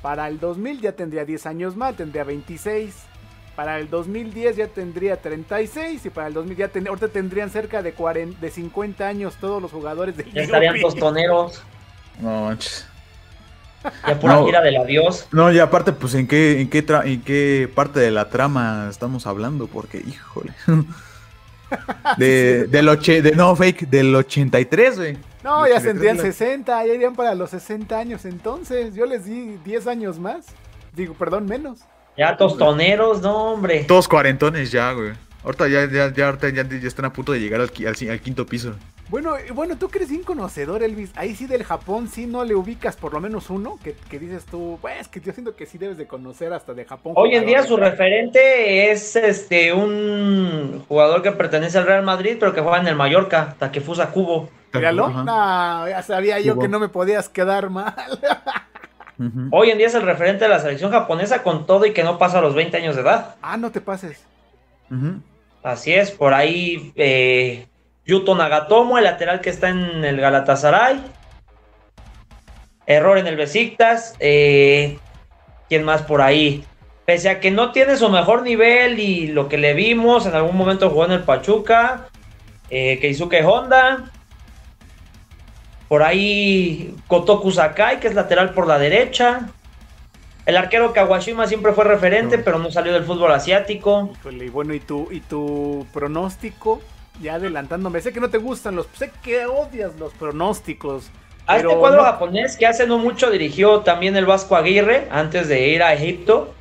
Para 0.00 0.26
el 0.28 0.40
2000 0.40 0.80
ya 0.80 0.92
tendría 0.92 1.26
10 1.26 1.44
años 1.44 1.76
más, 1.76 1.96
tendría 1.96 2.24
26. 2.24 2.94
Para 3.56 3.78
el 3.78 3.88
2010 3.88 4.56
ya 4.56 4.66
tendría 4.68 5.16
36 5.16 6.04
y 6.04 6.10
para 6.10 6.28
el 6.28 6.34
2000 6.34 6.56
ya 6.56 6.70
ahorita 6.88 7.08
tendrían 7.08 7.48
cerca 7.48 7.82
de, 7.82 7.94
40, 7.94 8.38
de 8.38 8.50
50 8.50 9.08
años 9.08 9.36
todos 9.40 9.62
los 9.62 9.72
jugadores 9.72 10.14
del 10.16 10.30
Ya 10.30 10.42
estarían 10.42 10.78
tostoneros. 10.78 11.62
No, 12.20 12.54
ya 14.06 14.20
por 14.20 14.30
no, 14.30 14.44
gira 14.44 14.60
del 14.60 14.76
adiós. 14.76 15.26
No, 15.32 15.50
y 15.52 15.58
aparte, 15.58 15.92
pues, 15.92 16.14
¿en 16.14 16.26
qué, 16.26 16.60
en, 16.60 16.68
qué 16.68 16.84
¿en 17.04 17.22
qué 17.22 17.70
parte 17.74 18.00
de 18.00 18.10
la 18.10 18.28
trama 18.28 18.88
estamos 18.90 19.26
hablando? 19.26 19.66
Porque, 19.66 19.98
híjole. 19.98 20.52
De, 22.16 22.68
del 22.68 22.88
oche, 22.88 23.22
de, 23.22 23.32
no, 23.32 23.56
fake, 23.56 23.88
del 23.88 24.14
83, 24.14 24.96
güey. 24.96 25.18
No, 25.42 25.66
ya 25.66 25.80
tendrían 25.80 26.16
60, 26.16 26.86
ya 26.86 26.94
irían 26.94 27.16
para 27.16 27.34
los 27.34 27.50
60 27.50 27.98
años 27.98 28.24
entonces. 28.24 28.94
Yo 28.94 29.04
les 29.04 29.24
di 29.24 29.56
10 29.64 29.88
años 29.88 30.20
más. 30.20 30.46
Digo, 30.94 31.14
perdón, 31.14 31.46
menos. 31.46 31.80
Ya 32.16 32.36
tostoneros, 32.36 33.20
no, 33.20 33.52
hombre. 33.52 33.84
Todos 33.84 34.08
cuarentones 34.08 34.70
ya, 34.70 34.92
güey. 34.92 35.12
Ahorita 35.44 35.68
ya, 35.68 35.88
ya, 35.88 36.12
ya, 36.12 36.36
ya, 36.40 36.68
ya 36.68 36.88
están 36.88 37.04
a 37.04 37.12
punto 37.12 37.32
de 37.32 37.40
llegar 37.40 37.60
al, 37.60 37.70
al 38.10 38.20
quinto 38.20 38.46
piso. 38.46 38.74
Bueno, 39.08 39.34
bueno, 39.54 39.78
tú 39.78 39.88
crees 39.88 40.10
bien 40.10 40.24
conocedor, 40.24 40.82
Elvis. 40.82 41.12
Ahí 41.14 41.36
sí 41.36 41.46
del 41.46 41.62
Japón 41.62 42.08
sí 42.08 42.26
no 42.26 42.44
le 42.44 42.56
ubicas 42.56 42.96
por 42.96 43.12
lo 43.12 43.20
menos 43.20 43.50
uno 43.50 43.78
que, 43.84 44.18
dices 44.18 44.44
tú, 44.46 44.78
pues 44.80 45.06
que 45.06 45.20
yo 45.20 45.32
siento 45.32 45.54
que 45.54 45.64
sí 45.64 45.78
debes 45.78 45.96
de 45.96 46.08
conocer 46.08 46.52
hasta 46.52 46.74
de 46.74 46.84
Japón. 46.84 47.12
Hoy 47.14 47.36
en 47.36 47.46
día 47.46 47.62
su 47.62 47.76
referente 47.76 48.90
es 48.90 49.14
este 49.14 49.72
un 49.72 50.84
jugador 50.88 51.22
que 51.22 51.30
pertenece 51.30 51.78
al 51.78 51.86
Real 51.86 52.02
Madrid, 52.02 52.36
pero 52.40 52.52
que 52.52 52.60
juega 52.60 52.80
en 52.80 52.88
el 52.88 52.96
Mallorca, 52.96 53.54
Takefusa 53.60 54.10
Kubo. 54.10 54.48
Míralo, 54.74 55.08
no, 55.08 55.88
ya 55.88 56.02
sabía 56.02 56.40
yo 56.40 56.58
que 56.58 56.66
no 56.66 56.80
me 56.80 56.88
podías 56.88 57.28
quedar 57.28 57.70
mal. 57.70 57.94
Hoy 59.50 59.70
en 59.70 59.78
día 59.78 59.86
es 59.86 59.94
el 59.94 60.02
referente 60.02 60.44
de 60.44 60.50
la 60.50 60.58
selección 60.58 60.90
japonesa 60.90 61.42
con 61.42 61.66
todo 61.66 61.86
y 61.86 61.92
que 61.92 62.04
no 62.04 62.18
pasa 62.18 62.38
a 62.38 62.42
los 62.42 62.54
20 62.54 62.76
años 62.76 62.96
de 62.96 63.02
edad. 63.02 63.36
Ah, 63.40 63.56
no 63.56 63.70
te 63.70 63.80
pases. 63.80 64.24
Así 65.62 65.92
es, 65.94 66.10
por 66.10 66.34
ahí 66.34 66.92
eh, 66.96 67.66
Yuto 68.04 68.34
Nagatomo, 68.34 68.98
el 68.98 69.04
lateral 69.04 69.40
que 69.40 69.50
está 69.50 69.70
en 69.70 70.04
el 70.04 70.20
Galatasaray. 70.20 71.00
Error 72.86 73.18
en 73.18 73.26
el 73.26 73.36
Besiktas. 73.36 74.14
Eh, 74.20 74.98
¿Quién 75.68 75.84
más 75.84 76.02
por 76.02 76.20
ahí? 76.20 76.64
Pese 77.04 77.28
a 77.28 77.40
que 77.40 77.50
no 77.50 77.72
tiene 77.72 77.96
su 77.96 78.08
mejor 78.08 78.42
nivel 78.42 79.00
y 79.00 79.28
lo 79.28 79.48
que 79.48 79.58
le 79.58 79.74
vimos, 79.74 80.26
en 80.26 80.34
algún 80.34 80.56
momento 80.56 80.90
jugó 80.90 81.06
en 81.06 81.12
el 81.12 81.22
Pachuca. 81.22 82.08
Eh, 82.70 82.98
Keisuke 83.00 83.44
Honda. 83.44 84.12
Por 85.88 86.02
ahí 86.02 86.94
Kotoku 87.06 87.50
Sakai, 87.50 88.00
que 88.00 88.08
es 88.08 88.14
lateral 88.14 88.52
por 88.54 88.66
la 88.66 88.78
derecha. 88.78 89.50
El 90.44 90.56
arquero 90.56 90.92
Kawashima 90.92 91.46
siempre 91.46 91.72
fue 91.72 91.84
referente, 91.84 92.38
pero 92.38 92.58
no 92.58 92.70
salió 92.70 92.92
del 92.92 93.04
fútbol 93.04 93.32
asiático. 93.32 94.12
y 94.30 94.48
bueno, 94.48 94.74
¿y 94.74 94.80
tu, 94.80 95.08
¿y 95.10 95.20
tu 95.20 95.86
pronóstico? 95.92 96.80
ya 97.20 97.34
adelantándome, 97.34 98.00
sé 98.00 98.12
que 98.12 98.20
no 98.20 98.30
te 98.30 98.38
gustan 98.38 98.76
los, 98.76 98.86
sé 98.94 99.10
que 99.22 99.46
odias 99.46 99.98
los 99.98 100.12
pronósticos. 100.14 101.10
A 101.46 101.58
este 101.58 101.76
cuadro 101.76 102.02
japonés 102.02 102.56
que 102.56 102.66
hace 102.66 102.86
no 102.86 102.98
mucho 102.98 103.30
dirigió 103.30 103.80
también 103.80 104.16
el 104.16 104.26
Vasco 104.26 104.56
Aguirre 104.56 105.06
antes 105.10 105.46
de 105.46 105.68
ir 105.68 105.82
a 105.82 105.94
Egipto 105.94 106.52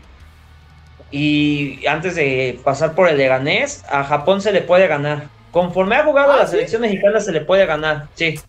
y 1.10 1.86
antes 1.88 2.16
de 2.16 2.60
pasar 2.64 2.94
por 2.94 3.10
el 3.10 3.18
Leganés, 3.18 3.84
a 3.90 4.04
Japón 4.04 4.42
se 4.42 4.52
le 4.52 4.62
puede 4.62 4.88
ganar. 4.88 5.24
Conforme 5.52 5.96
ha 5.96 6.04
jugado 6.04 6.34
a 6.34 6.36
¿Ah, 6.36 6.40
la 6.40 6.48
selección 6.48 6.82
mexicana 6.82 7.20
se 7.20 7.32
le 7.32 7.42
puede 7.42 7.66
ganar, 7.66 8.08
sí. 8.14 8.40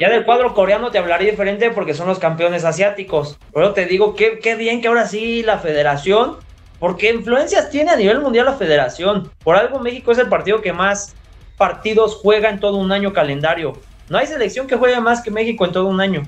Ya 0.00 0.10
del 0.10 0.24
cuadro 0.24 0.54
coreano 0.54 0.90
te 0.90 0.98
hablaré 0.98 1.30
diferente 1.30 1.70
porque 1.70 1.94
son 1.94 2.08
los 2.08 2.18
campeones 2.18 2.64
asiáticos. 2.64 3.38
Pero 3.52 3.72
te 3.72 3.86
digo, 3.86 4.14
qué, 4.14 4.38
qué 4.38 4.54
bien 4.54 4.80
que 4.80 4.88
ahora 4.88 5.06
sí 5.06 5.42
la 5.42 5.58
federación 5.58 6.36
porque 6.78 7.10
influencias 7.10 7.70
tiene 7.70 7.90
a 7.90 7.96
nivel 7.96 8.20
mundial 8.20 8.46
la 8.46 8.54
federación. 8.54 9.30
Por 9.42 9.56
algo 9.56 9.78
México 9.78 10.12
es 10.12 10.18
el 10.18 10.28
partido 10.28 10.60
que 10.60 10.72
más 10.72 11.14
partidos 11.56 12.16
juega 12.16 12.50
en 12.50 12.60
todo 12.60 12.76
un 12.76 12.92
año 12.92 13.12
calendario. 13.12 13.74
No 14.08 14.18
hay 14.18 14.26
selección 14.26 14.66
que 14.66 14.76
juegue 14.76 15.00
más 15.00 15.22
que 15.22 15.30
México 15.30 15.64
en 15.64 15.72
todo 15.72 15.86
un 15.86 16.00
año. 16.00 16.22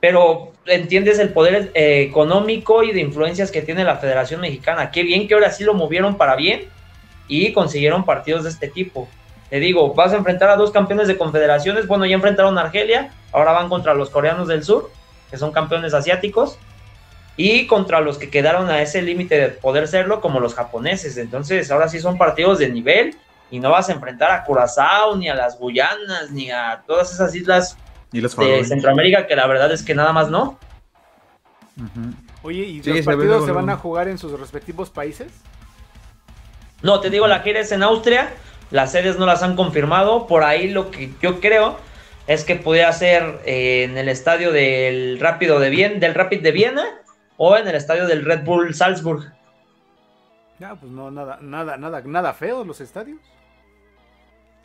Pero 0.00 0.52
entiendes 0.66 1.18
el 1.18 1.32
poder 1.32 1.70
eh, 1.74 2.02
económico 2.02 2.82
y 2.82 2.92
de 2.92 3.00
influencias 3.00 3.50
que 3.50 3.62
tiene 3.62 3.84
la 3.84 3.96
Federación 3.96 4.40
Mexicana. 4.40 4.90
Qué 4.90 5.02
bien 5.02 5.28
que 5.28 5.34
ahora 5.34 5.50
sí 5.50 5.62
lo 5.62 5.74
movieron 5.74 6.16
para 6.16 6.36
bien 6.36 6.68
y 7.28 7.52
consiguieron 7.52 8.04
partidos 8.04 8.44
de 8.44 8.50
este 8.50 8.68
tipo. 8.68 9.08
Te 9.50 9.58
digo, 9.58 9.94
vas 9.94 10.12
a 10.12 10.16
enfrentar 10.16 10.48
a 10.48 10.56
dos 10.56 10.70
campeones 10.70 11.08
de 11.08 11.18
confederaciones. 11.18 11.86
Bueno, 11.86 12.06
ya 12.06 12.14
enfrentaron 12.14 12.56
a 12.56 12.62
Argelia, 12.62 13.12
ahora 13.32 13.52
van 13.52 13.68
contra 13.68 13.94
los 13.94 14.08
coreanos 14.08 14.48
del 14.48 14.62
sur, 14.62 14.90
que 15.28 15.36
son 15.36 15.50
campeones 15.52 15.92
asiáticos 15.92 16.58
y 17.36 17.66
contra 17.66 18.00
los 18.00 18.18
que 18.18 18.30
quedaron 18.30 18.68
a 18.70 18.80
ese 18.82 19.02
límite 19.02 19.38
de 19.38 19.48
poder 19.48 19.88
serlo, 19.88 20.20
como 20.20 20.40
los 20.40 20.54
japoneses. 20.54 21.16
Entonces, 21.16 21.70
ahora 21.70 21.88
sí 21.88 21.98
son 21.98 22.16
partidos 22.16 22.58
de 22.58 22.68
nivel 22.68 23.16
y 23.50 23.58
no 23.58 23.70
vas 23.70 23.88
a 23.88 23.92
enfrentar 23.92 24.30
a 24.30 24.44
Curazao, 24.44 25.16
ni 25.16 25.28
a 25.28 25.34
las 25.34 25.58
Guyanas, 25.58 26.30
ni 26.30 26.50
a 26.50 26.82
todas 26.86 27.12
esas 27.12 27.34
islas 27.34 27.76
de 28.12 28.64
Centroamérica, 28.64 29.26
que 29.26 29.34
la 29.34 29.46
verdad 29.46 29.72
es 29.72 29.82
que 29.82 29.94
nada 29.94 30.12
más 30.12 30.30
no. 30.30 30.58
Oye, 32.42 32.62
¿y 32.62 32.82
los 32.82 33.04
partidos 33.04 33.44
se 33.44 33.52
van 33.52 33.70
a 33.70 33.76
jugar 33.76 34.08
en 34.08 34.18
sus 34.18 34.38
respectivos 34.38 34.90
países? 34.90 35.32
No, 36.82 37.00
te 37.00 37.10
digo, 37.10 37.26
la 37.26 37.40
gira 37.40 37.60
es 37.60 37.72
en 37.72 37.82
Austria, 37.82 38.32
las 38.70 38.92
sedes 38.92 39.18
no 39.18 39.26
las 39.26 39.42
han 39.42 39.56
confirmado, 39.56 40.26
por 40.26 40.44
ahí 40.44 40.68
lo 40.70 40.90
que 40.90 41.10
yo 41.20 41.40
creo 41.40 41.78
es 42.26 42.44
que 42.44 42.56
pudiera 42.56 42.92
ser 42.92 43.40
eh, 43.44 43.84
en 43.84 43.98
el 43.98 44.08
estadio 44.08 44.52
del 44.52 45.18
Rápido 45.18 45.58
de 45.58 45.70
Viena, 45.70 45.98
del 45.98 46.14
Rapid 46.14 46.42
de 46.42 46.52
Viena, 46.52 46.84
o 47.36 47.56
en 47.56 47.66
el 47.66 47.74
estadio 47.74 48.06
del 48.06 48.24
Red 48.24 48.44
Bull 48.44 48.74
Salzburg. 48.74 49.32
Ya, 50.58 50.74
pues 50.74 50.92
no, 50.92 51.10
nada, 51.10 51.38
nada, 51.40 51.76
nada, 51.76 52.02
nada 52.04 52.34
feo 52.34 52.64
los 52.64 52.80
estadios. 52.80 53.18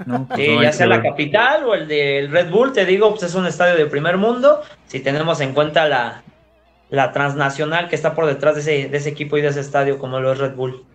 No, 0.05 0.27
pues 0.27 0.61
ya 0.61 0.73
sea 0.73 0.87
la 0.87 1.01
capital 1.01 1.63
o 1.63 1.73
el 1.73 1.87
del 1.87 2.29
Red 2.29 2.51
Bull, 2.51 2.73
te 2.73 2.85
digo, 2.85 3.09
pues 3.11 3.23
es 3.23 3.33
un 3.33 3.47
estadio 3.47 3.77
de 3.77 3.85
primer 3.85 4.17
mundo, 4.17 4.61
si 4.87 4.99
tenemos 4.99 5.39
en 5.39 5.53
cuenta 5.53 5.87
la, 5.87 6.21
la 6.89 7.13
transnacional 7.13 7.87
que 7.87 7.95
está 7.95 8.13
por 8.13 8.25
detrás 8.25 8.55
de 8.55 8.61
ese, 8.61 8.89
de 8.89 8.97
ese 8.97 9.09
equipo 9.09 9.37
y 9.37 9.41
de 9.41 9.47
ese 9.47 9.61
estadio 9.61 9.97
como 9.97 10.19
lo 10.19 10.33
es 10.33 10.39
Red 10.39 10.55
Bull. 10.55 10.85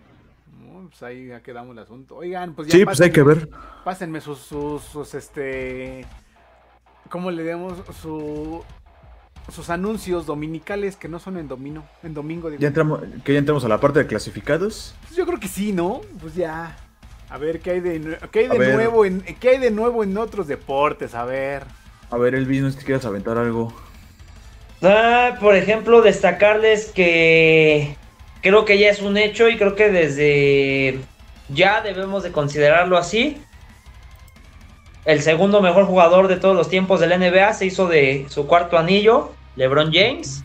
Pues 1.01 1.09
ahí 1.09 1.27
ya 1.29 1.41
quedamos 1.41 1.75
el 1.75 1.79
asunto. 1.79 2.17
Oigan, 2.17 2.53
pues 2.53 2.67
ya 2.67 2.77
sí, 2.77 2.85
pues 2.85 3.01
hay 3.01 3.11
que 3.11 3.23
ver. 3.23 3.49
Pásenme 3.83 4.21
sus, 4.21 4.37
sus, 4.37 4.83
sus 4.83 5.15
este, 5.15 6.05
¿cómo 7.09 7.31
le 7.31 7.43
damos 7.43 7.79
su 7.99 8.63
sus 9.51 9.71
anuncios 9.71 10.27
dominicales 10.27 10.95
que 10.95 11.07
no 11.07 11.17
son 11.17 11.37
en 11.37 11.47
domino, 11.47 11.83
en 12.03 12.13
domingo. 12.13 12.51
Ya 12.51 12.67
entramos, 12.67 13.01
que 13.23 13.33
ya 13.33 13.39
entramos 13.39 13.65
a 13.65 13.67
la 13.67 13.79
parte 13.79 13.99
de 13.99 14.07
clasificados. 14.07 14.93
Pues 15.01 15.15
yo 15.15 15.25
creo 15.25 15.39
que 15.39 15.47
sí, 15.47 15.73
¿no? 15.73 16.01
Pues 16.21 16.35
ya. 16.35 16.77
A 17.29 17.37
ver 17.39 17.59
qué 17.61 17.71
hay 17.71 17.79
de, 17.79 18.19
qué 18.31 18.39
hay 18.41 18.47
de 18.47 18.73
nuevo 18.73 19.03
en 19.03 19.21
qué 19.21 19.49
hay 19.49 19.57
de 19.57 19.71
nuevo 19.71 20.03
en 20.03 20.15
otros 20.17 20.47
deportes, 20.47 21.15
a 21.15 21.25
ver. 21.25 21.63
A 22.11 22.17
ver, 22.17 22.35
Elvis, 22.35 22.61
no 22.61 22.67
es 22.67 22.75
que 22.75 22.85
quieras 22.85 23.05
aventar 23.05 23.39
algo. 23.39 23.73
Ah, 24.83 25.37
por 25.39 25.55
ejemplo, 25.55 26.03
destacarles 26.03 26.91
que 26.91 27.97
creo 28.41 28.65
que 28.65 28.77
ya 28.77 28.89
es 28.89 29.01
un 29.01 29.17
hecho 29.17 29.49
y 29.49 29.57
creo 29.57 29.75
que 29.75 29.89
desde 29.89 30.99
ya 31.49 31.81
debemos 31.81 32.23
de 32.23 32.31
considerarlo 32.31 32.97
así. 32.97 33.41
El 35.05 35.21
segundo 35.21 35.61
mejor 35.61 35.85
jugador 35.85 36.27
de 36.27 36.37
todos 36.37 36.55
los 36.55 36.69
tiempos 36.69 36.99
del 36.99 37.17
NBA 37.19 37.53
se 37.53 37.65
hizo 37.65 37.87
de 37.87 38.25
su 38.29 38.47
cuarto 38.47 38.77
anillo 38.77 39.33
LeBron 39.55 39.91
James. 39.91 40.43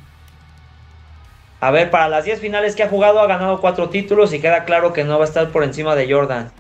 A 1.61 1.71
ver, 1.71 1.91
para 1.91 2.09
las 2.09 2.25
10 2.25 2.41
finales 2.41 2.77
que 2.77 2.83
ha 2.83 2.89
jugado 2.89 3.21
ha 3.21 3.27
ganado 3.27 3.61
4 3.61 3.89
títulos 3.89 4.33
y 4.33 4.41
queda 4.41 4.65
claro 4.65 4.93
que 4.93 5.05
no 5.05 5.19
va 5.19 5.25
a 5.25 5.29
estar 5.29 5.49
por 5.51 5.65
encima 5.65 5.95
de 5.95 6.11
Jordan. 6.11 6.53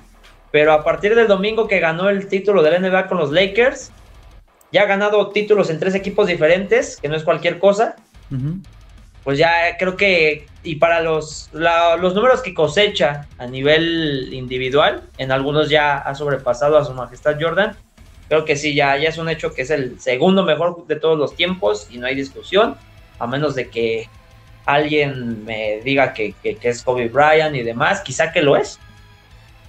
Pero 0.50 0.72
a 0.72 0.84
partir 0.84 1.14
del 1.14 1.28
domingo 1.28 1.68
que 1.68 1.80
ganó 1.80 2.08
el 2.08 2.28
título 2.28 2.62
del 2.62 2.82
NBA 2.82 3.08
con 3.08 3.18
los 3.18 3.30
Lakers, 3.30 3.92
ya 4.72 4.82
ha 4.82 4.86
ganado 4.86 5.28
títulos 5.28 5.70
en 5.70 5.78
tres 5.78 5.94
equipos 5.94 6.26
diferentes, 6.26 6.98
que 7.00 7.08
no 7.08 7.16
es 7.16 7.24
cualquier 7.24 7.58
cosa. 7.58 7.96
Pues 9.22 9.38
ya 9.38 9.76
creo 9.78 9.96
que, 9.96 10.46
y 10.66 10.76
para 10.76 11.00
los, 11.00 11.48
los 11.52 12.14
números 12.14 12.42
que 12.42 12.52
cosecha 12.52 13.26
a 13.38 13.46
nivel 13.46 14.30
individual, 14.32 15.02
en 15.16 15.32
algunos 15.32 15.70
ya 15.70 15.98
ha 15.98 16.14
sobrepasado 16.14 16.76
a 16.76 16.84
su 16.84 16.92
majestad 16.92 17.36
Jordan 17.40 17.76
creo 18.28 18.44
que 18.44 18.56
sí, 18.56 18.74
ya, 18.74 18.96
ya 18.96 19.08
es 19.08 19.18
un 19.18 19.28
hecho 19.28 19.52
que 19.54 19.62
es 19.62 19.70
el 19.70 20.00
segundo 20.00 20.44
mejor 20.44 20.86
de 20.86 20.96
todos 20.96 21.18
los 21.18 21.34
tiempos 21.34 21.88
y 21.90 21.98
no 21.98 22.06
hay 22.06 22.14
discusión, 22.14 22.76
a 23.18 23.26
menos 23.26 23.54
de 23.54 23.68
que 23.68 24.08
alguien 24.64 25.44
me 25.44 25.80
diga 25.82 26.12
que, 26.12 26.34
es 26.42 26.82
Kobe 26.82 27.08
Bryant 27.08 27.54
y 27.54 27.62
demás, 27.62 28.00
quizá 28.00 28.32
que 28.32 28.42
lo 28.42 28.56
es, 28.56 28.78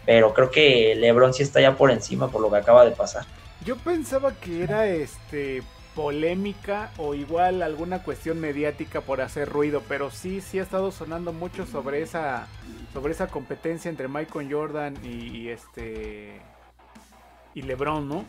pero 0.05 0.33
creo 0.33 0.49
que 0.49 0.95
LeBron 0.95 1.33
sí 1.33 1.43
está 1.43 1.61
ya 1.61 1.75
por 1.75 1.91
encima 1.91 2.29
por 2.29 2.41
lo 2.41 2.49
que 2.49 2.57
acaba 2.57 2.85
de 2.85 2.91
pasar. 2.91 3.25
Yo 3.63 3.75
pensaba 3.75 4.33
que 4.33 4.63
era 4.63 4.87
este 4.87 5.61
polémica 5.97 6.91
o 6.97 7.15
igual 7.15 7.63
alguna 7.63 8.03
cuestión 8.03 8.39
mediática 8.39 9.01
por 9.01 9.19
hacer 9.19 9.49
ruido, 9.49 9.81
pero 9.89 10.11
sí, 10.11 10.41
sí 10.41 10.59
ha 10.59 10.61
estado 10.61 10.91
sonando 10.91 11.33
mucho 11.33 11.65
sobre 11.65 12.03
esa 12.03 12.47
sobre 12.93 13.13
esa 13.13 13.27
competencia 13.27 13.89
entre 13.89 14.07
Michael 14.07 14.47
Jordan 14.53 14.93
y 15.03 15.49
este 15.49 16.39
y 17.55 17.63
LeBron, 17.63 18.07
¿no? 18.07 18.25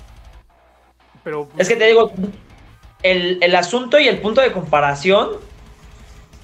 Pero 1.23 1.51
es 1.59 1.69
que 1.69 1.77
te 1.77 1.87
digo, 1.89 2.11
el, 3.03 3.39
el 3.43 3.55
asunto 3.55 3.99
y 3.99 4.09
el 4.09 4.19
punto 4.23 4.41
de 4.41 4.51
comparación 4.51 5.33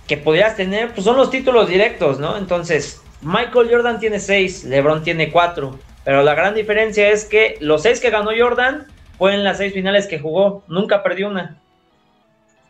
que 0.06 0.18
podrías 0.18 0.56
tener, 0.56 0.92
pues 0.92 1.04
son 1.04 1.16
los 1.16 1.30
títulos 1.30 1.70
directos, 1.70 2.18
¿no? 2.18 2.36
Entonces, 2.36 3.00
Michael 3.22 3.70
Jordan 3.70 3.98
tiene 3.98 4.20
seis, 4.20 4.64
LeBron 4.64 5.02
tiene 5.02 5.32
cuatro. 5.32 5.78
Pero 6.04 6.22
la 6.22 6.34
gran 6.34 6.54
diferencia 6.54 7.08
es 7.08 7.24
que 7.24 7.56
los 7.60 7.80
seis 7.80 7.98
que 8.00 8.10
ganó 8.10 8.30
Jordan 8.38 8.86
fue 9.18 9.34
en 9.34 9.44
las 9.44 9.58
seis 9.58 9.72
finales 9.72 10.06
que 10.06 10.18
jugó, 10.18 10.62
nunca 10.68 11.02
perdió 11.02 11.28
una. 11.28 11.60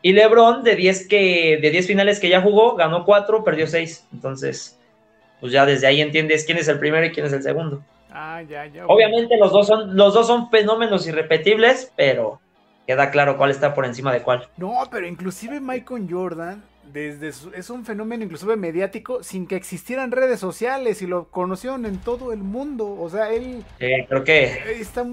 Y 0.03 0.13
LeBron, 0.13 0.63
de 0.63 0.77
10 0.77 1.09
que, 1.09 1.59
de 1.61 1.71
10 1.71 1.87
finales 1.87 2.21
que 2.21 2.29
ya 2.29 2.43
jugó, 2.43 2.77
ganó 2.77 3.05
cuatro, 3.05 3.43
perdió 3.43 3.67
seis. 3.67 4.07
Entonces, 4.13 4.79
pues 5.41 5.53
ya 5.53 5.65
desde 5.65 5.87
ahí 5.87 6.03
entiendes 6.03 6.45
quién 6.45 6.59
es 6.59 6.69
el 6.69 6.79
primero 6.79 7.07
y 7.07 7.13
quién 7.13 7.27
es 7.27 7.33
el 7.33 7.43
segundo. 7.43 7.83
Ah, 8.11 8.43
ya, 8.43 8.67
ya. 8.67 8.87
Obviamente 8.87 9.37
los 9.39 9.51
dos 9.51 9.67
son, 9.67 9.97
los 9.97 10.13
dos 10.13 10.27
son 10.27 10.51
fenómenos 10.51 11.07
irrepetibles, 11.07 11.91
pero 11.97 12.41
queda 12.87 13.11
claro 13.11 13.37
cuál 13.37 13.51
está 13.51 13.75
por 13.75 13.85
encima 13.85 14.13
de 14.13 14.23
cuál. 14.23 14.49
No, 14.57 14.75
pero 14.91 15.07
inclusive 15.07 15.61
Michael 15.61 16.07
Jordan 16.11 16.63
desde 16.93 17.29
es 17.29 17.71
un 17.71 17.85
fenómeno 17.85 18.25
inclusive 18.25 18.57
mediático 18.57 19.23
sin 19.23 19.47
que 19.47 19.57
existieran 19.57 20.13
redes 20.13 20.39
sociales 20.39 21.03
y 21.03 21.07
lo 21.07 21.25
conocieron 21.31 21.87
en 21.87 21.99
todo 21.99 22.33
el 22.33 22.41
mundo. 22.41 22.87
O 22.89 23.09
sea, 23.11 23.33
él... 23.33 23.65
creo 23.79 24.25
que... 24.25 24.81
Está, 24.81 25.05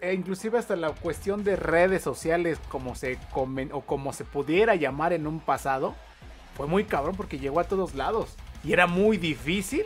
eh, 0.00 0.14
inclusive 0.14 0.58
hasta 0.58 0.76
la 0.76 0.90
cuestión 0.90 1.44
de 1.44 1.56
redes 1.56 2.02
sociales, 2.02 2.58
como 2.68 2.94
se 2.94 3.18
comen, 3.32 3.70
o 3.72 3.82
como 3.82 4.12
se 4.12 4.24
pudiera 4.24 4.74
llamar 4.74 5.12
en 5.12 5.26
un 5.26 5.40
pasado, 5.40 5.94
fue 6.56 6.66
muy 6.66 6.84
cabrón 6.84 7.14
porque 7.16 7.38
llegó 7.38 7.60
a 7.60 7.64
todos 7.64 7.94
lados. 7.94 8.36
Y 8.64 8.72
era 8.72 8.86
muy 8.86 9.16
difícil 9.16 9.84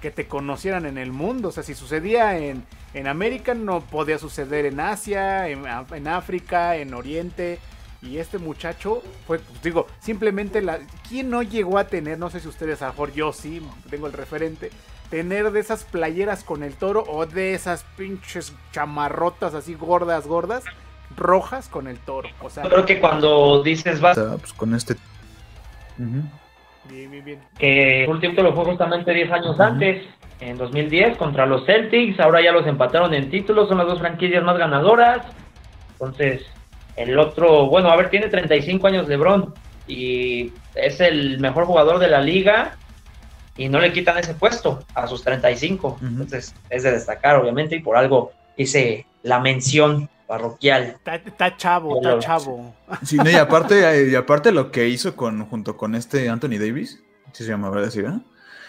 que 0.00 0.10
te 0.10 0.26
conocieran 0.26 0.86
en 0.86 0.98
el 0.98 1.12
mundo. 1.12 1.48
O 1.48 1.52
sea, 1.52 1.62
si 1.62 1.74
sucedía 1.74 2.38
en, 2.38 2.64
en 2.94 3.06
América, 3.06 3.54
no 3.54 3.80
podía 3.80 4.18
suceder 4.18 4.66
en 4.66 4.80
Asia, 4.80 5.48
en, 5.48 5.64
en 5.66 6.08
África, 6.08 6.76
en 6.76 6.94
Oriente. 6.94 7.58
Y 8.02 8.16
este 8.16 8.38
muchacho 8.38 9.02
fue, 9.26 9.38
pues, 9.38 9.62
digo, 9.62 9.86
simplemente 10.00 10.62
la. 10.62 10.78
¿Quién 11.08 11.28
no 11.28 11.42
llegó 11.42 11.78
a 11.78 11.84
tener? 11.84 12.18
No 12.18 12.30
sé 12.30 12.40
si 12.40 12.48
ustedes, 12.48 12.80
a 12.80 12.86
lo 12.86 12.92
mejor 12.92 13.12
yo 13.12 13.32
sí, 13.32 13.60
tengo 13.90 14.06
el 14.06 14.14
referente. 14.14 14.70
Tener 15.10 15.50
de 15.50 15.60
esas 15.60 15.84
playeras 15.84 16.44
con 16.44 16.62
el 16.62 16.74
toro 16.74 17.04
o 17.06 17.26
de 17.26 17.52
esas 17.52 17.84
pinches 17.96 18.54
chamarrotas 18.72 19.54
así 19.54 19.74
gordas, 19.74 20.26
gordas, 20.26 20.64
rojas 21.16 21.68
con 21.68 21.88
el 21.88 21.98
toro. 21.98 22.28
O 22.40 22.48
sea, 22.48 22.62
creo 22.64 22.86
que 22.86 23.00
cuando 23.00 23.62
dices 23.62 24.00
vas. 24.00 24.18
Pues 24.18 24.52
con 24.54 24.74
este. 24.74 24.96
Bien, 26.90 27.10
bien, 27.10 27.24
bien. 27.24 27.40
Que 27.58 28.06
último 28.08 28.42
lo 28.42 28.54
fue 28.54 28.64
justamente 28.64 29.12
10 29.12 29.30
años 29.30 29.60
antes, 29.60 30.02
en 30.40 30.58
2010, 30.58 31.16
contra 31.16 31.46
los 31.46 31.64
Celtics. 31.66 32.18
Ahora 32.20 32.42
ya 32.42 32.52
los 32.52 32.66
empataron 32.66 33.14
en 33.14 33.30
títulos, 33.30 33.68
son 33.68 33.78
las 33.78 33.86
dos 33.86 34.00
franquicias 34.00 34.42
más 34.42 34.58
ganadoras. 34.58 35.26
Entonces, 35.92 36.42
el 36.96 37.18
otro, 37.18 37.66
bueno, 37.66 37.90
a 37.90 37.96
ver, 37.96 38.10
tiene 38.10 38.28
35 38.28 38.86
años 38.86 39.08
LeBron 39.08 39.54
y 39.86 40.52
es 40.74 41.00
el 41.00 41.38
mejor 41.40 41.64
jugador 41.64 41.98
de 41.98 42.08
la 42.08 42.20
liga 42.20 42.76
y 43.56 43.68
no 43.68 43.78
le 43.78 43.92
quitan 43.92 44.18
ese 44.18 44.34
puesto 44.34 44.84
a 44.94 45.06
sus 45.06 45.22
35. 45.22 45.98
Entonces, 46.02 46.54
es 46.70 46.82
de 46.82 46.92
destacar, 46.92 47.36
obviamente, 47.36 47.76
y 47.76 47.80
por 47.80 47.96
algo 47.96 48.32
hice 48.56 49.06
la 49.22 49.40
mención 49.40 50.08
parroquial. 50.30 50.96
Está, 51.04 51.56
chavo, 51.56 51.96
está 51.96 52.20
chavo. 52.20 52.72
Sí, 53.02 53.18
y 53.24 53.34
aparte, 53.34 54.08
y 54.08 54.14
aparte 54.14 54.52
lo 54.52 54.70
que 54.70 54.88
hizo 54.88 55.16
con, 55.16 55.44
junto 55.46 55.76
con 55.76 55.96
este 55.96 56.28
Anthony 56.28 56.58
Davis, 56.60 57.02
si 57.32 57.42
se 57.42 57.50
llama, 57.50 57.68
¿verdad? 57.68 57.90
Sí, 57.90 58.02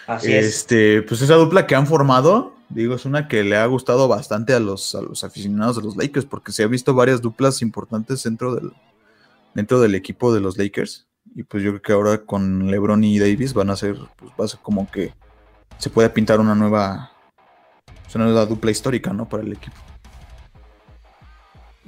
Así 0.08 0.32
este, 0.32 1.02
pues 1.02 1.22
esa 1.22 1.36
dupla 1.36 1.68
que 1.68 1.76
han 1.76 1.86
formado, 1.86 2.56
digo, 2.68 2.96
es 2.96 3.04
una 3.04 3.28
que 3.28 3.44
le 3.44 3.56
ha 3.56 3.64
gustado 3.66 4.08
bastante 4.08 4.54
a 4.54 4.58
los, 4.58 4.96
a 4.96 5.02
los 5.02 5.22
aficionados 5.22 5.76
de 5.76 5.82
los 5.82 5.96
Lakers, 5.96 6.26
porque 6.26 6.50
se 6.50 6.64
ha 6.64 6.66
visto 6.66 6.94
varias 6.94 7.22
duplas 7.22 7.62
importantes 7.62 8.24
dentro 8.24 8.56
del, 8.56 8.72
dentro 9.54 9.80
del 9.80 9.94
equipo 9.94 10.34
de 10.34 10.40
los 10.40 10.58
Lakers. 10.58 11.06
Y 11.36 11.44
pues 11.44 11.62
yo 11.62 11.70
creo 11.70 11.82
que 11.82 11.92
ahora 11.92 12.18
con 12.26 12.72
LeBron 12.72 13.04
y 13.04 13.20
Davis 13.20 13.54
van 13.54 13.70
a 13.70 13.76
ser, 13.76 13.96
pues 14.16 14.32
va 14.32 14.46
a 14.46 14.48
ser 14.48 14.58
como 14.60 14.90
que 14.90 15.14
se 15.78 15.90
puede 15.90 16.10
pintar 16.10 16.40
una 16.40 16.56
nueva, 16.56 17.12
una 18.16 18.24
nueva 18.24 18.46
dupla 18.46 18.72
histórica, 18.72 19.12
¿no? 19.12 19.28
Para 19.28 19.44
el 19.44 19.52
equipo. 19.52 19.76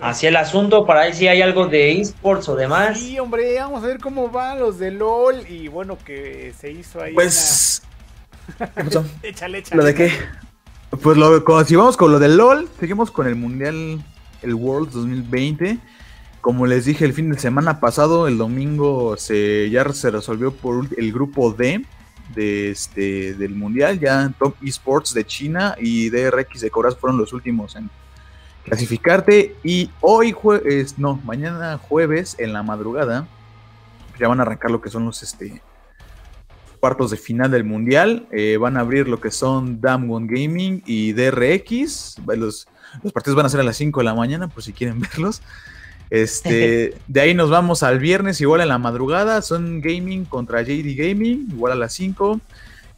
Así 0.01 0.27
el 0.27 0.37
asunto, 0.37 0.87
para 0.87 1.03
ver 1.03 1.15
si 1.15 1.29
hay 1.29 1.41
algo 1.41 1.67
de 1.69 2.01
esports 2.01 2.49
o 2.49 2.57
demás. 2.57 2.99
Sí, 2.99 3.19
hombre, 3.19 3.55
vamos 3.61 3.85
a 3.85 3.87
ver 3.87 4.01
cómo 4.01 4.29
van 4.29 4.59
los 4.59 4.79
de 4.79 4.91
LOL 4.91 5.49
y 5.49 5.69
bueno, 5.69 5.97
que 6.05 6.53
se 6.59 6.73
hizo 6.73 7.01
ahí. 7.01 7.15
Pues 7.15 7.83
¿Qué 8.59 8.67
pasó? 8.67 9.05
échale, 9.23 9.59
échale. 9.59 9.81
¿Lo 9.81 9.87
de 9.87 9.95
qué? 9.95 10.13
Pues 11.03 11.17
lo, 11.17 11.65
si 11.65 11.77
vamos 11.77 11.97
con 11.97 12.13
lo 12.13 12.19
del 12.19 12.37
LOL, 12.37 12.69
seguimos 12.79 13.11
con 13.11 13.27
el 13.27 13.37
Mundial, 13.37 14.05
el 14.43 14.55
World 14.55 14.91
2020. 14.91 15.79
Como 16.41 16.67
les 16.67 16.85
dije 16.85 17.05
el 17.05 17.15
fin 17.15 17.31
de 17.31 17.39
semana 17.39 17.81
pasado, 17.81 18.29
el 18.29 18.37
domingo 18.37 19.17
se, 19.17 19.71
ya 19.71 19.91
se 19.93 20.11
resolvió 20.11 20.53
por 20.53 20.87
el 20.97 21.13
grupo 21.13 21.53
D 21.53 21.85
de 22.35 22.71
este, 22.71 23.35
del 23.35 23.55
Mundial. 23.55 23.99
Ya 23.99 24.31
Top 24.39 24.55
Esports 24.63 25.15
de 25.15 25.25
China 25.25 25.75
y 25.81 26.11
DRX 26.11 26.61
de 26.61 26.71
Coraz 26.71 26.97
fueron 26.97 27.19
los 27.19 27.33
últimos 27.33 27.77
en 27.77 27.89
clasificarte. 28.65 29.55
Y 29.62 29.91
hoy, 30.01 30.33
jueves, 30.33 30.99
no, 30.99 31.21
mañana 31.25 31.79
jueves 31.79 32.37
en 32.39 32.53
la 32.53 32.62
madrugada, 32.62 33.27
ya 34.19 34.29
van 34.29 34.41
a 34.41 34.43
arrancar 34.43 34.71
lo 34.71 34.81
que 34.81 34.91
son 34.91 35.05
los, 35.05 35.23
este, 35.23 35.62
cuartos 36.85 37.11
de 37.11 37.17
final 37.17 37.51
del 37.51 37.65
mundial. 37.65 38.27
Eh, 38.31 38.59
van 38.59 38.77
a 38.77 38.81
abrir 38.81 39.09
lo 39.09 39.19
que 39.19 39.31
son 39.31 39.81
Damwon 39.81 40.27
Gaming 40.27 40.83
y 40.85 41.12
DRX. 41.12 42.17
Los, 42.27 42.69
los 43.03 43.12
partidos 43.12 43.37
van 43.37 43.47
a 43.47 43.49
ser 43.49 43.61
a 43.61 43.65
las 43.65 43.79
5 43.79 44.01
de 44.01 44.05
la 44.05 44.15
mañana, 44.15 44.49
por 44.49 44.62
si 44.62 44.75
quieren 44.75 45.01
verlos. 45.12 45.41
Este, 46.11 46.95
de 47.09 47.21
ahí 47.23 47.33
nos 47.35 47.51
vamos 47.51 47.83
al 47.83 47.99
viernes, 47.99 48.39
igual 48.41 48.61
en 48.61 48.69
la 48.69 48.77
madrugada. 48.77 49.41
Son 49.41 49.81
Gaming 49.81 50.27
contra 50.27 50.62
JD 50.62 50.95
Gaming, 50.95 51.49
igual 51.53 51.73
a 51.73 51.77
las 51.77 51.95
5. 51.95 52.41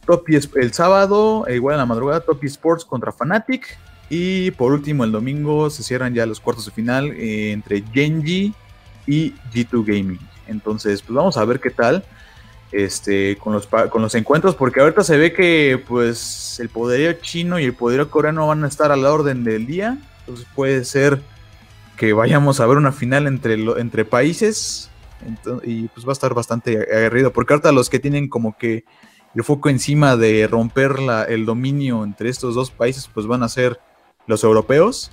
Top 0.05 0.25
el 0.55 0.73
sábado, 0.73 1.45
e 1.47 1.55
igual 1.55 1.75
en 1.75 1.79
la 1.79 1.85
madrugada, 1.85 2.19
Top 2.19 2.43
Sports 2.43 2.85
contra 2.85 3.11
Fanatic. 3.11 3.77
Y 4.09 4.51
por 4.51 4.71
último, 4.71 5.03
el 5.03 5.11
domingo 5.11 5.69
se 5.69 5.83
cierran 5.83 6.13
ya 6.13 6.25
los 6.25 6.39
cuartos 6.39 6.65
de 6.65 6.71
final 6.71 7.11
eh, 7.11 7.51
entre 7.51 7.83
Genji 7.93 8.53
y 9.05 9.33
G2 9.53 9.85
Gaming. 9.85 10.19
Entonces, 10.47 11.01
pues 11.01 11.15
vamos 11.15 11.37
a 11.37 11.45
ver 11.45 11.59
qué 11.59 11.69
tal 11.69 12.03
este, 12.71 13.37
con, 13.37 13.53
los, 13.53 13.67
con 13.67 14.01
los 14.01 14.15
encuentros, 14.15 14.55
porque 14.55 14.81
ahorita 14.81 15.03
se 15.03 15.17
ve 15.17 15.33
que 15.33 15.81
pues 15.87 16.59
el 16.59 16.69
poderío 16.69 17.13
chino 17.13 17.59
y 17.59 17.65
el 17.65 17.73
poderío 17.73 18.09
coreano 18.09 18.47
van 18.47 18.63
a 18.63 18.67
estar 18.67 18.91
a 18.91 18.97
la 18.97 19.11
orden 19.11 19.43
del 19.43 19.65
día, 19.65 19.97
entonces 20.19 20.45
puede 20.55 20.83
ser 20.83 21.21
que 21.95 22.13
vayamos 22.13 22.59
a 22.59 22.67
ver 22.67 22.77
una 22.77 22.91
final 22.91 23.27
entre, 23.27 23.53
entre 23.79 24.05
países 24.05 24.89
y 25.63 25.87
pues 25.87 26.05
va 26.05 26.11
a 26.11 26.13
estar 26.13 26.33
bastante 26.33 26.77
aguerrido, 26.77 27.33
porque 27.33 27.53
ahorita 27.53 27.71
los 27.71 27.89
que 27.89 27.99
tienen 27.99 28.29
como 28.29 28.57
que 28.57 28.83
el 29.33 29.43
foco 29.43 29.69
encima 29.69 30.15
de 30.15 30.47
romper 30.47 30.99
la, 30.99 31.23
el 31.23 31.45
dominio 31.45 32.03
entre 32.03 32.29
estos 32.29 32.55
dos 32.55 32.71
países 32.71 33.09
pues 33.13 33.25
van 33.25 33.43
a 33.43 33.49
ser 33.49 33.79
los 34.27 34.43
europeos, 34.43 35.11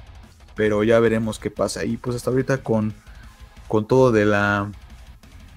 pero 0.54 0.84
ya 0.84 1.00
veremos 1.00 1.38
qué 1.38 1.50
pasa 1.50 1.84
y 1.84 1.96
pues 1.96 2.16
hasta 2.16 2.30
ahorita 2.30 2.58
con, 2.58 2.92
con 3.68 3.86
todo 3.86 4.12
de 4.12 4.24
la 4.24 4.70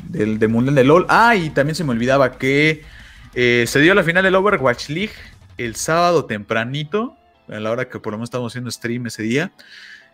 del, 0.08 0.48
Mundial 0.48 0.76
de 0.76 0.84
LOL. 0.84 1.06
Ah, 1.10 1.36
y 1.36 1.50
también 1.50 1.76
se 1.76 1.84
me 1.84 1.92
olvidaba 1.92 2.38
que 2.38 2.84
eh, 3.34 3.66
se 3.68 3.80
dio 3.80 3.94
la 3.94 4.04
final 4.04 4.24
del 4.24 4.36
Overwatch 4.36 4.90
League 4.90 5.14
el 5.58 5.76
sábado 5.76 6.26
tempranito, 6.26 7.18
a 7.50 7.60
la 7.60 7.72
hora 7.72 7.90
que 7.90 8.00
por 8.00 8.14
lo 8.14 8.18
menos 8.18 8.28
estamos 8.28 8.52
haciendo 8.52 8.72
stream 8.72 9.08
ese 9.08 9.24
día. 9.24 9.52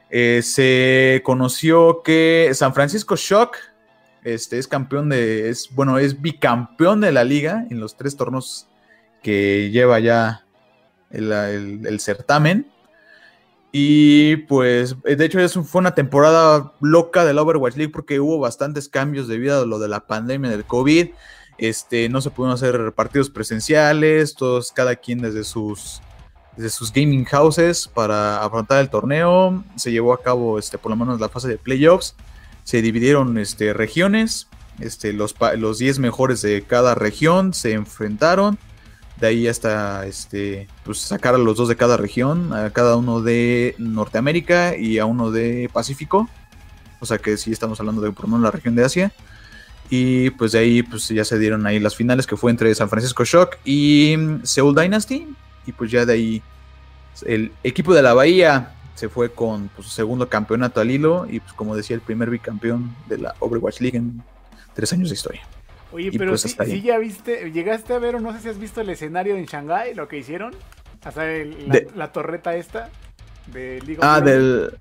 Eh, 0.09 0.41
se 0.43 1.21
conoció 1.23 2.01
que 2.03 2.51
San 2.53 2.73
Francisco 2.73 3.15
Shock 3.15 3.57
este, 4.23 4.57
es 4.57 4.67
campeón 4.67 5.09
de, 5.09 5.49
es, 5.49 5.69
bueno, 5.71 5.97
es 5.97 6.21
bicampeón 6.21 7.01
de 7.01 7.11
la 7.11 7.23
liga 7.23 7.65
en 7.69 7.79
los 7.79 7.97
tres 7.97 8.15
tornos 8.15 8.67
que 9.21 9.69
lleva 9.71 9.99
ya 9.99 10.45
el 11.11 11.99
certamen. 11.99 12.72
Y 13.75 14.35
pues, 14.35 14.95
eh, 15.03 15.15
de 15.15 15.25
hecho, 15.25 15.63
fue 15.63 15.79
una 15.79 15.95
temporada 15.95 16.73
loca 16.79 17.25
del 17.25 17.39
Overwatch 17.39 17.75
League 17.75 17.91
porque 17.91 18.19
hubo 18.19 18.37
bastantes 18.37 18.87
cambios 18.87 19.27
debido 19.27 19.63
a 19.63 19.65
lo 19.65 19.79
de 19.79 19.87
la 19.87 20.05
pandemia 20.05 20.51
del 20.51 20.63
COVID. 20.63 21.07
Este, 21.57 22.07
no 22.07 22.21
se 22.21 22.29
pudieron 22.29 22.53
hacer 22.53 22.93
partidos 22.93 23.31
presenciales, 23.31 24.35
todos, 24.35 24.71
cada 24.71 24.95
quien 24.95 25.23
desde 25.23 25.43
sus, 25.43 26.03
desde 26.55 26.69
sus 26.69 26.93
gaming 26.93 27.25
houses 27.25 27.87
para 27.87 28.43
afrontar 28.43 28.79
el 28.79 28.91
torneo. 28.91 29.63
Se 29.75 29.91
llevó 29.91 30.13
a 30.13 30.21
cabo, 30.21 30.59
este, 30.59 30.77
por 30.77 30.91
lo 30.91 30.95
menos, 30.95 31.19
la 31.19 31.29
fase 31.29 31.47
de 31.47 31.57
playoffs. 31.57 32.15
Se 32.63 32.79
dividieron 32.83 33.39
este, 33.39 33.73
regiones. 33.73 34.49
Este, 34.81 35.13
los, 35.13 35.33
los 35.57 35.79
10 35.79 35.97
mejores 35.97 36.43
de 36.43 36.61
cada 36.61 36.93
región 36.93 37.55
se 37.55 37.73
enfrentaron 37.73 38.59
de 39.19 39.27
ahí 39.27 39.47
hasta 39.47 40.05
este, 40.05 40.67
pues 40.83 40.99
sacar 40.99 41.35
a 41.35 41.37
los 41.37 41.57
dos 41.57 41.69
de 41.69 41.75
cada 41.75 41.97
región, 41.97 42.53
a 42.53 42.71
cada 42.71 42.95
uno 42.95 43.21
de 43.21 43.75
Norteamérica 43.77 44.75
y 44.75 44.99
a 44.99 45.05
uno 45.05 45.31
de 45.31 45.69
Pacífico. 45.71 46.29
O 46.99 47.05
sea 47.05 47.17
que 47.17 47.37
sí 47.37 47.51
estamos 47.51 47.79
hablando 47.79 48.01
de 48.01 48.11
por 48.11 48.25
lo 48.25 48.29
menos 48.29 48.43
la 48.43 48.51
región 48.51 48.75
de 48.75 48.83
Asia. 48.83 49.11
Y 49.89 50.31
pues 50.31 50.53
de 50.53 50.59
ahí 50.59 50.83
pues 50.83 51.07
ya 51.09 51.25
se 51.25 51.37
dieron 51.37 51.65
ahí 51.67 51.79
las 51.79 51.95
finales 51.95 52.25
que 52.25 52.37
fue 52.37 52.51
entre 52.51 52.73
San 52.73 52.89
Francisco 52.89 53.23
Shock 53.23 53.57
y 53.65 54.15
Seoul 54.43 54.75
Dynasty. 54.75 55.27
Y 55.65 55.71
pues 55.71 55.91
ya 55.91 56.05
de 56.05 56.13
ahí 56.13 56.41
el 57.25 57.51
equipo 57.63 57.93
de 57.93 58.01
la 58.01 58.13
Bahía 58.13 58.73
se 58.95 59.09
fue 59.09 59.31
con 59.31 59.69
pues, 59.75 59.87
segundo 59.87 60.29
campeonato 60.29 60.81
al 60.81 60.91
hilo 60.91 61.25
y 61.29 61.39
pues 61.39 61.53
como 61.53 61.75
decía 61.75 61.95
el 61.95 62.01
primer 62.01 62.29
bicampeón 62.29 62.95
de 63.07 63.17
la 63.17 63.35
Overwatch 63.39 63.81
League 63.81 63.97
en 63.97 64.23
tres 64.73 64.93
años 64.93 65.09
de 65.09 65.15
historia. 65.15 65.41
Oye, 65.93 66.11
pero 66.17 66.31
pues 66.31 66.41
si, 66.41 66.81
ya 66.81 66.97
viste, 66.97 67.51
llegaste 67.51 67.93
a 67.93 67.99
ver 67.99 68.15
o 68.15 68.19
no 68.19 68.33
sé 68.33 68.39
si 68.39 68.49
has 68.49 68.57
visto 68.57 68.81
el 68.81 68.89
escenario 68.89 69.35
en 69.35 69.45
Shanghai, 69.45 69.93
lo 69.93 70.07
que 70.07 70.17
hicieron, 70.17 70.53
hasta 71.03 71.23
la, 71.95 72.11
torreta 72.11 72.55
esta 72.55 72.89
de 73.47 73.79
League 73.85 73.99
of 73.99 74.03
Ah, 74.03 74.19
del 74.19 74.75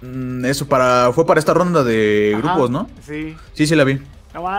mm, 0.00 0.44
eso 0.44 0.68
para 0.68 1.10
fue 1.12 1.26
para 1.26 1.40
esta 1.40 1.54
ronda 1.54 1.82
de 1.82 2.36
grupos, 2.38 2.70
¿no? 2.70 2.88
Sí. 3.02 3.36
Sí, 3.52 3.66
sí 3.66 3.74
la 3.74 3.82
vi. 3.82 3.98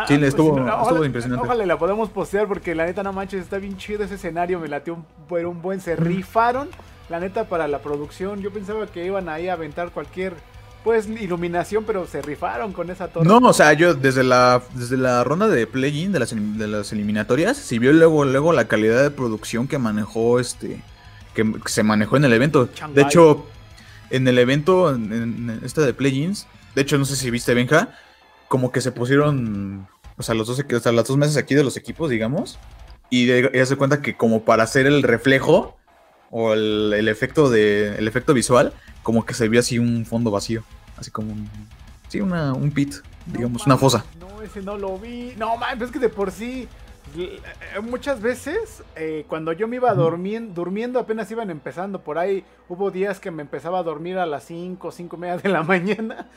sí, 0.07 0.15
estuvo, 0.21 0.57
estuvo 0.59 1.05
impresionante. 1.05 1.45
Ojalá 1.45 1.65
la 1.65 1.77
podemos 1.79 2.09
postear 2.09 2.47
porque 2.47 2.75
la 2.75 2.85
neta 2.85 3.01
no 3.01 3.13
manches, 3.13 3.41
está 3.41 3.57
bien 3.57 3.77
chido 3.77 4.03
ese 4.03 4.15
escenario, 4.15 4.59
me 4.59 4.67
latió 4.67 4.95
un, 4.95 5.45
un 5.45 5.61
buen, 5.61 5.79
se 5.79 5.95
rifaron 5.95 6.67
la 7.09 7.21
neta 7.21 7.45
para 7.45 7.69
la 7.69 7.79
producción. 7.79 8.41
Yo 8.41 8.51
pensaba 8.51 8.85
que 8.87 9.05
iban 9.05 9.29
ahí 9.29 9.47
a 9.47 9.53
aventar 9.53 9.91
cualquier 9.91 10.33
pues 10.85 11.07
iluminación, 11.07 11.83
pero 11.83 12.05
se 12.05 12.21
rifaron 12.21 12.71
con 12.71 12.91
esa 12.91 13.07
torre. 13.07 13.25
No, 13.25 13.37
o 13.39 13.53
sea, 13.53 13.73
yo 13.73 13.95
desde 13.95 14.23
la 14.23 14.61
desde 14.75 14.97
la 14.97 15.23
ronda 15.23 15.47
de 15.47 15.65
play-in 15.65 16.11
de 16.11 16.19
las, 16.19 16.35
de 16.35 16.67
las 16.67 16.93
eliminatorias, 16.93 17.57
si 17.57 17.79
vio 17.79 17.91
luego 17.91 18.23
luego 18.23 18.53
la 18.53 18.67
calidad 18.67 19.01
de 19.01 19.09
producción 19.09 19.67
que 19.67 19.79
manejó 19.79 20.39
este 20.39 20.83
que, 21.33 21.43
se 21.65 21.81
manejó 21.81 22.17
en 22.17 22.25
el 22.25 22.33
evento. 22.33 22.69
De 22.93 23.01
hecho, 23.01 23.47
en 24.11 24.27
el 24.27 24.37
evento 24.37 24.93
en, 24.93 25.59
esta 25.65 25.81
de 25.81 25.95
play-ins, 25.95 26.45
de 26.75 26.83
hecho 26.83 26.99
no 26.99 27.05
sé 27.05 27.15
si 27.15 27.31
viste 27.31 27.55
Benja, 27.55 27.89
como 28.47 28.71
que 28.71 28.79
se 28.79 28.91
pusieron 28.91 29.87
o 30.17 30.21
sea, 30.21 30.35
los 30.35 30.45
dos 30.45 30.59
o 30.59 30.79
sea, 30.79 30.91
las 30.91 31.07
dos 31.07 31.17
meses 31.17 31.35
aquí 31.35 31.55
de 31.55 31.63
los 31.63 31.77
equipos, 31.77 32.11
digamos, 32.11 32.59
y 33.09 33.25
ya 33.25 33.65
se 33.65 33.75
cuenta 33.75 34.03
que 34.03 34.15
como 34.15 34.45
para 34.45 34.61
hacer 34.61 34.85
el 34.85 35.01
reflejo 35.01 35.75
o 36.29 36.53
el, 36.53 37.07
efecto 37.07 37.49
de 37.49 37.95
el 37.97 38.07
efecto 38.07 38.35
visual, 38.35 38.73
como 39.01 39.25
que 39.25 39.33
se 39.33 39.49
vio 39.49 39.59
así 39.59 39.79
un 39.79 40.05
fondo 40.05 40.29
vacío, 40.29 40.63
así 40.97 41.11
como 41.11 41.31
un 41.31 41.49
sí, 42.07 42.21
una, 42.21 42.53
un 42.53 42.71
pit, 42.71 42.95
digamos, 43.25 43.65
una 43.65 43.77
fosa. 43.77 44.05
No, 44.19 44.41
ese 44.41 44.61
no 44.61 44.77
lo 44.77 44.97
vi. 44.97 45.33
No, 45.37 45.57
man, 45.57 45.81
es 45.81 45.91
que 45.91 45.99
de 45.99 46.09
por 46.09 46.31
sí 46.31 46.67
muchas 47.83 48.21
veces 48.21 48.83
eh, 48.95 49.25
cuando 49.27 49.53
yo 49.53 49.67
me 49.67 49.77
iba 49.77 49.93
durmiendo, 49.93 50.53
durmiendo 50.53 50.99
apenas 50.99 51.29
iban 51.31 51.49
empezando 51.49 51.99
por 51.99 52.17
ahí 52.17 52.43
hubo 52.67 52.91
días 52.91 53.19
que 53.19 53.31
me 53.31 53.41
empezaba 53.41 53.79
a 53.79 53.83
dormir 53.83 54.17
a 54.17 54.25
las 54.25 54.43
5 54.45 54.91
5 54.91 55.17
media 55.17 55.37
de 55.37 55.49
la 55.49 55.63
mañana. 55.63 56.27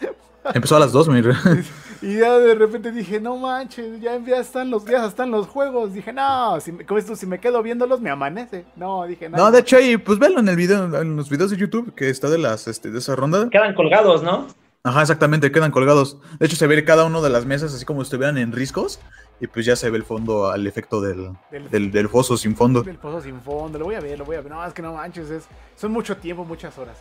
Empezó 0.55 0.77
a 0.77 0.81
las 0.81 0.93
2 0.93 1.09
mira. 1.09 1.39
y 2.03 2.19
ya 2.19 2.39
de 2.39 2.55
repente 2.55 2.93
dije 2.93 3.21
no 3.21 3.37
manches 3.37 4.01
ya, 4.01 4.17
están 4.39 4.71
los 4.71 4.85
días 4.85 5.07
están 5.07 5.31
los 5.31 5.47
juegos 5.47 5.93
dije 5.93 6.13
no 6.13 6.61
si, 6.61 6.73
como 6.73 6.99
esto, 6.99 7.17
si 7.17 7.27
me 7.27 7.41
quedo 7.41 7.63
viéndolos 7.63 8.01
me 8.01 8.11
amanece 8.11 8.65
no 8.77 9.05
dije 9.07 9.29
no 9.29 9.51
de 9.51 9.59
hecho 9.61 9.77
ahí 9.77 9.97
pues 9.97 10.19
velo 10.19 10.39
en 10.39 10.49
el 10.49 10.57
video 10.57 11.01
en 11.01 11.17
los 11.17 11.29
videos 11.29 11.51
de 11.51 11.57
YouTube 11.57 11.93
que 11.95 12.09
está 12.09 12.31
de 12.31 12.39
las 12.39 12.69
este, 12.69 12.91
de 12.91 12.99
esa 12.99 13.17
ronda. 13.17 13.49
Quedan 13.51 13.75
colgados 13.75 14.23
no 14.23 14.47
Ajá, 14.85 15.03
exactamente, 15.03 15.51
quedan 15.53 15.71
colgados. 15.71 16.19
De 16.39 16.47
hecho, 16.47 16.57
se 16.57 16.67
ve 16.67 16.83
cada 16.85 17.05
uno 17.05 17.21
de 17.21 17.29
las 17.29 17.45
mesas 17.45 17.75
así 17.75 17.85
como 17.85 18.01
si 18.01 18.07
estuvieran 18.07 18.39
en 18.39 18.53
riscos. 18.53 19.01
Y 19.41 19.47
pues 19.47 19.65
ya 19.65 19.77
se 19.77 19.89
ve 19.89 19.99
el 19.99 20.05
fondo 20.05 20.51
al 20.51 20.67
efecto 20.67 21.01
del, 21.01 21.33
del, 21.71 22.09
foso 22.09 22.37
sin 22.37 22.57
fondo. 22.57 22.83
Del 22.83 22.99
foso 22.99 23.21
sin 23.21 23.41
fondo, 23.41 23.79
lo 23.79 23.85
voy 23.85 23.95
a 23.95 24.01
ver, 24.01 24.19
lo 24.19 24.25
voy 24.25 24.37
a 24.37 24.41
ver. 24.41 24.51
No, 24.51 24.65
es 24.67 24.73
que 24.73 24.83
no 24.83 24.95
manches, 24.95 25.31
es, 25.31 25.45
son 25.77 25.93
mucho 25.93 26.17
tiempo, 26.17 26.45
muchas 26.45 26.77
horas. 26.77 26.97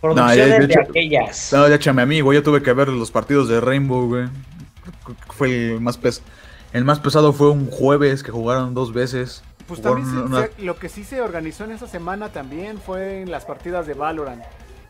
Producciones 0.00 0.60
no, 0.60 0.66
de, 0.66 0.80
aquellas. 0.80 1.52
No, 1.52 1.68
ya 1.68 1.78
chame 1.78 2.02
amigo, 2.02 2.32
ya 2.32 2.42
tuve 2.42 2.62
que 2.62 2.72
ver 2.72 2.88
los 2.88 3.10
partidos 3.10 3.48
de 3.48 3.60
Rainbow, 3.60 4.08
güey. 4.08 4.28
Fue 5.30 5.48
el 5.48 5.80
más 5.80 5.96
pes 5.96 6.22
El 6.72 6.84
más 6.84 7.00
pesado 7.00 7.32
fue 7.32 7.50
un 7.50 7.70
jueves 7.70 8.22
que 8.22 8.32
jugaron 8.32 8.74
dos 8.74 8.92
veces. 8.92 9.42
Pues 9.68 9.80
también 9.80 10.08
lo 10.58 10.76
que 10.76 10.88
sí 10.88 11.04
se 11.04 11.22
organizó 11.22 11.64
en 11.64 11.70
esa 11.70 11.86
semana 11.86 12.30
también 12.30 12.78
fue 12.78 13.22
en 13.22 13.30
las 13.30 13.44
partidas 13.44 13.86
de 13.86 13.94
Valorant. 13.94 14.42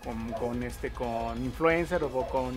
Con, 0.03 0.33
con 0.33 0.63
este 0.63 0.91
con 0.91 1.43
influencer 1.43 2.03
o 2.05 2.09
con 2.29 2.53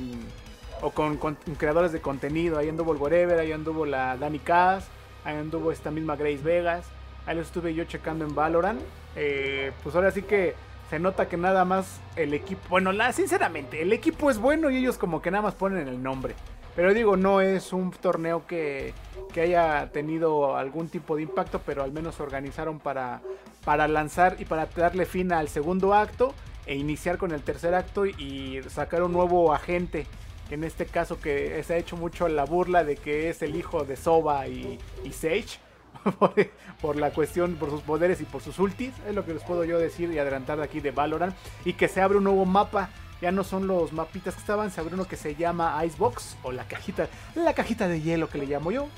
o 0.82 0.92
con, 0.92 1.18
creadores 1.58 1.92
de 1.92 2.02
contenido. 2.02 2.58
Ahí 2.58 2.70
anduvo 2.70 2.94
el 2.94 3.00
Whatever, 3.00 3.40
ahí 3.40 3.52
anduvo 3.52 3.86
la 3.86 4.18
Dani 4.18 4.40
Cass, 4.40 4.88
ahí 5.24 5.36
anduvo 5.36 5.72
esta 5.72 5.92
misma 5.92 6.16
Grace 6.16 6.42
Vegas. 6.44 6.86
Ahí 7.26 7.36
lo 7.36 7.42
estuve 7.42 7.74
yo 7.74 7.84
checando 7.86 8.26
en 8.26 8.34
Valorant. 8.34 8.82
Eh, 9.16 9.72
pues 9.84 9.96
ahora 9.96 10.12
sí 10.12 10.22
que 10.22 10.56
se 10.90 11.00
nota 11.00 11.28
que 11.28 11.38
nada 11.38 11.66
más 11.66 12.00
el 12.16 12.34
equipo. 12.34 12.62
Bueno, 12.70 12.92
la, 12.92 13.12
sinceramente, 13.12 13.82
el 13.82 13.92
equipo 13.92 14.30
es 14.30 14.38
bueno 14.38 14.70
y 14.70 14.78
ellos 14.78 14.98
como 14.98 15.22
que 15.22 15.32
nada 15.32 15.44
más 15.44 15.56
ponen 15.56 15.88
el 15.88 16.02
nombre. 16.02 16.36
Pero 16.76 16.94
digo, 16.94 17.18
no 17.18 17.42
es 17.42 17.74
un 17.74 17.92
torneo 17.92 18.46
que, 18.46 18.94
que 19.34 19.42
haya 19.42 19.90
tenido 19.92 20.56
algún 20.56 20.90
tipo 20.90 21.16
de 21.16 21.24
impacto, 21.24 21.60
pero 21.66 21.84
al 21.84 21.92
menos 21.92 22.16
se 22.16 22.24
organizaron 22.24 22.80
para, 22.80 23.22
para 23.66 23.88
lanzar 23.88 24.36
y 24.40 24.46
para 24.46 24.68
darle 24.68 25.06
fin 25.06 25.34
al 25.34 25.50
segundo 25.50 25.96
acto 25.96 26.34
e 26.68 26.76
iniciar 26.76 27.18
con 27.18 27.32
el 27.32 27.42
tercer 27.42 27.74
acto 27.74 28.06
y 28.06 28.62
sacar 28.68 29.02
un 29.02 29.12
nuevo 29.12 29.54
agente 29.54 30.06
en 30.50 30.64
este 30.64 30.86
caso 30.86 31.20
que 31.20 31.62
se 31.64 31.74
ha 31.74 31.78
hecho 31.78 31.98
mucho 31.98 32.28
la 32.28 32.46
burla 32.46 32.84
de 32.84 32.96
que 32.96 33.30
es 33.30 33.42
el 33.42 33.56
hijo 33.56 33.84
de 33.84 33.96
Soba 33.96 34.48
y, 34.48 34.80
Sage. 35.12 35.60
por, 36.82 36.96
la 36.96 37.12
cuestión, 37.12 37.56
por 37.56 37.70
sus 37.70 37.82
poderes 37.82 38.22
y 38.22 38.24
por 38.24 38.42
sus 38.42 38.60
ultis. 38.60 38.94
Es 39.08 39.16
lo 39.16 39.26
que 39.26 39.34
les 39.34 39.44
puedo 39.44 39.66
yo 39.66 39.78
decir 39.78 40.12
y 40.12 40.20
adelantar 40.20 40.58
de 40.58 40.64
aquí 40.64 40.80
de 40.80 40.92
Valorant. 40.92 41.36
Y 41.66 41.74
que 41.74 41.88
se 41.88 42.02
abre 42.02 42.18
un 42.18 42.24
nuevo 42.24 42.46
mapa. 42.46 42.90
Ya 43.22 43.32
no 43.32 43.44
son 43.44 43.66
los 43.66 43.94
mapitas 43.94 44.36
que 44.36 44.42
estaban, 44.42 44.70
se 44.70 44.80
abre 44.80 44.94
uno 44.94 45.06
que 45.06 45.16
se 45.16 45.34
llama 45.34 45.84
Icebox 45.84 46.38
o 46.44 46.52
la 46.52 46.68
cajita, 46.68 47.10
la 47.34 47.56
cajita 47.56 47.88
de 47.88 48.00
hielo 48.00 48.30
que 48.30 48.38
le 48.38 48.46
llamo 48.46 48.72
yo. 48.72 48.90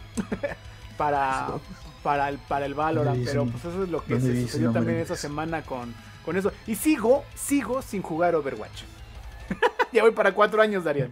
para, 0.98 1.48
para, 2.04 2.28
el, 2.28 2.38
para 2.38 2.66
el 2.66 2.74
Valorant. 2.74 3.24
Pero 3.24 3.46
pues 3.46 3.64
eso 3.64 3.84
es 3.84 3.90
lo 3.90 4.04
que 4.04 4.20
se 4.20 4.42
sucedió 4.42 4.72
también 4.74 5.00
esta 5.00 5.16
semana 5.16 5.62
con, 5.62 5.96
con 6.26 6.36
eso. 6.36 6.52
Y 6.68 6.76
sigo, 6.76 7.24
sigo 7.34 7.82
sin 7.82 8.02
jugar 8.02 8.36
Overwatch. 8.36 8.84
ya 9.94 10.04
voy 10.04 10.12
para 10.12 10.34
cuatro 10.34 10.62
años, 10.62 10.84
Darian. 10.84 11.12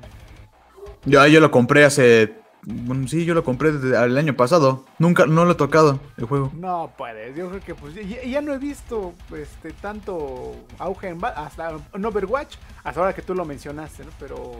Yo, 1.07 1.25
yo 1.27 1.39
lo 1.39 1.51
compré 1.51 1.85
hace. 1.85 2.35
Bueno, 2.63 3.07
sí, 3.07 3.23
yo 3.23 3.33
lo 3.33 3.45
compré 3.45 3.71
desde 3.71 4.03
el 4.03 4.17
año 4.17 4.35
pasado. 4.35 4.83
Nunca, 4.99 5.25
no 5.25 5.45
lo 5.45 5.51
he 5.51 5.55
tocado 5.55 6.01
el 6.17 6.25
juego. 6.25 6.51
No 6.53 6.91
puedes. 6.97 7.35
Yo 7.35 7.49
creo 7.49 7.61
que 7.61 7.75
pues 7.75 7.95
ya, 7.95 8.41
no 8.41 8.53
he 8.53 8.57
visto 8.57 9.13
este 9.33 9.71
tanto 9.71 10.55
auge 10.77 11.09
en, 11.09 11.23
hasta 11.23 11.77
en 11.93 12.05
Overwatch 12.05 12.55
hasta 12.83 12.99
ahora 12.99 13.15
que 13.15 13.21
tú 13.21 13.33
lo 13.33 13.45
mencionaste, 13.45 14.03
¿no? 14.03 14.11
Pero 14.19 14.51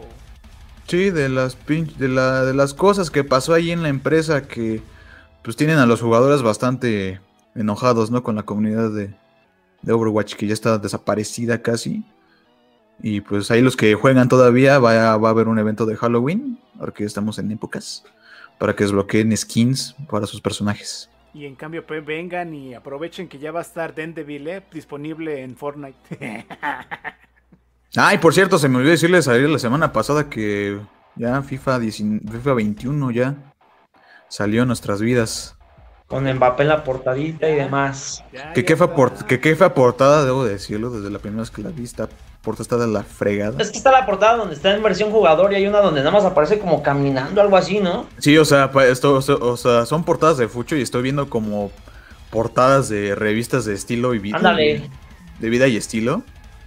sí, 0.86 1.10
de 1.10 1.28
las 1.28 1.58
de, 1.66 2.08
la, 2.08 2.44
de 2.44 2.54
las 2.54 2.72
cosas 2.72 3.10
que 3.10 3.24
pasó 3.24 3.52
ahí 3.52 3.70
en 3.70 3.82
la 3.82 3.90
empresa 3.90 4.48
que 4.48 4.80
pues 5.42 5.56
tienen 5.56 5.78
a 5.78 5.86
los 5.86 6.00
jugadores 6.00 6.40
bastante 6.40 7.20
enojados, 7.54 8.10
¿no? 8.10 8.22
Con 8.22 8.36
la 8.36 8.44
comunidad 8.44 8.90
de, 8.90 9.14
de 9.82 9.92
Overwatch 9.92 10.34
que 10.34 10.46
ya 10.46 10.54
está 10.54 10.78
desaparecida 10.78 11.60
casi. 11.60 12.04
Y 13.02 13.20
pues 13.20 13.50
ahí 13.50 13.62
los 13.62 13.76
que 13.76 13.94
juegan 13.94 14.28
todavía 14.28 14.78
va 14.78 15.12
a, 15.12 15.16
va 15.16 15.28
a 15.28 15.30
haber 15.30 15.48
un 15.48 15.58
evento 15.58 15.86
de 15.86 15.96
Halloween, 15.96 16.58
ahora 16.78 16.92
que 16.92 17.04
estamos 17.04 17.38
en 17.38 17.50
épocas, 17.50 18.04
para 18.58 18.74
que 18.74 18.84
desbloqueen 18.84 19.36
skins 19.36 19.94
para 20.10 20.26
sus 20.26 20.40
personajes. 20.40 21.08
Y 21.34 21.44
en 21.44 21.54
cambio 21.54 21.86
pues, 21.86 22.04
vengan 22.04 22.54
y 22.54 22.74
aprovechen 22.74 23.28
que 23.28 23.38
ya 23.38 23.52
va 23.52 23.60
a 23.60 23.62
estar 23.62 23.94
Dendeville 23.94 24.56
eh, 24.56 24.62
disponible 24.72 25.42
en 25.42 25.56
Fortnite. 25.56 25.96
Ay, 27.96 28.18
por 28.18 28.34
cierto, 28.34 28.58
se 28.58 28.68
me 28.68 28.76
olvidó 28.76 28.90
decirles 28.90 29.28
ayer 29.28 29.48
la 29.48 29.58
semana 29.58 29.92
pasada 29.92 30.28
que 30.28 30.78
ya 31.16 31.42
FIFA, 31.42 31.80
FIFA 31.80 32.54
21 32.54 33.10
ya 33.10 33.36
salió 34.28 34.62
en 34.62 34.68
nuestras 34.68 35.00
vidas. 35.00 35.57
Con 36.08 36.24
Mbappé 36.24 36.62
en 36.62 36.68
la 36.70 36.84
portadita 36.84 37.48
y 37.48 37.54
demás. 37.54 38.24
que, 38.54 38.64
qué 38.64 38.76
fue, 38.76 38.88
que 39.28 39.40
qué 39.40 39.54
fue 39.54 39.70
portada, 39.70 40.24
debo 40.24 40.42
decirlo, 40.44 40.90
desde 40.90 41.10
la 41.10 41.18
primera 41.18 41.42
vez 41.42 41.50
que 41.50 41.62
la 41.62 41.68
vi, 41.68 41.86
portada 42.42 42.62
está 42.62 42.76
de 42.78 42.86
la 42.86 43.02
fregada. 43.02 43.60
Es 43.60 43.70
que 43.70 43.76
está 43.76 43.92
la 43.92 44.06
portada 44.06 44.38
donde 44.38 44.54
está 44.54 44.74
en 44.74 44.82
versión 44.82 45.10
jugador 45.10 45.52
y 45.52 45.56
hay 45.56 45.66
una 45.66 45.80
donde 45.80 46.00
nada 46.00 46.10
más 46.10 46.24
aparece 46.24 46.58
como 46.58 46.82
caminando, 46.82 47.42
algo 47.42 47.58
así, 47.58 47.78
¿no? 47.78 48.06
Sí, 48.16 48.38
o 48.38 48.46
sea, 48.46 48.70
esto, 48.88 49.16
o 49.16 49.56
sea, 49.58 49.84
son 49.84 50.02
portadas 50.02 50.38
de 50.38 50.48
Fucho 50.48 50.76
y 50.76 50.80
estoy 50.80 51.02
viendo 51.02 51.28
como 51.28 51.70
portadas 52.30 52.88
de 52.88 53.14
revistas 53.14 53.66
de 53.66 53.74
estilo 53.74 54.14
y 54.14 54.18
vida. 54.18 54.38
Ándale. 54.38 54.88
De 55.40 55.50
vida 55.50 55.66
y 55.66 55.76
estilo. 55.76 56.22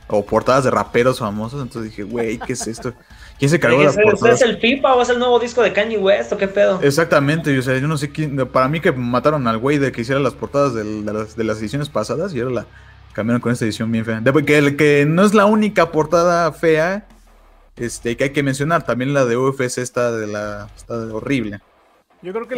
O 0.08 0.26
portadas 0.26 0.66
de 0.66 0.72
raperos 0.72 1.20
famosos. 1.20 1.62
Entonces 1.62 1.90
dije, 1.90 2.04
güey, 2.04 2.38
¿qué 2.38 2.54
es 2.54 2.68
esto? 2.68 2.94
¿Quién 3.42 3.50
se 3.50 3.60
cargó 3.60 3.82
las 3.82 3.98
portadas? 3.98 4.40
¿Es 4.40 4.48
el 4.48 4.60
FIFA 4.60 4.94
o 4.94 5.02
es 5.02 5.10
el 5.10 5.18
nuevo 5.18 5.40
disco 5.40 5.64
de 5.64 5.74
Kanye 5.74 5.98
West 5.98 6.32
o 6.32 6.38
qué 6.38 6.48
pedo? 6.48 6.80
Exactamente, 6.84 7.58
o 7.58 7.62
sea, 7.64 7.76
yo 7.80 7.88
no 7.88 7.98
sé 7.98 8.12
quién. 8.12 8.38
Para 8.48 8.68
mí 8.68 8.80
que 8.80 8.92
mataron 8.92 9.48
al 9.48 9.58
güey 9.58 9.80
de 9.80 9.92
que 9.92 10.02
hiciera 10.02 10.22
las 10.22 10.36
portadas 10.36 10.76
de, 10.76 10.84
las, 10.84 11.36
de 11.36 11.44
las 11.44 11.60
ediciones 11.60 11.90
pasadas 11.90 12.36
y 12.36 12.40
era 12.40 12.52
la 12.52 12.68
Cambiaron 13.14 13.42
con 13.42 13.52
esta 13.52 13.66
edición 13.66 13.92
bien 13.92 14.06
fea. 14.06 14.22
que, 14.46 14.78
que 14.78 15.06
no 15.08 15.26
es 15.26 15.34
la 15.34 15.46
única 15.46 15.92
portada 15.92 16.52
fea 16.52 17.08
este, 17.78 18.16
que 18.16 18.26
hay 18.26 18.30
que 18.30 18.44
mencionar. 18.44 18.86
También 18.86 19.16
la 19.16 19.26
de 19.26 19.38
UFC 19.38 19.80
está 19.80 20.12
de 20.12 20.28
la 20.28 20.70
está 20.76 20.94
horrible. 20.94 21.62
Yo 22.22 22.34
creo 22.34 22.48
que 22.48 22.56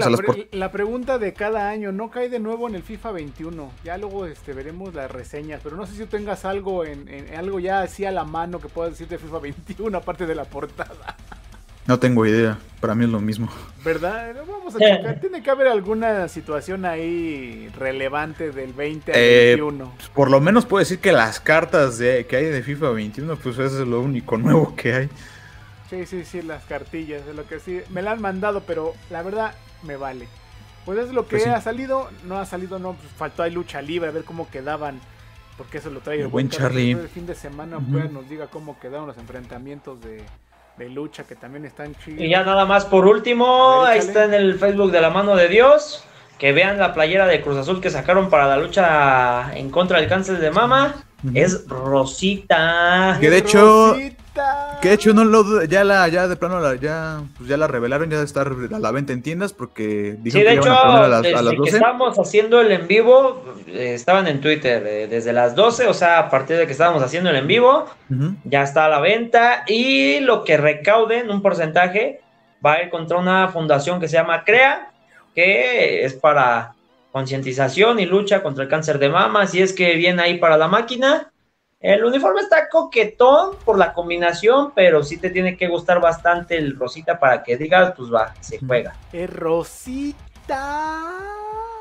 la, 0.52 0.72
pregunta 0.72 1.18
de 1.18 1.34
cada 1.34 1.70
año 1.70 1.94
no 1.94 2.12
cae 2.12 2.28
de 2.28 2.40
nuevo 2.40 2.68
en 2.68 2.76
el 2.76 2.84
FIFA 2.84 3.12
21. 3.14 3.72
Ya 3.86 3.98
luego 3.98 4.26
este, 4.26 4.52
veremos 4.52 4.94
las 4.94 5.10
reseñas. 5.10 5.62
Pero 5.64 5.78
no 5.78 5.86
sé 5.86 5.94
si 5.94 6.00
tú 6.00 6.08
tengas 6.08 6.44
algo 6.44 6.84
en, 6.84 7.08
algo 7.36 7.60
ya 7.60 7.82
así 7.82 8.04
a 8.04 8.12
la 8.12 8.26
mano 8.26 8.60
que 8.60 8.68
puedas 8.68 8.92
decir 8.92 9.08
de 9.08 9.18
FIFA 9.18 9.40
21, 9.40 9.98
aparte 9.98 10.26
de 10.26 10.36
la 10.36 10.44
portada. 10.44 11.16
No 11.86 12.00
tengo 12.00 12.26
idea. 12.26 12.58
Para 12.82 12.96
mí 12.96 13.06
es 13.06 13.10
lo 13.10 13.22
mismo. 13.22 13.50
¿Verdad? 13.84 14.36
Vamos 14.48 14.76
a 14.76 14.80
checar. 14.80 15.20
Tiene 15.22 15.42
que 15.42 15.50
haber 15.50 15.68
alguna 15.68 16.28
situación 16.28 16.86
ahí 16.86 17.70
relevante 17.78 18.52
del 18.52 18.74
20 18.74 19.12
al 19.14 19.20
21. 19.20 19.86
Eh, 19.86 19.90
pues, 19.96 20.10
por 20.10 20.30
lo 20.30 20.42
menos 20.42 20.66
puedo 20.66 20.80
decir 20.80 21.00
que 21.00 21.14
las 21.14 21.40
cartas 21.40 21.98
de, 21.98 22.26
que 22.26 22.36
hay 22.36 22.46
de 22.46 22.64
FIFA 22.64 22.92
21, 22.92 23.36
pues 23.38 23.58
eso 23.58 23.82
es 23.82 23.88
lo 23.88 24.02
único 24.02 24.38
nuevo 24.38 24.76
que 24.76 24.94
hay. 24.94 25.10
Sí, 25.94 26.08
sí, 26.08 26.26
sí, 26.26 26.42
las 26.42 26.64
cartillas, 26.64 27.24
de 27.24 27.36
lo 27.36 27.46
que 27.46 27.60
sí. 27.60 27.82
Me 27.90 28.02
la 28.02 28.12
han 28.12 28.22
mandado, 28.22 28.64
pero 28.66 28.94
la 29.12 29.22
verdad 29.22 29.54
me 29.84 29.96
vale. 29.96 30.28
Pues 30.86 30.98
es 30.98 31.14
lo 31.14 31.28
que 31.28 31.38
pues 31.38 31.48
ha 31.48 31.62
salido, 31.62 32.10
no 32.26 32.40
ha 32.40 32.46
salido, 32.48 32.80
no, 32.80 32.94
pues 32.94 33.10
faltó 33.16 33.44
ahí 33.44 33.52
lucha 33.52 33.80
libre, 33.80 34.10
a 34.10 34.12
ver 34.12 34.24
cómo 34.24 34.50
quedaban, 34.50 35.00
porque 35.56 35.78
eso 35.78 35.92
lo 35.92 36.00
trae 36.00 36.22
el, 36.22 36.28
buen 36.28 36.50
Charlie. 36.50 36.92
El 36.92 37.10
fin 37.10 37.28
de 37.28 37.36
semana, 37.36 37.78
pues 37.92 38.12
nos 38.12 38.28
diga 38.28 38.48
cómo 38.48 38.80
quedaron 38.80 39.06
los 39.06 39.18
enfrentamientos 39.18 40.00
de, 40.02 40.90
lucha, 40.90 41.26
que 41.26 41.36
también 41.36 41.64
están 41.66 41.94
chidos. 42.04 42.20
Y 42.20 42.30
ya 42.30 42.44
nada 42.44 42.66
más 42.66 42.86
por 42.86 43.06
último, 43.06 43.84
ahí 43.84 44.00
está 44.00 44.26
en 44.26 44.34
el 44.34 44.58
Facebook 44.58 44.92
de 44.92 45.00
la 45.00 45.12
mano 45.12 45.36
de 45.36 45.48
Dios, 45.48 46.04
que 46.40 46.54
vean 46.54 46.80
la 46.80 46.96
playera 46.96 47.28
de 47.28 47.40
Cruz 47.42 47.58
Azul 47.58 47.80
que 47.80 47.92
sacaron 47.92 48.32
para 48.32 48.48
la 48.48 48.58
lucha 48.58 49.56
en 49.56 49.70
contra 49.70 50.00
del 50.00 50.10
cáncer 50.10 50.40
de 50.40 50.50
mama, 50.50 51.06
es 51.36 51.68
Rosita. 51.68 53.20
Que 53.22 53.30
de 53.30 53.38
hecho... 53.38 53.96
Que 54.82 54.90
de 54.90 54.96
hecho 54.96 55.14
no 55.14 55.24
lo 55.24 55.64
ya 55.66 55.84
la 55.84 56.08
ya 56.08 56.28
de 56.28 56.36
plano 56.36 56.60
la, 56.60 56.76
ya 56.76 57.22
pues 57.38 57.48
ya 57.48 57.56
la 57.56 57.68
revelaron 57.68 58.10
ya 58.10 58.18
de 58.18 58.26
estar 58.26 58.48
a 58.48 58.80
la 58.80 58.92
venta 58.92 59.14
en 59.14 59.22
tiendas 59.22 59.54
porque 59.54 60.18
sí, 60.24 60.42
de 60.42 60.54
hecho, 60.54 60.72
a, 60.72 61.08
las, 61.08 61.22
desde 61.22 61.58
que 61.58 61.70
estábamos 61.70 62.18
haciendo 62.18 62.60
el 62.60 62.72
en 62.72 62.88
vivo 62.88 63.44
eh, 63.68 63.94
estaban 63.94 64.28
en 64.28 64.42
Twitter 64.42 64.84
eh, 64.88 65.08
desde 65.08 65.34
las 65.34 65.56
12, 65.56 65.88
o 65.88 65.94
sea, 65.94 66.20
a 66.20 66.30
partir 66.30 66.58
de 66.58 66.66
que 66.66 66.72
estábamos 66.72 67.04
haciendo 67.04 67.30
el 67.30 67.36
en 67.36 67.48
vivo 67.48 67.86
ya 68.44 68.64
está 68.64 68.86
a 68.86 68.90
la 68.90 69.00
venta 69.00 69.64
y 69.68 70.20
lo 70.20 70.44
que 70.44 70.58
recauden 70.58 71.30
un 71.30 71.42
porcentaje 71.42 72.22
va 72.66 72.74
a 72.74 72.84
ir 72.84 72.90
contra 72.90 73.18
una 73.18 73.50
fundación 73.50 74.00
que 74.00 74.08
se 74.08 74.18
llama 74.18 74.44
CREA 74.44 74.92
que 75.36 76.06
es 76.06 76.14
para 76.14 76.74
concientización 77.12 78.00
y 78.00 78.06
lucha 78.06 78.42
contra 78.42 78.64
el 78.64 78.70
cáncer 78.70 78.98
de 78.98 79.10
mama, 79.10 79.46
si 79.46 79.62
es 79.62 79.74
que 79.74 79.96
viene 79.96 80.22
ahí 80.22 80.38
para 80.40 80.58
la 80.58 80.68
máquina 80.68 81.32
el 81.84 82.06
uniforme 82.06 82.40
está 82.40 82.70
coquetón 82.70 83.58
por 83.66 83.78
la 83.78 83.94
combinación, 83.94 84.72
pero 84.74 85.04
sí 85.04 85.18
te 85.18 85.30
tiene 85.30 85.58
que 85.58 85.68
gustar 85.68 86.00
bastante 86.00 86.58
el 86.58 86.78
rosita 86.78 87.20
para 87.20 87.44
que 87.44 87.58
digas, 87.58 87.94
pues 87.98 88.12
va, 88.12 88.34
se 88.40 88.58
juega. 88.60 88.96
Es 89.12 89.30
rosita. 89.30 91.10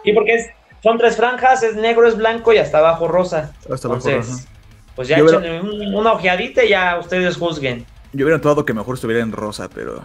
Y 0.03 0.13
porque 0.13 0.53
son 0.83 0.99
tres 0.99 1.17
franjas, 1.17 1.63
es 1.63 1.77
negro, 1.77 2.09
es 2.09 2.17
blanco 2.17 2.53
y 2.53 2.59
hasta 2.59 2.79
abajo 2.79 3.07
rosa. 3.07 3.53
Hasta 3.73 3.87
abajo 3.87 4.09
Entonces, 4.09 4.49
pues 4.97 5.07
ya 5.07 5.19
echen 5.19 5.95
una 5.95 6.15
ojeadita 6.15 6.65
y 6.65 6.71
ya 6.71 6.99
ustedes 6.99 7.37
juzguen. 7.37 7.87
Yo 8.13 8.25
hubiera 8.25 8.39
notado 8.39 8.65
que 8.65 8.75
mejor 8.75 8.97
estuviera 8.97 9.23
en 9.23 9.31
rosa, 9.31 9.71
pero 9.73 10.03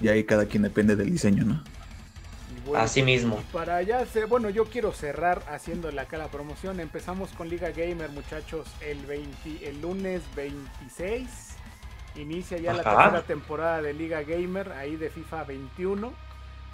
y 0.00 0.08
ahí 0.08 0.24
cada 0.24 0.46
quien 0.46 0.64
depende 0.64 0.96
del 0.96 1.08
diseño, 1.08 1.44
¿no? 1.44 1.62
Así 2.76 3.02
mismo. 3.02 3.42
Para 3.52 3.76
allá, 3.76 4.04
bueno, 4.28 4.50
yo 4.50 4.64
quiero 4.66 4.92
cerrar 4.92 5.42
haciendo 5.48 5.90
la 5.90 6.06
cara 6.06 6.28
promoción. 6.28 6.80
Empezamos 6.80 7.30
con 7.32 7.48
Liga 7.48 7.70
Gamer, 7.70 8.10
muchachos, 8.10 8.68
el, 8.80 9.04
20, 9.06 9.68
el 9.68 9.80
lunes 9.80 10.22
26. 10.34 11.56
Inicia 12.16 12.58
ya 12.58 12.72
la 12.72 12.82
tercera 12.82 13.22
temporada 13.22 13.82
de 13.82 13.92
Liga 13.92 14.22
Gamer, 14.22 14.72
ahí 14.72 14.96
de 14.96 15.10
FIFA 15.10 15.44
21. 15.44 16.12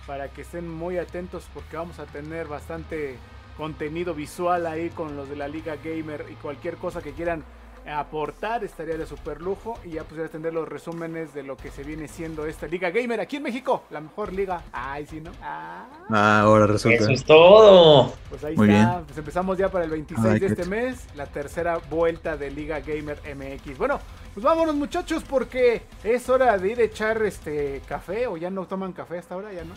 Para 0.06 0.28
que 0.28 0.42
estén 0.42 0.68
muy 0.68 0.98
atentos 0.98 1.48
porque 1.52 1.76
vamos 1.76 1.98
a 1.98 2.06
tener 2.06 2.46
bastante 2.46 3.16
contenido 3.56 4.14
visual 4.14 4.66
ahí 4.66 4.90
con 4.90 5.16
los 5.16 5.28
de 5.28 5.36
la 5.36 5.48
Liga 5.48 5.76
Gamer 5.82 6.26
y 6.30 6.34
cualquier 6.34 6.76
cosa 6.76 7.02
que 7.02 7.12
quieran 7.12 7.44
aportar 7.86 8.64
estaría 8.64 8.96
de 8.96 9.06
super 9.06 9.40
lujo 9.40 9.78
y 9.84 9.90
ya 9.92 10.04
pudiera 10.04 10.28
tener 10.28 10.52
los 10.52 10.68
resúmenes 10.68 11.32
de 11.34 11.42
lo 11.42 11.56
que 11.56 11.70
se 11.70 11.84
viene 11.84 12.08
siendo 12.08 12.46
esta 12.46 12.66
Liga 12.66 12.90
Gamer 12.90 13.20
aquí 13.20 13.36
en 13.36 13.44
México, 13.44 13.84
la 13.90 14.00
mejor 14.00 14.32
liga. 14.32 14.62
Ay, 14.72 15.06
sí, 15.06 15.20
¿no? 15.20 15.30
Ah, 15.42 15.86
ah 16.10 16.40
ahora 16.40 16.66
resulta. 16.66 17.04
Eso 17.04 17.10
es 17.10 17.24
todo. 17.24 18.12
Pues 18.28 18.44
ahí 18.44 18.54
está. 18.54 19.02
Pues 19.06 19.18
empezamos 19.18 19.58
ya 19.58 19.70
para 19.70 19.84
el 19.84 19.90
26 19.90 20.40
de 20.40 20.46
este 20.46 20.66
mes, 20.66 21.06
la 21.14 21.26
tercera 21.26 21.78
vuelta 21.90 22.36
de 22.36 22.50
Liga 22.50 22.80
Gamer 22.80 23.18
MX. 23.34 23.78
Bueno, 23.78 24.00
pues 24.34 24.44
vámonos 24.44 24.74
muchachos 24.74 25.22
porque 25.28 25.82
es 26.04 26.28
hora 26.28 26.58
de 26.58 26.72
ir 26.72 26.80
a 26.80 26.84
echar 26.84 27.22
este 27.22 27.82
café 27.88 28.26
o 28.26 28.36
ya 28.36 28.50
no 28.50 28.66
toman 28.66 28.92
café 28.92 29.18
hasta 29.18 29.34
ahora, 29.34 29.52
ya 29.52 29.64
no. 29.64 29.74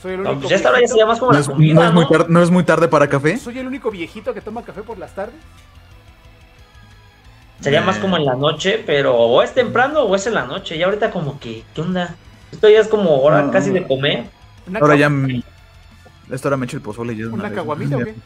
Soy 0.00 0.14
el 0.14 0.20
único. 0.20 0.40
Pues 0.40 0.50
ya 0.50 0.56
esta 0.56 0.70
hora 0.70 0.80
ya 0.80 0.88
se 0.88 0.98
llama 0.98 1.18
como 1.18 1.32
no 1.32 1.38
es, 1.38 1.48
muy 1.48 1.74
tarde, 2.08 2.24
¿No 2.28 2.42
es 2.42 2.50
muy 2.50 2.64
tarde 2.64 2.88
para 2.88 3.08
café? 3.08 3.36
Soy 3.36 3.58
el 3.58 3.66
único 3.66 3.90
viejito 3.90 4.34
que 4.34 4.40
toma 4.40 4.62
café 4.64 4.82
por 4.82 4.98
las 4.98 5.14
tardes. 5.14 5.36
Sería 7.62 7.80
más 7.80 7.98
como 7.98 8.16
en 8.16 8.24
la 8.24 8.34
noche, 8.34 8.82
pero 8.84 9.16
o 9.16 9.40
es 9.40 9.54
temprano 9.54 10.00
o 10.00 10.14
es 10.16 10.26
en 10.26 10.34
la 10.34 10.44
noche. 10.44 10.76
Y 10.76 10.82
ahorita 10.82 11.10
como 11.12 11.38
que, 11.38 11.62
¿qué 11.74 11.80
onda? 11.80 12.16
Esto 12.50 12.68
ya 12.68 12.80
es 12.80 12.88
como 12.88 13.20
hora 13.20 13.50
casi 13.50 13.70
de 13.70 13.86
comer. 13.86 14.24
Ahora 14.80 14.96
ya... 14.96 15.10
Esta 16.30 16.48
hora 16.48 16.56
me 16.56 16.66
echo 16.66 16.76
el 16.76 16.82
pozole. 16.82 17.14
Ya 17.16 17.26
¿Una 17.28 17.52
caguamita 17.52 17.96
o 17.96 18.00
qué? 18.00 18.14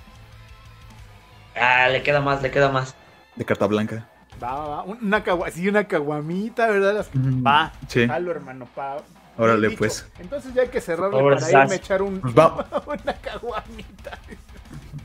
Ah, 1.59 1.89
le 1.89 2.03
queda 2.03 2.21
más, 2.21 2.43
le 2.43 2.51
queda 2.51 2.71
más. 2.71 2.95
De 3.35 3.43
carta 3.47 3.67
blanca. 3.67 4.07
Va, 4.43 4.55
va, 4.55 4.69
va. 4.69 4.83
Una 4.83 5.25
sí, 5.51 5.67
una 5.67 5.85
caguamita, 5.85 6.67
¿verdad? 6.67 7.07
Va. 7.15 7.73
Sí. 7.89 8.03
hermano. 8.03 8.69
Pa... 8.75 8.99
Órale, 9.39 9.71
pues. 9.71 10.07
Entonces 10.19 10.53
ya 10.53 10.63
hay 10.63 10.69
que 10.69 10.83
cerrarle 10.83 11.19
para 11.19 11.51
irme 11.51 11.73
a 11.73 11.77
echar 11.77 12.03
un, 12.03 12.21
pues 12.21 12.35
una 12.87 13.15
caguamita. 13.15 14.19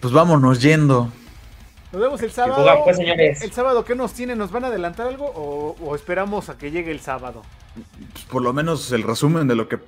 Pues 0.01 0.13
vámonos 0.13 0.61
yendo. 0.61 1.09
Nos 1.91 2.01
vemos 2.01 2.21
el 2.21 2.31
sábado. 2.31 2.83
Pues, 2.85 2.99
el 2.99 3.51
sábado, 3.51 3.83
¿qué 3.83 3.95
nos 3.95 4.13
tiene? 4.13 4.35
¿Nos 4.35 4.51
van 4.51 4.63
a 4.63 4.67
adelantar 4.67 5.07
algo 5.07 5.25
o, 5.25 5.95
esperamos 5.95 6.49
a 6.49 6.57
que 6.57 6.71
llegue 6.71 6.91
el 6.91 7.01
sábado? 7.01 7.41
Pues, 8.13 8.25
por 8.25 8.41
lo 8.41 8.53
menos 8.53 8.91
el 8.91 9.03
resumen 9.03 9.47
de 9.47 9.55
lo 9.55 9.67
que. 9.67 9.79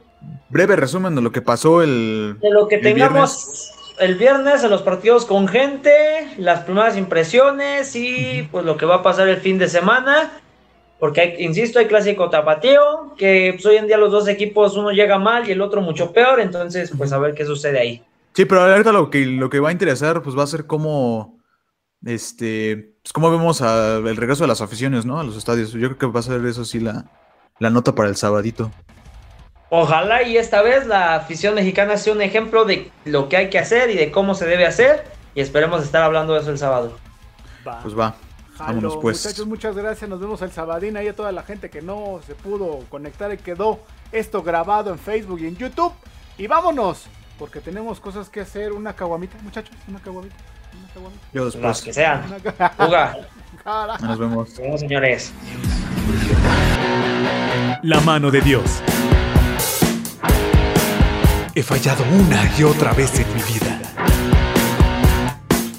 Breve 0.49 0.76
resumen 0.76 1.16
de 1.16 1.22
lo 1.22 1.32
que 1.32 1.41
pasó 1.41 1.82
el. 1.82 2.38
De 2.41 2.49
lo 2.49 2.68
que 2.68 2.78
tengamos 2.78 3.72
el 3.99 4.16
viernes 4.16 4.64
en 4.64 4.72
los 4.72 4.82
partidos 4.82 5.26
con 5.26 5.47
gente, 5.47 5.91
las 6.38 6.62
primeras 6.62 6.97
impresiones 6.97 7.95
y 7.95 8.47
pues 8.51 8.66
lo 8.66 8.76
que 8.76 8.86
va 8.86 8.95
a 8.95 9.04
pasar 9.04 9.28
el 9.30 9.38
fin 9.38 9.58
de 9.58 9.70
semana. 9.70 10.32
Porque, 10.99 11.36
insisto, 11.39 11.80
hay 11.80 11.88
clásico 11.88 12.30
tapatío, 12.30 13.14
que 13.18 13.51
pues, 13.54 13.66
hoy 13.66 13.76
en 13.76 13.88
día 13.88 13.97
los 13.97 14.12
dos 14.12 14.28
equipos, 14.28 14.78
uno 14.78 14.91
llega 14.91 15.20
mal 15.20 15.47
y 15.47 15.51
el 15.51 15.62
otro 15.62 15.82
mucho 15.82 16.12
peor. 16.12 16.39
Entonces, 16.39 16.91
pues 16.97 17.12
a 17.14 17.18
ver 17.18 17.34
qué 17.34 17.45
sucede 17.45 17.80
ahí. 17.80 18.04
Sí, 18.34 18.45
pero 18.45 18.62
ahorita 18.62 18.91
lo 18.91 19.10
que, 19.10 19.26
lo 19.26 19.49
que 19.49 19.60
va 19.60 19.70
a 19.70 19.72
interesar, 19.74 20.22
pues 20.22 20.38
va 20.38 20.43
a 20.43 20.47
ser 20.47 20.66
cómo 20.66 21.33
este, 22.06 22.95
pues 23.01 23.14
cómo 23.14 23.32
vemos 23.32 23.62
el 23.62 24.18
regreso 24.18 24.43
de 24.43 24.47
las 24.47 24.62
aficiones, 24.62 25.06
¿no? 25.06 25.20
A 25.20 25.24
los 25.24 25.38
estadios. 25.38 25.72
Yo 25.72 25.88
creo 25.89 25.97
que 25.97 26.06
va 26.08 26.20
a 26.20 26.24
ser 26.24 26.45
eso 26.45 26.66
sí 26.66 26.80
la, 26.80 27.06
nota 27.60 27.95
para 27.95 28.10
el 28.10 28.16
sabadito. 28.16 28.72
Ojalá 29.70 30.24
y 30.24 30.38
esta 30.38 30.62
vez 30.62 30.86
la 30.86 31.16
afición 31.16 31.56
mexicana 31.56 31.97
sea 31.97 32.14
un 32.14 32.22
ejemplo 32.22 32.66
de 32.66 32.91
lo 33.06 33.28
que 33.28 33.38
hay 33.38 33.49
que 33.49 33.58
hacer 33.58 33.89
y 33.89 33.95
de 33.95 34.12
cómo 34.12 34.36
se 34.36 34.45
debe 34.45 34.66
hacer. 34.66 35.04
Y 35.34 35.41
esperemos 35.41 35.84
estar 35.84 36.04
hablando 36.04 36.34
de 36.34 36.41
eso 36.41 36.51
el 36.51 36.60
sábado. 36.60 36.95
Pues 37.82 37.97
va. 37.97 38.16
Vámonos 38.60 38.97
pues. 38.97 39.26
Muchachos, 39.26 39.47
muchas 39.47 39.76
gracias. 39.76 40.08
Nos 40.08 40.20
vemos 40.20 40.41
el 40.43 40.51
sabadín. 40.51 40.95
Ahí 40.95 41.08
a 41.08 41.16
toda 41.16 41.32
la 41.32 41.41
gente 41.41 41.72
que 41.72 41.82
no 41.82 42.20
se 42.28 42.36
pudo 42.36 42.82
conectar 42.89 43.34
y 43.34 43.38
quedó 43.38 43.80
esto 44.12 44.43
grabado 44.43 44.91
en 44.91 44.99
Facebook 44.99 45.39
y 45.41 45.47
en 45.47 45.58
YouTube. 45.58 45.91
Y 46.38 46.45
vámonos, 46.45 47.06
porque 47.39 47.60
tenemos 47.60 47.99
cosas 47.99 48.30
que 48.30 48.41
hacer. 48.41 48.74
Una 48.74 48.93
caguamita, 48.93 49.38
muchachos, 49.41 49.76
una 49.88 49.99
caguamita. 49.99 50.36
Yo 51.34 51.45
después. 51.45 51.63
Las 51.63 51.82
que 51.82 51.93
sean. 51.93 52.24
Juga. 52.78 53.17
Nos 54.01 54.19
vemos. 54.19 54.49
Nos 54.49 54.57
vemos, 54.59 54.80
señores. 54.80 55.32
La 57.82 57.99
mano 58.01 58.32
de 58.32 58.41
Dios. 58.41 58.82
He 61.55 61.61
fallado 61.61 62.03
una 62.11 62.51
y 62.57 62.63
otra 62.63 62.93
vez 62.93 63.19
en 63.19 63.28
mi 63.36 63.41
vida. 63.43 63.80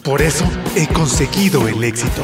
Por 0.05 0.22
eso 0.22 0.45
he 0.76 0.86
conseguido 0.86 1.66
el 1.66 1.82
éxito. 1.82 2.22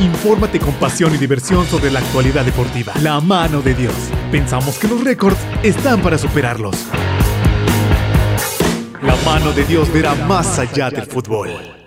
Infórmate 0.00 0.58
con 0.58 0.72
pasión 0.74 1.14
y 1.14 1.18
diversión 1.18 1.66
sobre 1.66 1.90
la 1.90 2.00
actualidad 2.00 2.44
deportiva. 2.44 2.92
La 3.02 3.20
mano 3.20 3.60
de 3.60 3.74
Dios. 3.74 3.94
Pensamos 4.30 4.78
que 4.78 4.88
los 4.88 5.02
récords 5.02 5.38
están 5.62 6.00
para 6.00 6.16
superarlos. 6.18 6.86
La 9.04 9.14
mano 9.16 9.52
de 9.52 9.64
Dios 9.64 9.92
verá 9.92 10.14
más 10.14 10.58
allá 10.58 10.88
del 10.88 11.04
fútbol. 11.04 11.83